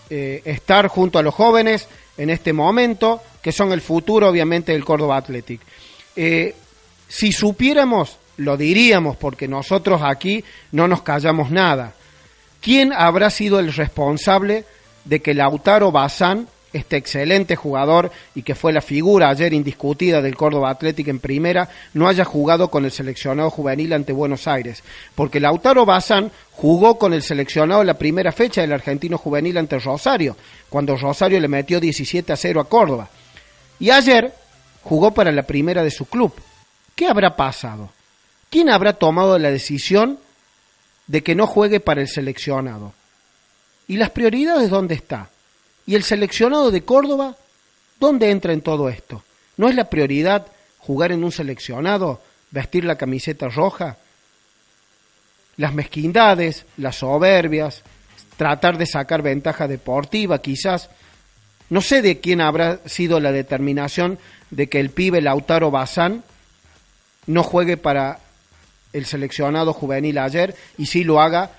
eh, 0.10 0.42
estar 0.46 0.88
junto 0.88 1.20
a 1.20 1.24
los 1.24 1.36
jóvenes 1.36 1.90
en 2.18 2.30
este 2.30 2.54
momento, 2.54 3.22
que 3.42 3.52
son 3.52 3.74
el 3.74 3.82
futuro 3.82 4.30
obviamente 4.30 4.72
del 4.72 4.86
Córdoba 4.86 5.18
Athletic. 5.18 5.60
Eh, 6.16 6.56
si 7.10 7.34
supiéramos, 7.34 8.18
lo 8.38 8.56
diríamos, 8.56 9.18
porque 9.18 9.46
nosotros 9.46 10.00
aquí 10.06 10.46
no 10.72 10.88
nos 10.88 11.02
callamos 11.02 11.52
nada. 11.52 11.96
¿Quién 12.62 12.94
habrá 12.94 13.30
sido 13.30 13.60
el 13.60 13.74
responsable 13.74 14.64
de 15.04 15.22
que 15.22 15.34
Lautaro 15.34 15.92
Bazán, 15.92 16.48
este 16.74 16.98
excelente 16.98 17.56
jugador 17.56 18.12
y 18.36 18.44
que 18.44 18.56
fue 18.56 18.74
la 18.74 18.82
figura 18.82 19.30
ayer 19.30 19.54
indiscutida 19.54 20.22
del 20.22 20.36
Córdoba 20.36 20.70
Athletic 20.70 21.08
en 21.08 21.20
primera, 21.20 21.70
no 21.94 22.08
haya 22.08 22.26
jugado 22.26 22.70
con 22.70 22.86
el 22.86 22.92
seleccionado 22.92 23.50
juvenil 23.50 23.94
ante 23.94 24.14
Buenos 24.14 24.48
Aires? 24.48 24.84
Porque 25.16 25.40
Lautaro 25.40 25.86
Bazán 25.86 26.32
jugó 26.52 26.98
con 26.98 27.14
el 27.14 27.24
seleccionado 27.24 27.84
la 27.84 27.98
primera 27.98 28.32
fecha 28.32 28.62
del 28.62 28.74
argentino 28.74 29.18
juvenil 29.18 29.58
ante 29.58 29.80
Rosario, 29.80 30.36
cuando 30.70 30.96
Rosario 30.96 31.40
le 31.40 31.48
metió 31.48 31.80
17 31.80 32.34
a 32.34 32.36
0 32.36 32.62
a 32.62 32.70
Córdoba. 32.70 33.10
Y 33.80 33.90
ayer 33.92 34.34
jugó 34.84 35.14
para 35.14 35.32
la 35.32 35.44
primera 35.44 35.84
de 35.84 35.92
su 35.92 36.06
club. 36.06 36.34
¿Qué 36.96 37.08
habrá 37.08 37.36
pasado? 37.36 37.90
¿Quién 38.50 38.70
habrá 38.70 38.94
tomado 38.94 39.38
la 39.40 39.52
decisión 39.52 40.20
de 41.08 41.24
que 41.24 41.36
no 41.36 41.48
juegue 41.48 41.80
para 41.80 42.02
el 42.02 42.08
seleccionado? 42.08 42.94
¿Y 43.88 43.98
las 43.98 44.10
prioridades 44.10 44.70
dónde 44.70 44.96
está? 44.96 45.30
¿Y 45.90 45.96
el 45.96 46.04
seleccionado 46.04 46.70
de 46.70 46.84
Córdoba 46.84 47.36
dónde 48.00 48.30
entra 48.30 48.54
en 48.54 48.62
todo 48.62 48.90
esto? 48.90 49.24
¿No 49.58 49.68
es 49.68 49.74
la 49.74 49.90
prioridad 49.90 50.46
jugar 50.78 51.12
en 51.12 51.24
un 51.24 51.32
seleccionado, 51.32 52.22
vestir 52.52 52.86
la 52.86 52.96
camiseta 52.96 53.50
roja? 53.50 53.98
Las 55.58 55.74
mezquindades, 55.74 56.68
las 56.78 56.98
soberbias, 56.98 57.82
tratar 58.38 58.78
de 58.78 58.86
sacar 58.86 59.24
ventaja 59.24 59.68
deportiva 59.68 60.44
quizás. 60.44 60.92
No 61.72 61.82
sé 61.82 62.04
de 62.04 62.20
quién 62.20 62.42
habrá 62.42 62.88
sido 62.88 63.20
la 63.20 63.32
determinación 63.32 64.20
de 64.52 64.70
que 64.70 64.80
el 64.80 64.92
pibe 64.92 65.22
Lautaro 65.22 65.72
Bazán 65.72 66.24
no 67.26 67.42
juegue 67.42 67.78
para 67.78 68.20
el 68.94 69.08
seleccionado 69.08 69.74
juvenil 69.74 70.20
ayer 70.20 70.56
y 70.78 70.86
sí 70.86 71.04
lo 71.04 71.20
haga 71.20 71.50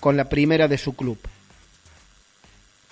con 0.00 0.16
la 0.16 0.30
primera 0.30 0.66
de 0.66 0.78
su 0.78 0.96
club. 0.96 1.18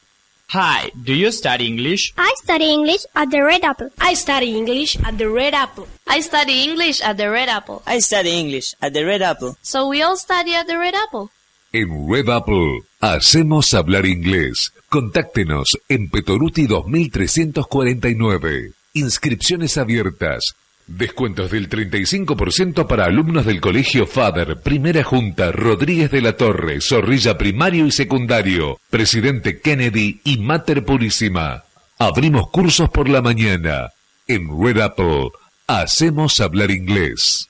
Hi, 0.53 0.91
do 1.01 1.15
you 1.15 1.31
study 1.31 1.69
English? 1.69 2.13
I 2.19 2.35
study 2.43 2.75
English 2.75 3.07
at 3.15 3.31
the 3.31 3.41
Red 3.41 3.63
Apple. 3.63 3.91
I 4.01 4.15
study 4.15 4.57
English 4.57 4.99
at 4.99 5.17
the 5.17 5.31
Red 5.31 5.55
Apple. 5.55 5.87
I 6.09 6.23
study 6.23 6.65
English 6.65 7.01
at 7.03 7.19
the 7.19 7.31
Red 7.31 7.49
Apple. 7.49 7.85
I 7.87 8.01
study 8.01 8.31
English 8.31 8.75
at 8.83 8.93
the 8.93 9.05
Red 9.05 9.23
Apple. 9.23 9.55
So 9.63 9.87
we 9.87 10.03
all 10.03 10.17
study 10.17 10.57
at 10.57 10.67
the 10.67 10.77
Red 10.77 10.97
Apple. 10.97 11.31
En 11.73 12.11
Red 12.11 12.29
Apple 12.29 12.81
hacemos 13.01 13.73
hablar 13.75 14.07
inglés. 14.07 14.73
Contáctenos 14.89 15.69
en 15.89 16.11
Petoruti 16.11 16.67
2349. 16.67 18.73
Inscripciones 18.95 19.79
abiertas. 19.79 20.57
Descuentos 20.91 21.53
del 21.53 21.69
35% 21.69 22.89
para 22.89 23.05
alumnos 23.05 23.47
del 23.47 23.61
Colegio 23.61 24.09
Fader, 24.09 24.61
Primera 24.61 25.05
Junta, 25.05 25.53
Rodríguez 25.53 26.11
de 26.11 26.21
la 26.21 26.37
Torre, 26.37 26.81
Zorrilla 26.81 27.39
Primario 27.39 27.87
y 27.87 27.93
Secundario, 27.93 28.81
Presidente 28.91 29.61
Kennedy 29.61 30.21
y 30.25 30.39
Mater 30.39 30.85
Purísima. 30.85 31.63
Abrimos 31.97 32.51
cursos 32.51 32.91
por 32.91 33.09
la 33.09 33.23
mañana. 33.23 33.91
En 34.27 34.49
Red 34.61 34.81
Apple 34.81 35.29
hacemos 35.69 36.41
hablar 36.41 36.73
inglés. 36.73 37.47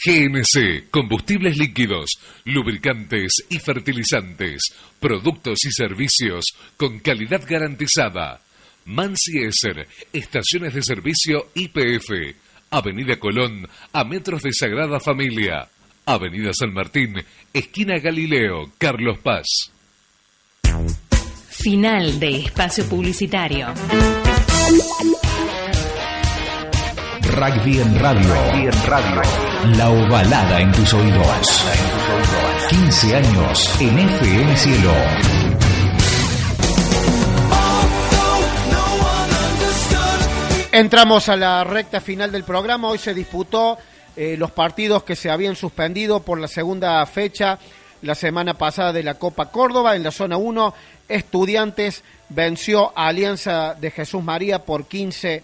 GNC, 0.06 0.90
Combustibles 0.92 1.58
Líquidos, 1.58 2.10
Lubricantes 2.44 3.32
y 3.50 3.60
Fertilizantes, 3.60 4.74
Productos 5.00 5.64
y 5.64 5.72
Servicios 5.72 6.44
con 6.76 7.00
calidad 7.00 7.42
garantizada. 7.48 8.42
Mansi 8.84 9.40
Esser, 9.40 9.88
Estaciones 10.12 10.74
de 10.74 10.84
Servicio 10.84 11.48
IPF, 11.56 12.36
Avenida 12.72 13.16
Colón, 13.18 13.70
a 13.94 14.04
metros 14.04 14.42
de 14.42 14.52
Sagrada 14.52 15.00
Familia, 15.00 15.66
Avenida 16.06 16.52
San 16.52 16.74
Martín, 16.74 17.16
esquina 17.54 18.00
Galileo, 18.00 18.70
Carlos 18.78 19.18
Paz. 19.20 19.72
Final 21.62 22.20
de 22.20 22.38
espacio 22.38 22.90
publicitario. 22.90 23.68
Rugby 27.36 27.80
en 27.80 28.00
radio. 28.00 28.34
La 29.78 29.92
ovalada 29.92 30.60
en 30.60 30.72
tus 30.72 30.92
oídos. 30.92 31.66
15 32.68 33.16
años 33.16 33.76
en 33.80 34.00
FM 34.00 34.58
Cielo. 34.58 34.94
Entramos 40.72 41.30
a 41.30 41.36
la 41.36 41.64
recta 41.64 42.02
final 42.02 42.32
del 42.32 42.44
programa. 42.44 42.88
Hoy 42.88 42.98
se 42.98 43.14
disputó 43.14 43.78
eh, 44.16 44.36
los 44.36 44.50
partidos 44.50 45.04
que 45.04 45.16
se 45.16 45.30
habían 45.30 45.56
suspendido 45.56 46.22
por 46.22 46.40
la 46.40 46.48
segunda 46.48 47.06
fecha 47.06 47.60
la 48.02 48.16
semana 48.16 48.56
pasada 48.56 48.94
de 48.94 49.04
la 49.04 49.16
Copa 49.16 49.52
Córdoba. 49.52 49.96
En 49.96 50.04
la 50.04 50.12
zona 50.12 50.38
1, 50.38 50.74
Estudiantes 51.12 52.04
venció 52.30 52.94
a 52.96 53.08
Alianza 53.08 53.76
de 53.76 53.92
Jesús 53.92 54.24
María 54.24 54.64
por 54.66 54.86
15 54.86 55.44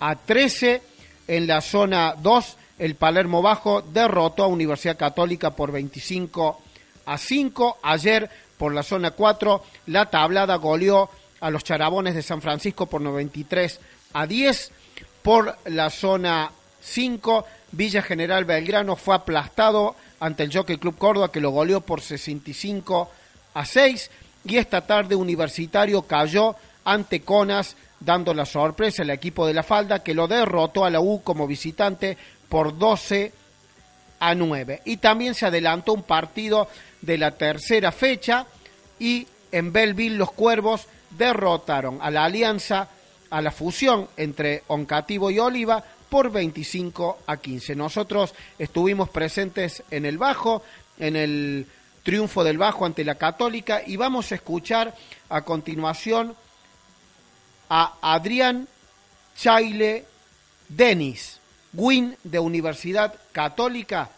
a 0.00 0.16
13. 0.16 0.82
En 1.28 1.46
la 1.46 1.60
zona 1.60 2.16
2, 2.18 2.56
el 2.78 2.96
Palermo 2.96 3.40
Bajo 3.40 3.82
derrotó 3.82 4.42
a 4.42 4.48
Universidad 4.48 4.96
Católica 4.96 5.50
por 5.50 5.70
25 5.70 6.60
a 7.06 7.18
5. 7.18 7.78
Ayer, 7.82 8.28
por 8.58 8.74
la 8.74 8.82
zona 8.82 9.12
4, 9.12 9.64
la 9.86 10.10
tablada 10.10 10.56
goleó 10.56 11.08
a 11.40 11.50
los 11.50 11.62
Charabones 11.62 12.14
de 12.14 12.22
San 12.22 12.42
Francisco 12.42 12.86
por 12.86 13.00
93 13.00 13.78
a 14.12 14.26
10. 14.26 14.72
Por 15.22 15.56
la 15.66 15.90
zona 15.90 16.50
5, 16.80 17.46
Villa 17.72 18.02
General 18.02 18.44
Belgrano 18.44 18.96
fue 18.96 19.14
aplastado 19.14 19.94
ante 20.18 20.42
el 20.42 20.52
Jockey 20.52 20.78
Club 20.78 20.98
Córdoba 20.98 21.30
que 21.30 21.40
lo 21.40 21.50
goleó 21.50 21.80
por 21.80 22.00
65 22.00 23.10
a 23.54 23.64
6 23.64 24.10
y 24.44 24.56
esta 24.56 24.80
tarde 24.80 25.14
Universitario 25.14 26.02
cayó 26.02 26.56
ante 26.84 27.20
Conas 27.20 27.76
dando 28.00 28.32
la 28.32 28.46
sorpresa 28.46 29.02
al 29.02 29.10
equipo 29.10 29.46
de 29.46 29.54
la 29.54 29.62
falda 29.62 30.02
que 30.02 30.14
lo 30.14 30.26
derrotó 30.26 30.84
a 30.84 30.90
la 30.90 31.00
U 31.00 31.22
como 31.22 31.46
visitante 31.46 32.16
por 32.48 32.78
12 32.78 33.32
a 34.18 34.34
9 34.34 34.82
y 34.84 34.96
también 34.96 35.34
se 35.34 35.46
adelantó 35.46 35.92
un 35.92 36.02
partido 36.02 36.68
de 37.02 37.18
la 37.18 37.32
tercera 37.32 37.92
fecha 37.92 38.46
y 38.98 39.26
en 39.52 39.72
Belleville 39.72 40.16
los 40.16 40.32
Cuervos 40.32 40.86
derrotaron 41.10 41.98
a 42.00 42.10
la 42.10 42.24
alianza 42.24 42.88
a 43.30 43.40
la 43.40 43.50
fusión 43.50 44.08
entre 44.16 44.62
Oncativo 44.68 45.30
y 45.30 45.38
Oliva 45.38 45.82
por 46.08 46.30
25 46.30 47.20
a 47.26 47.36
15. 47.36 47.76
Nosotros 47.76 48.34
estuvimos 48.58 49.08
presentes 49.08 49.82
en 49.90 50.04
el 50.04 50.18
Bajo, 50.18 50.62
en 50.98 51.16
el 51.16 51.66
triunfo 52.02 52.44
del 52.44 52.58
Bajo 52.58 52.86
ante 52.86 53.04
la 53.04 53.16
Católica 53.16 53.82
y 53.86 53.96
vamos 53.96 54.32
a 54.32 54.36
escuchar 54.36 54.96
a 55.28 55.42
continuación 55.42 56.34
a 57.68 57.96
Adrián 58.00 58.66
Chaile 59.36 60.04
Denis, 60.68 61.40
Win 61.72 62.16
de 62.24 62.38
Universidad 62.38 63.14
Católica, 63.32 64.10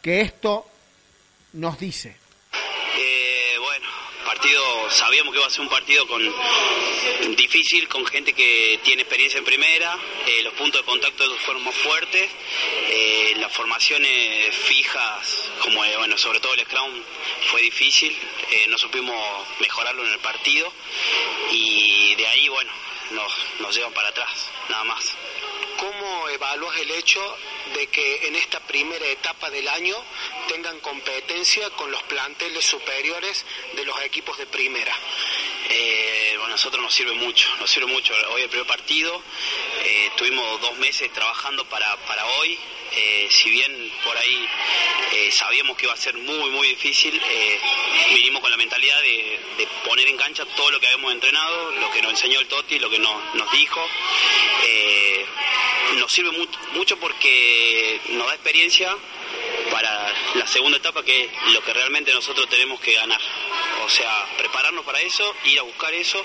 que 0.00 0.20
esto 0.20 0.66
nos 1.52 1.78
dice. 1.78 2.21
Sabíamos 4.92 5.32
que 5.32 5.38
iba 5.38 5.46
a 5.46 5.50
ser 5.50 5.62
un 5.62 5.68
partido 5.68 6.06
con 6.06 6.22
difícil, 7.34 7.88
con 7.88 8.04
gente 8.04 8.34
que 8.34 8.78
tiene 8.84 9.02
experiencia 9.02 9.38
en 9.38 9.44
primera, 9.44 9.98
eh, 10.26 10.42
los 10.42 10.52
puntos 10.54 10.82
de 10.82 10.84
contacto 10.84 11.24
fueron 11.38 11.64
más 11.64 11.74
fuertes, 11.74 12.30
eh, 12.88 13.32
las 13.38 13.50
formaciones 13.52 14.54
fijas, 14.54 15.50
como 15.60 15.82
eh, 15.84 15.96
bueno, 15.96 16.18
sobre 16.18 16.40
todo 16.40 16.52
el 16.54 16.60
Scrum, 16.60 17.02
fue 17.50 17.62
difícil, 17.62 18.16
no 18.68 18.76
supimos 18.76 19.16
mejorarlo 19.60 20.04
en 20.06 20.12
el 20.12 20.18
partido 20.18 20.72
y 21.50 22.14
de 22.14 22.26
ahí, 22.26 22.48
bueno, 22.48 22.72
nos, 23.12 23.32
nos 23.60 23.74
llevan 23.74 23.92
para 23.94 24.08
atrás, 24.08 24.50
nada 24.68 24.84
más. 24.84 25.16
¿Cómo 25.82 26.28
evalúas 26.28 26.76
el 26.76 26.92
hecho 26.92 27.20
de 27.74 27.88
que 27.88 28.28
en 28.28 28.36
esta 28.36 28.60
primera 28.60 29.04
etapa 29.04 29.50
del 29.50 29.66
año 29.66 29.96
tengan 30.46 30.78
competencia 30.78 31.68
con 31.70 31.90
los 31.90 32.00
planteles 32.04 32.64
superiores 32.64 33.44
de 33.74 33.84
los 33.84 34.00
equipos 34.02 34.38
de 34.38 34.46
primera? 34.46 34.96
Eh, 35.70 36.34
bueno, 36.36 36.44
a 36.44 36.50
nosotros 36.50 36.80
nos 36.80 36.94
sirve 36.94 37.14
mucho, 37.14 37.48
nos 37.58 37.68
sirve 37.68 37.86
mucho. 37.86 38.14
Hoy 38.30 38.42
el 38.42 38.48
primer 38.48 38.68
partido, 38.68 39.20
eh, 39.82 40.10
tuvimos 40.16 40.60
dos 40.60 40.78
meses 40.78 41.12
trabajando 41.12 41.64
para, 41.64 41.96
para 42.06 42.24
hoy. 42.26 42.56
Eh, 42.94 43.26
si 43.30 43.50
bien 43.50 43.90
por 44.04 44.16
ahí 44.16 44.48
eh, 45.14 45.32
sabíamos 45.32 45.78
que 45.78 45.86
iba 45.86 45.94
a 45.94 45.96
ser 45.96 46.14
muy, 46.14 46.50
muy 46.50 46.68
difícil, 46.68 47.20
vinimos 48.14 48.40
con 48.40 48.50
la 48.50 48.56
mentalidad 48.56 49.00
de, 49.00 49.40
poner 49.84 50.06
en 50.06 50.16
cancha 50.16 50.44
todo 50.54 50.70
lo 50.70 50.78
que 50.78 50.86
habíamos 50.86 51.12
entrenado, 51.12 51.72
lo 51.72 51.90
que 51.90 52.02
nos 52.02 52.12
enseñó 52.12 52.38
el 52.38 52.46
Toti, 52.46 52.78
lo 52.78 52.88
que 52.88 52.98
nos 52.98 53.52
dijo. 53.52 53.84
Nos 55.98 56.10
sirve 56.12 56.30
mu 56.30 56.46
mucho 56.74 56.98
porque 56.98 58.00
nos 58.10 58.26
da 58.26 58.34
experiencia 58.34 58.96
para 59.70 60.12
la 60.34 60.46
segunda 60.46 60.78
etapa, 60.78 61.04
que 61.04 61.24
es 61.24 61.52
lo 61.52 61.62
que 61.62 61.72
realmente 61.72 62.12
nosotros 62.12 62.48
tenemos 62.48 62.80
que 62.80 62.92
ganar. 62.92 63.20
O 63.84 63.88
sea, 63.88 64.26
prepararnos 64.38 64.84
para 64.84 65.00
eso, 65.00 65.34
ir 65.44 65.58
a 65.58 65.62
buscar 65.62 65.92
eso, 65.94 66.24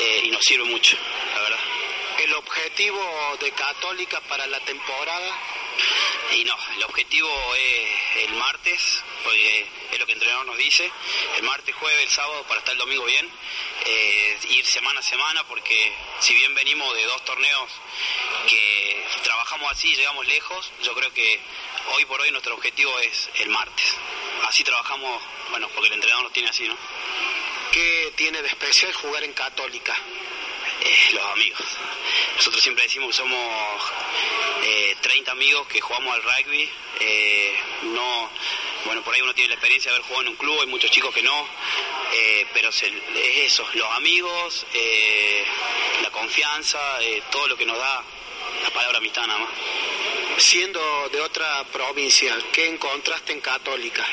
eh, 0.00 0.22
y 0.24 0.30
nos 0.30 0.42
sirve 0.42 0.64
mucho, 0.64 0.96
la 1.34 1.42
verdad. 1.42 1.60
¿El 2.24 2.34
objetivo 2.34 3.36
de 3.40 3.50
Católica 3.52 4.20
para 4.28 4.46
la 4.46 4.60
temporada? 4.60 5.38
Y 6.36 6.44
no, 6.44 6.56
el 6.76 6.84
objetivo 6.84 7.30
es 7.56 8.28
el 8.28 8.34
martes, 8.34 9.02
porque 9.22 9.66
es 9.90 9.98
lo 9.98 10.06
que 10.06 10.12
el 10.12 10.18
entrenador 10.18 10.46
nos 10.46 10.56
dice, 10.56 10.90
el 11.36 11.42
martes, 11.42 11.74
jueves, 11.74 12.02
el 12.02 12.10
sábado 12.10 12.42
para 12.44 12.60
estar 12.60 12.72
el 12.72 12.78
domingo 12.78 13.04
bien, 13.04 13.28
eh, 13.84 14.38
ir 14.50 14.66
semana 14.66 15.00
a 15.00 15.02
semana, 15.02 15.44
porque 15.46 15.92
si 16.20 16.34
bien 16.34 16.54
venimos 16.54 16.94
de 16.94 17.04
dos 17.04 17.24
torneos 17.24 17.70
que 18.48 19.06
trabajamos 19.22 19.72
así 19.72 19.92
y 19.92 19.96
llegamos 19.96 20.26
lejos, 20.26 20.70
yo 20.82 20.94
creo 20.94 21.12
que 21.12 21.40
hoy 21.94 22.04
por 22.06 22.20
hoy 22.20 22.30
nuestro 22.30 22.54
objetivo 22.54 22.98
es 23.00 23.30
el 23.36 23.48
martes. 23.48 23.94
Así 24.46 24.64
trabajamos, 24.64 25.22
bueno, 25.50 25.68
porque 25.68 25.88
el 25.88 25.94
entrenador 25.94 26.24
nos 26.24 26.32
tiene 26.32 26.48
así, 26.48 26.66
¿no? 26.66 26.76
¿Qué 27.70 28.12
tiene 28.16 28.42
de 28.42 28.48
especial 28.48 28.92
jugar 28.92 29.24
en 29.24 29.32
Católica? 29.32 29.96
Eh, 30.84 31.14
los 31.14 31.24
amigos. 31.26 31.60
Nosotros 32.36 32.62
siempre 32.62 32.84
decimos 32.84 33.08
que 33.08 33.16
somos 33.16 33.92
eh, 34.64 34.96
30 35.00 35.30
amigos 35.32 35.66
que 35.68 35.80
jugamos 35.80 36.14
al 36.14 36.22
rugby. 36.22 36.68
Eh, 37.00 37.56
no, 37.82 38.30
bueno, 38.84 39.02
por 39.02 39.14
ahí 39.14 39.22
uno 39.22 39.34
tiene 39.34 39.48
la 39.48 39.54
experiencia 39.54 39.90
de 39.90 39.96
haber 39.96 40.06
jugado 40.06 40.22
en 40.22 40.28
un 40.28 40.36
club, 40.36 40.60
hay 40.60 40.66
muchos 40.66 40.90
chicos 40.90 41.14
que 41.14 41.22
no, 41.22 41.48
eh, 42.12 42.46
pero 42.52 42.72
se, 42.72 42.86
es 42.88 43.52
eso, 43.52 43.66
los 43.74 43.90
amigos, 43.92 44.66
eh, 44.72 45.44
la 46.02 46.10
confianza, 46.10 47.00
eh, 47.02 47.22
todo 47.30 47.48
lo 47.48 47.56
que 47.56 47.66
nos 47.66 47.78
da 47.78 48.04
la 48.62 48.70
palabra 48.70 48.98
amistad 48.98 49.26
nada 49.26 49.40
más. 49.40 49.50
Siendo 50.38 51.08
de 51.10 51.20
otra 51.20 51.64
provincia, 51.72 52.36
¿qué 52.52 52.66
encontraste 52.66 53.32
en 53.32 53.40
Católica? 53.40 54.04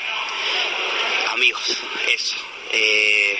Amigos, 1.31 1.77
eso. 2.07 2.35
Eh, 2.71 3.39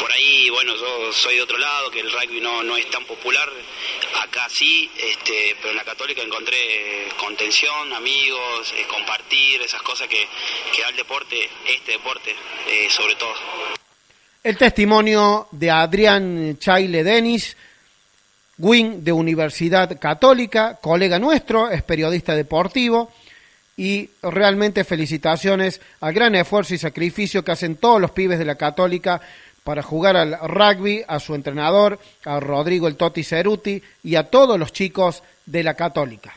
por 0.00 0.12
ahí, 0.12 0.50
bueno, 0.50 0.74
yo 0.74 1.12
soy 1.12 1.36
de 1.36 1.42
otro 1.42 1.58
lado, 1.58 1.90
que 1.90 2.00
el 2.00 2.10
rugby 2.10 2.40
no, 2.40 2.62
no 2.64 2.76
es 2.76 2.90
tan 2.90 3.04
popular, 3.04 3.48
acá 4.20 4.48
sí, 4.48 4.90
este, 4.96 5.56
pero 5.60 5.70
en 5.70 5.76
la 5.76 5.84
católica 5.84 6.22
encontré 6.22 7.08
contención, 7.16 7.92
amigos, 7.92 8.72
eh, 8.76 8.84
compartir, 8.88 9.62
esas 9.62 9.80
cosas 9.82 10.08
que, 10.08 10.26
que 10.74 10.82
da 10.82 10.88
el 10.88 10.96
deporte, 10.96 11.36
este 11.68 11.92
deporte, 11.92 12.30
eh, 12.30 12.88
sobre 12.90 13.14
todo. 13.14 13.32
El 14.42 14.56
testimonio 14.58 15.48
de 15.52 15.70
Adrián 15.70 16.58
Chaile 16.58 17.04
Denis, 17.04 17.56
Wing 18.58 19.02
de 19.02 19.12
Universidad 19.12 19.98
Católica, 19.98 20.78
colega 20.80 21.18
nuestro, 21.18 21.70
es 21.70 21.82
periodista 21.82 22.34
deportivo 22.34 23.12
y 23.76 24.10
realmente 24.22 24.84
felicitaciones 24.84 25.80
al 26.00 26.12
gran 26.12 26.34
esfuerzo 26.34 26.74
y 26.74 26.78
sacrificio 26.78 27.44
que 27.44 27.52
hacen 27.52 27.76
todos 27.76 28.00
los 28.00 28.10
pibes 28.10 28.38
de 28.38 28.44
la 28.44 28.56
Católica 28.56 29.20
para 29.62 29.82
jugar 29.82 30.16
al 30.16 30.38
rugby, 30.40 31.02
a 31.08 31.18
su 31.20 31.34
entrenador, 31.34 31.98
a 32.24 32.38
Rodrigo 32.38 32.86
el 32.86 32.96
Toti 32.96 33.24
Ceruti 33.24 33.82
y 34.02 34.16
a 34.16 34.24
todos 34.24 34.58
los 34.58 34.72
chicos 34.72 35.22
de 35.46 35.62
la 35.62 35.74
Católica. 35.74 36.34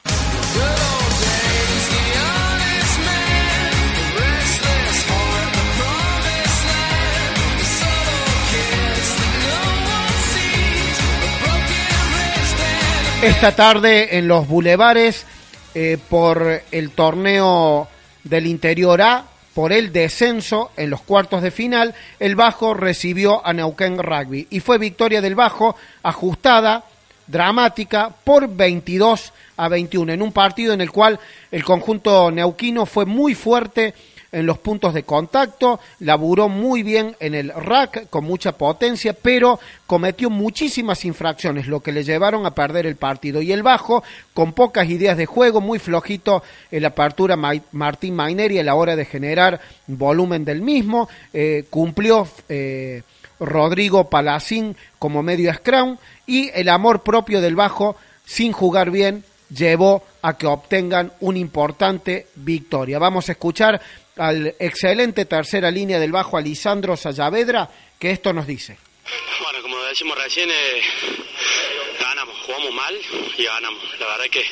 Esta 13.22 13.56
tarde 13.56 14.20
en 14.20 14.28
los 14.28 14.48
bulevares 14.48 15.26
eh, 15.74 15.98
por 16.08 16.62
el 16.72 16.92
torneo 16.92 17.88
del 18.24 18.46
interior 18.46 19.02
A, 19.02 19.26
por 19.56 19.74
el 19.74 19.92
descenso 19.92 20.70
en 20.78 20.92
los 20.92 21.02
cuartos 21.02 21.42
de 21.42 21.50
final, 21.50 21.96
el 22.20 22.36
Bajo 22.36 22.76
recibió 22.76 23.44
a 23.44 23.54
Neuquén 23.54 23.98
Rugby. 23.98 24.46
Y 24.52 24.60
fue 24.60 24.78
victoria 24.78 25.20
del 25.20 25.34
Bajo 25.34 25.76
ajustada, 26.04 26.86
dramática, 27.26 28.12
por 28.24 28.56
22 28.56 29.34
a 29.58 29.68
21, 29.68 30.14
en 30.14 30.22
un 30.22 30.32
partido 30.32 30.74
en 30.74 30.82
el 30.82 30.92
cual 30.92 31.20
el 31.50 31.64
conjunto 31.64 32.30
neuquino 32.30 32.86
fue 32.86 33.08
muy 33.08 33.34
fuerte 33.34 33.96
en 34.38 34.46
los 34.46 34.60
puntos 34.60 34.94
de 34.94 35.02
contacto, 35.02 35.80
laburó 36.00 36.48
muy 36.48 36.84
bien 36.84 37.16
en 37.20 37.34
el 37.34 37.50
rack 37.50 38.08
con 38.10 38.24
mucha 38.24 38.52
potencia, 38.52 39.14
pero 39.14 39.60
cometió 39.88 40.30
muchísimas 40.30 41.06
infracciones, 41.06 41.68
lo 41.68 41.80
que 41.80 41.92
le 41.92 42.04
llevaron 42.04 42.46
a 42.46 42.52
perder 42.52 42.86
el 42.86 42.98
partido. 42.98 43.42
Y 43.42 43.52
el 43.52 43.64
bajo, 43.64 44.04
con 44.36 44.54
pocas 44.54 44.88
ideas 44.90 45.18
de 45.18 45.26
juego, 45.26 45.60
muy 45.60 45.80
flojito 45.80 46.44
en 46.70 46.84
la 46.84 46.90
apertura 46.90 47.36
Martín 47.72 48.16
Maineri 48.16 48.60
a 48.60 48.64
la 48.64 48.76
hora 48.76 48.96
de 48.96 49.06
generar 49.06 49.60
volumen 49.88 50.46
del 50.46 50.62
mismo, 50.62 51.10
eh, 51.34 51.66
cumplió 51.72 52.28
eh, 52.48 53.02
Rodrigo 53.40 54.08
Palacín 54.08 54.76
como 55.00 55.24
medio 55.24 55.52
scrum 55.52 55.98
y 56.28 56.52
el 56.54 56.70
amor 56.70 57.02
propio 57.02 57.42
del 57.42 57.56
bajo, 57.56 57.96
sin 58.24 58.52
jugar 58.52 58.92
bien, 58.92 59.24
llevó 59.50 60.04
a 60.22 60.38
que 60.38 60.48
obtengan 60.48 61.12
una 61.22 61.40
importante 61.40 62.28
victoria. 62.36 63.00
Vamos 63.00 63.30
a 63.30 63.34
escuchar 63.34 63.82
al 64.18 64.56
excelente 64.60 65.26
tercera 65.26 65.72
línea 65.72 66.00
del 66.00 66.12
bajo, 66.12 66.38
Alisandro 66.38 66.98
Sayavedra, 66.98 67.70
que 68.00 68.12
esto 68.12 68.34
nos 68.34 68.48
dice. 68.48 68.78
Bueno, 69.42 69.62
como 69.62 69.82
decimos 69.84 70.18
recién, 70.18 70.50
eh, 70.52 70.84
ganamos, 72.00 72.38
jugamos 72.40 72.74
mal 72.74 73.00
y 73.38 73.44
ganamos. 73.44 73.82
La 74.00 74.08
verdad 74.08 74.26
es 74.26 74.32
que 74.32 74.46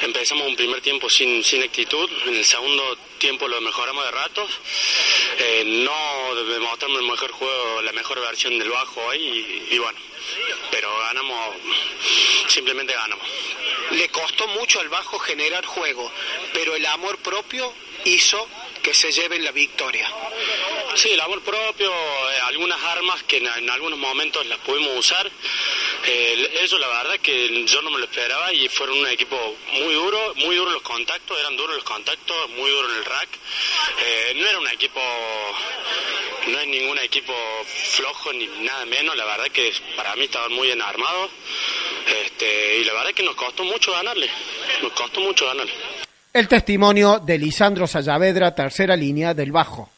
empezamos 0.00 0.46
un 0.46 0.56
primer 0.56 0.80
tiempo 0.80 1.10
sin, 1.10 1.44
sin 1.44 1.62
actitud, 1.62 2.10
en 2.26 2.36
el 2.36 2.44
segundo 2.44 2.96
tiempo 3.18 3.46
lo 3.48 3.60
mejoramos 3.60 4.04
de 4.04 4.10
ratos, 4.10 4.50
eh, 5.38 5.62
no 5.66 6.34
demostramos 6.34 7.00
el 7.00 7.06
mejor 7.06 7.32
juego, 7.32 7.82
la 7.82 7.92
mejor 7.92 8.20
versión 8.20 8.58
del 8.58 8.70
bajo 8.70 9.00
hoy 9.02 9.18
y, 9.18 9.74
y 9.74 9.78
bueno, 9.78 9.98
pero 10.70 10.96
ganamos, 10.98 11.56
simplemente 12.48 12.94
ganamos. 12.94 13.26
Le 13.90 14.08
costó 14.08 14.48
mucho 14.48 14.80
al 14.80 14.88
bajo 14.88 15.18
generar 15.18 15.66
juego, 15.66 16.10
pero 16.54 16.74
el 16.74 16.86
amor 16.86 17.18
propio 17.18 17.72
hizo 18.04 18.48
que 18.86 18.94
se 18.94 19.10
lleven 19.10 19.42
la 19.42 19.50
victoria. 19.50 20.08
Sí, 20.94 21.10
el 21.10 21.20
amor 21.20 21.42
propio, 21.42 21.90
eh, 21.90 22.38
algunas 22.44 22.80
armas 22.84 23.20
que 23.24 23.38
en, 23.38 23.68
algunos 23.68 23.98
momentos 23.98 24.46
las 24.46 24.60
pudimos 24.60 24.96
usar. 24.96 25.28
Eh, 26.04 26.60
eso 26.62 26.78
la 26.78 26.86
verdad 26.86 27.18
que 27.18 27.64
yo 27.66 27.82
no 27.82 27.90
me 27.90 27.98
lo 27.98 28.04
esperaba 28.04 28.52
y 28.52 28.68
fueron 28.68 28.98
un 28.98 29.08
equipo 29.08 29.56
muy 29.72 29.92
duro, 29.92 30.34
muy 30.36 30.54
duro 30.54 30.70
los 30.70 30.82
contactos, 30.82 31.36
eran 31.36 31.56
duros 31.56 31.74
los 31.74 31.84
contactos, 31.84 32.48
muy 32.50 32.70
duro 32.70 32.88
en 32.88 32.96
el 32.98 33.04
rack. 33.04 33.28
Eh, 34.04 34.34
no 34.36 34.46
era 34.46 34.58
un 34.60 34.68
equipo, 34.68 35.00
no 36.46 36.60
es 36.60 36.66
ningún 36.68 36.98
equipo 36.98 37.34
flojo 37.66 38.32
ni 38.34 38.46
nada 38.46 38.86
menos, 38.86 39.16
la 39.16 39.24
verdad 39.24 39.48
que 39.48 39.74
para 39.96 40.14
mí 40.14 40.26
estaban 40.26 40.52
muy 40.52 40.68
bien 40.68 40.80
armados. 40.80 41.32
Este, 42.24 42.76
y 42.78 42.84
la 42.84 42.92
verdad 42.92 43.12
que 43.14 43.24
nos 43.24 43.34
costó 43.34 43.64
mucho 43.64 43.90
ganarle, 43.90 44.30
nos 44.80 44.92
costó 44.92 45.18
mucho 45.22 45.44
ganarle. 45.44 46.05
El 46.36 46.48
testimonio 46.48 47.18
de 47.18 47.38
Lisandro 47.38 47.86
Sayavedra, 47.86 48.54
tercera 48.54 48.94
línea 48.94 49.32
del 49.32 49.52
bajo. 49.52 49.88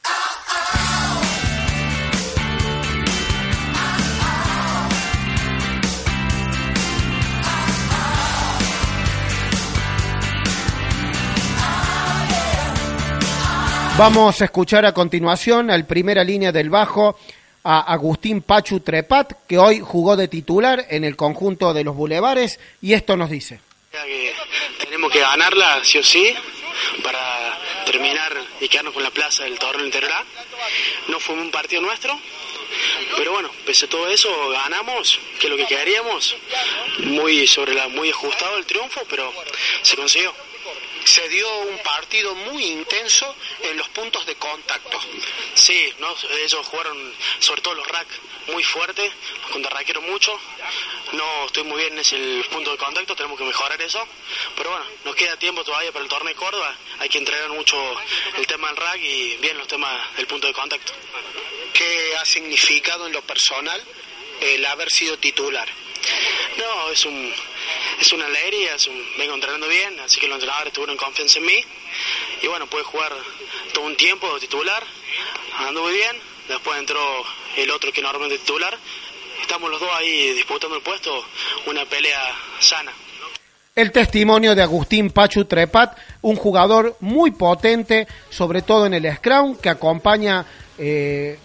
Vamos 13.99 14.41
a 14.41 14.45
escuchar 14.45 14.87
a 14.87 14.93
continuación 14.93 15.73
al 15.73 15.87
primera 15.87 16.23
línea 16.23 16.53
del 16.53 16.71
bajo 16.71 17.17
a 17.65 17.81
Agustín 17.81 18.43
Pachu 18.43 18.79
Trepat, 18.79 19.33
que 19.49 19.59
hoy 19.59 19.81
jugó 19.81 20.17
de 20.17 20.29
titular 20.29 20.87
en 20.89 21.03
el 21.03 21.17
conjunto 21.17 21.75
de 21.75 21.83
los 21.83 21.97
Bulevares, 21.97 22.61
y 22.81 22.93
esto 22.93 23.17
nos 23.17 23.29
dice. 23.29 23.59
Que 23.91 24.35
tenemos 24.81 25.11
que 25.11 25.21
ganarla 25.21 25.83
sí 25.83 25.97
o 25.97 26.05
sí 26.05 26.35
para 27.03 27.59
terminar 27.87 28.37
y 28.61 28.69
quedarnos 28.69 28.93
con 28.93 29.03
la 29.03 29.11
plaza 29.11 29.45
del 29.45 29.59
torneo 29.59 29.87
interior. 29.87 30.13
No 31.09 31.19
fue 31.19 31.35
un 31.35 31.51
partido 31.51 31.81
nuestro, 31.81 32.19
pero 33.17 33.33
bueno, 33.33 33.51
pese 33.65 33.87
a 33.87 33.89
todo 33.89 34.07
eso, 34.09 34.51
ganamos, 34.51 35.19
que 35.41 35.47
es 35.47 35.51
lo 35.51 35.57
que 35.57 35.67
queríamos. 35.67 36.37
Muy 36.99 37.47
sobre 37.47 37.73
la 37.73 37.89
muy 37.89 38.11
ajustado 38.11 38.59
el 38.59 38.67
triunfo, 38.67 39.01
pero 39.09 39.33
se 39.83 39.97
consiguió. 39.97 40.35
Se 41.09 41.27
dio 41.31 41.49
un 41.61 41.79
partido 41.79 42.35
muy 42.35 42.65
intenso 42.67 43.35
en 43.63 43.79
los 43.79 43.89
puntos 43.89 44.27
de 44.27 44.35
contacto. 44.35 45.01
Sí, 45.55 45.91
¿no? 46.01 46.15
ellos 46.45 46.67
jugaron, 46.67 47.15
sobre 47.39 47.63
todo 47.63 47.75
los 47.77 47.89
rack, 47.89 48.07
muy 48.49 48.63
fuerte, 48.63 49.11
contrarraquearon 49.51 50.05
mucho. 50.05 50.39
No 51.13 51.47
estoy 51.47 51.65
muy 51.65 51.81
bien 51.81 51.95
en 51.95 52.01
ese 52.01 52.45
punto 52.51 52.73
de 52.73 52.77
contacto, 52.77 53.17
tenemos 53.17 53.39
que 53.39 53.45
mejorar 53.45 53.81
eso. 53.81 54.07
Pero 54.55 54.69
bueno, 54.69 54.85
nos 55.07 55.17
queda 55.17 55.39
tiempo 55.39 55.65
todavía 55.65 55.93
para 55.93 56.03
el 56.03 56.11
torneo 56.11 56.29
de 56.29 56.39
Córdoba. 56.39 56.77
Hay 56.99 57.09
que 57.09 57.17
entrenar 57.17 57.49
mucho 57.49 57.77
el 58.37 58.47
tema 58.47 58.69
del 58.69 58.77
rack 58.77 59.01
y 59.01 59.37
bien 59.39 59.57
los 59.57 59.67
temas 59.67 60.15
del 60.15 60.27
punto 60.27 60.47
de 60.47 60.53
contacto. 60.53 60.93
¿Qué 61.73 62.17
ha 62.21 62.27
significado 62.27 63.07
en 63.07 63.15
lo 63.15 63.23
personal 63.23 63.83
el 64.43 64.67
haber 64.67 64.91
sido 64.91 65.17
titular? 65.19 65.69
No, 66.59 66.91
es 66.91 67.05
un 67.05 67.33
es 68.01 68.13
una 68.13 68.27
alegría, 68.27 68.75
es 68.75 68.87
un, 68.87 68.97
vengo 69.19 69.35
entrenando 69.35 69.67
bien, 69.69 69.99
así 70.01 70.21
que 70.21 70.29
los 70.29 70.37
entrenadores 70.37 70.73
tuvieron 70.73 70.97
confianza 70.97 71.39
en 71.39 71.47
mí. 71.47 71.65
Y 72.43 72.47
bueno, 72.47 72.67
pude 72.67 72.83
jugar 72.85 73.13
todo 73.73 73.85
un 73.85 73.97
tiempo 73.97 74.33
de 74.35 74.41
titular, 74.41 74.83
muy 75.73 75.93
bien, 75.93 76.17
después 76.49 76.79
entró 76.79 77.01
el 77.57 77.71
otro 77.71 77.93
que 77.93 78.01
normalmente 78.01 78.37
es 78.37 78.41
titular, 78.43 78.77
estamos 79.43 79.71
los 79.71 79.81
dos 79.81 79.91
ahí 79.93 80.33
disputando 80.35 80.77
el 80.77 80.83
puesto, 80.83 81.25
una 81.67 81.85
pelea 81.85 82.21
sana. 82.61 82.93
El 83.75 83.93
testimonio 83.93 84.55
de 84.55 84.63
Agustín 84.63 85.11
Pachu 85.11 85.45
Trepat, 85.45 85.97
un 86.23 86.37
jugador 86.37 86.97
muy 87.01 87.31
potente, 87.31 88.09
sobre 88.29 88.63
todo 88.63 88.87
en 88.87 88.95
el 88.95 89.17
scrum, 89.17 89.57
que 89.57 89.69
acompaña 89.69 90.45
eh, 90.79 91.39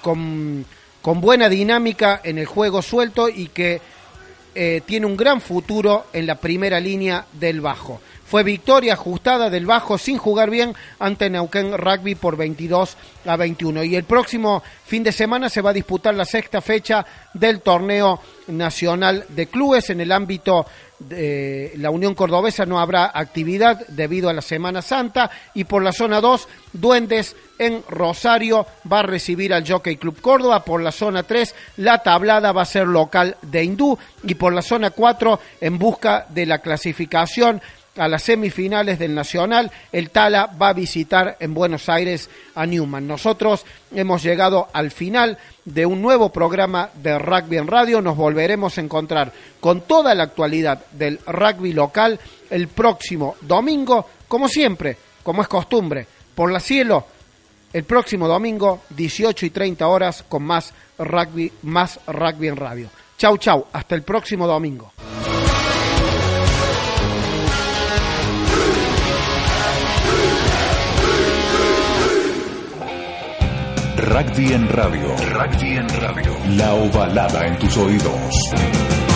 con, 0.00 0.64
con 1.00 1.20
buena 1.20 1.48
dinámica 1.48 2.20
en 2.22 2.38
el 2.38 2.46
juego 2.46 2.82
suelto 2.82 3.28
y 3.28 3.48
que 3.48 3.80
eh, 4.54 4.82
tiene 4.84 5.06
un 5.06 5.16
gran 5.16 5.40
futuro 5.40 6.06
en 6.12 6.26
la 6.26 6.36
primera 6.36 6.78
línea 6.80 7.26
del 7.32 7.60
bajo. 7.60 8.00
Fue 8.32 8.44
victoria 8.44 8.94
ajustada 8.94 9.50
del 9.50 9.66
Bajo 9.66 9.98
sin 9.98 10.16
jugar 10.16 10.48
bien 10.48 10.74
ante 10.98 11.28
Neuquén 11.28 11.76
Rugby 11.76 12.14
por 12.14 12.38
22 12.38 12.96
a 13.26 13.36
21. 13.36 13.84
Y 13.84 13.94
el 13.94 14.04
próximo 14.04 14.62
fin 14.86 15.02
de 15.02 15.12
semana 15.12 15.50
se 15.50 15.60
va 15.60 15.68
a 15.68 15.74
disputar 15.74 16.14
la 16.14 16.24
sexta 16.24 16.62
fecha 16.62 17.04
del 17.34 17.60
torneo 17.60 18.20
nacional 18.46 19.26
de 19.28 19.48
clubes. 19.48 19.90
En 19.90 20.00
el 20.00 20.10
ámbito 20.10 20.64
de 20.98 21.74
la 21.76 21.90
Unión 21.90 22.14
Cordobesa 22.14 22.64
no 22.64 22.80
habrá 22.80 23.10
actividad 23.12 23.86
debido 23.88 24.30
a 24.30 24.32
la 24.32 24.40
Semana 24.40 24.80
Santa. 24.80 25.30
Y 25.52 25.64
por 25.64 25.82
la 25.82 25.92
zona 25.92 26.22
2 26.22 26.48
Duendes 26.72 27.36
en 27.58 27.82
Rosario 27.86 28.66
va 28.90 29.00
a 29.00 29.02
recibir 29.02 29.52
al 29.52 29.68
Jockey 29.68 29.98
Club 29.98 30.22
Córdoba, 30.22 30.64
por 30.64 30.80
la 30.80 30.90
zona 30.90 31.22
3 31.22 31.54
la 31.76 32.02
tablada 32.02 32.50
va 32.52 32.62
a 32.62 32.64
ser 32.64 32.86
local 32.86 33.36
de 33.42 33.62
Hindú. 33.62 33.98
Y 34.24 34.36
por 34.36 34.54
la 34.54 34.62
zona 34.62 34.88
4 34.88 35.38
en 35.60 35.78
busca 35.78 36.24
de 36.30 36.46
la 36.46 36.60
clasificación 36.60 37.60
a 37.96 38.08
las 38.08 38.22
semifinales 38.22 38.98
del 38.98 39.14
Nacional, 39.14 39.70
el 39.92 40.10
Tala 40.10 40.46
va 40.60 40.70
a 40.70 40.74
visitar 40.74 41.36
en 41.40 41.52
Buenos 41.52 41.88
Aires 41.88 42.30
a 42.54 42.64
Newman. 42.66 43.06
Nosotros 43.06 43.64
hemos 43.94 44.22
llegado 44.22 44.68
al 44.72 44.90
final 44.90 45.38
de 45.64 45.84
un 45.86 46.00
nuevo 46.00 46.30
programa 46.30 46.90
de 46.94 47.18
Rugby 47.18 47.58
en 47.58 47.66
Radio. 47.66 48.00
Nos 48.00 48.16
volveremos 48.16 48.78
a 48.78 48.80
encontrar 48.80 49.32
con 49.60 49.82
toda 49.82 50.14
la 50.14 50.24
actualidad 50.24 50.84
del 50.92 51.18
rugby 51.26 51.72
local 51.72 52.18
el 52.50 52.68
próximo 52.68 53.36
domingo, 53.40 54.06
como 54.28 54.48
siempre, 54.48 54.96
como 55.22 55.42
es 55.42 55.48
costumbre, 55.48 56.06
por 56.34 56.50
la 56.50 56.60
cielo, 56.60 57.06
el 57.72 57.84
próximo 57.84 58.28
domingo, 58.28 58.82
18 58.90 59.46
y 59.46 59.50
30 59.50 59.86
horas, 59.86 60.24
con 60.28 60.42
más 60.42 60.72
rugby, 60.98 61.52
más 61.62 62.00
rugby 62.06 62.48
en 62.48 62.56
radio. 62.56 62.88
Chau, 63.16 63.36
chau, 63.38 63.66
hasta 63.72 63.94
el 63.94 64.02
próximo 64.02 64.46
domingo. 64.46 64.92
Rugby 74.02 74.52
en 74.52 74.68
radio. 74.68 75.14
Rugby 75.32 75.76
en 75.76 75.88
radio. 75.88 76.36
La 76.56 76.74
ovalada 76.74 77.46
en 77.46 77.56
tus 77.56 77.76
oídos. 77.76 79.11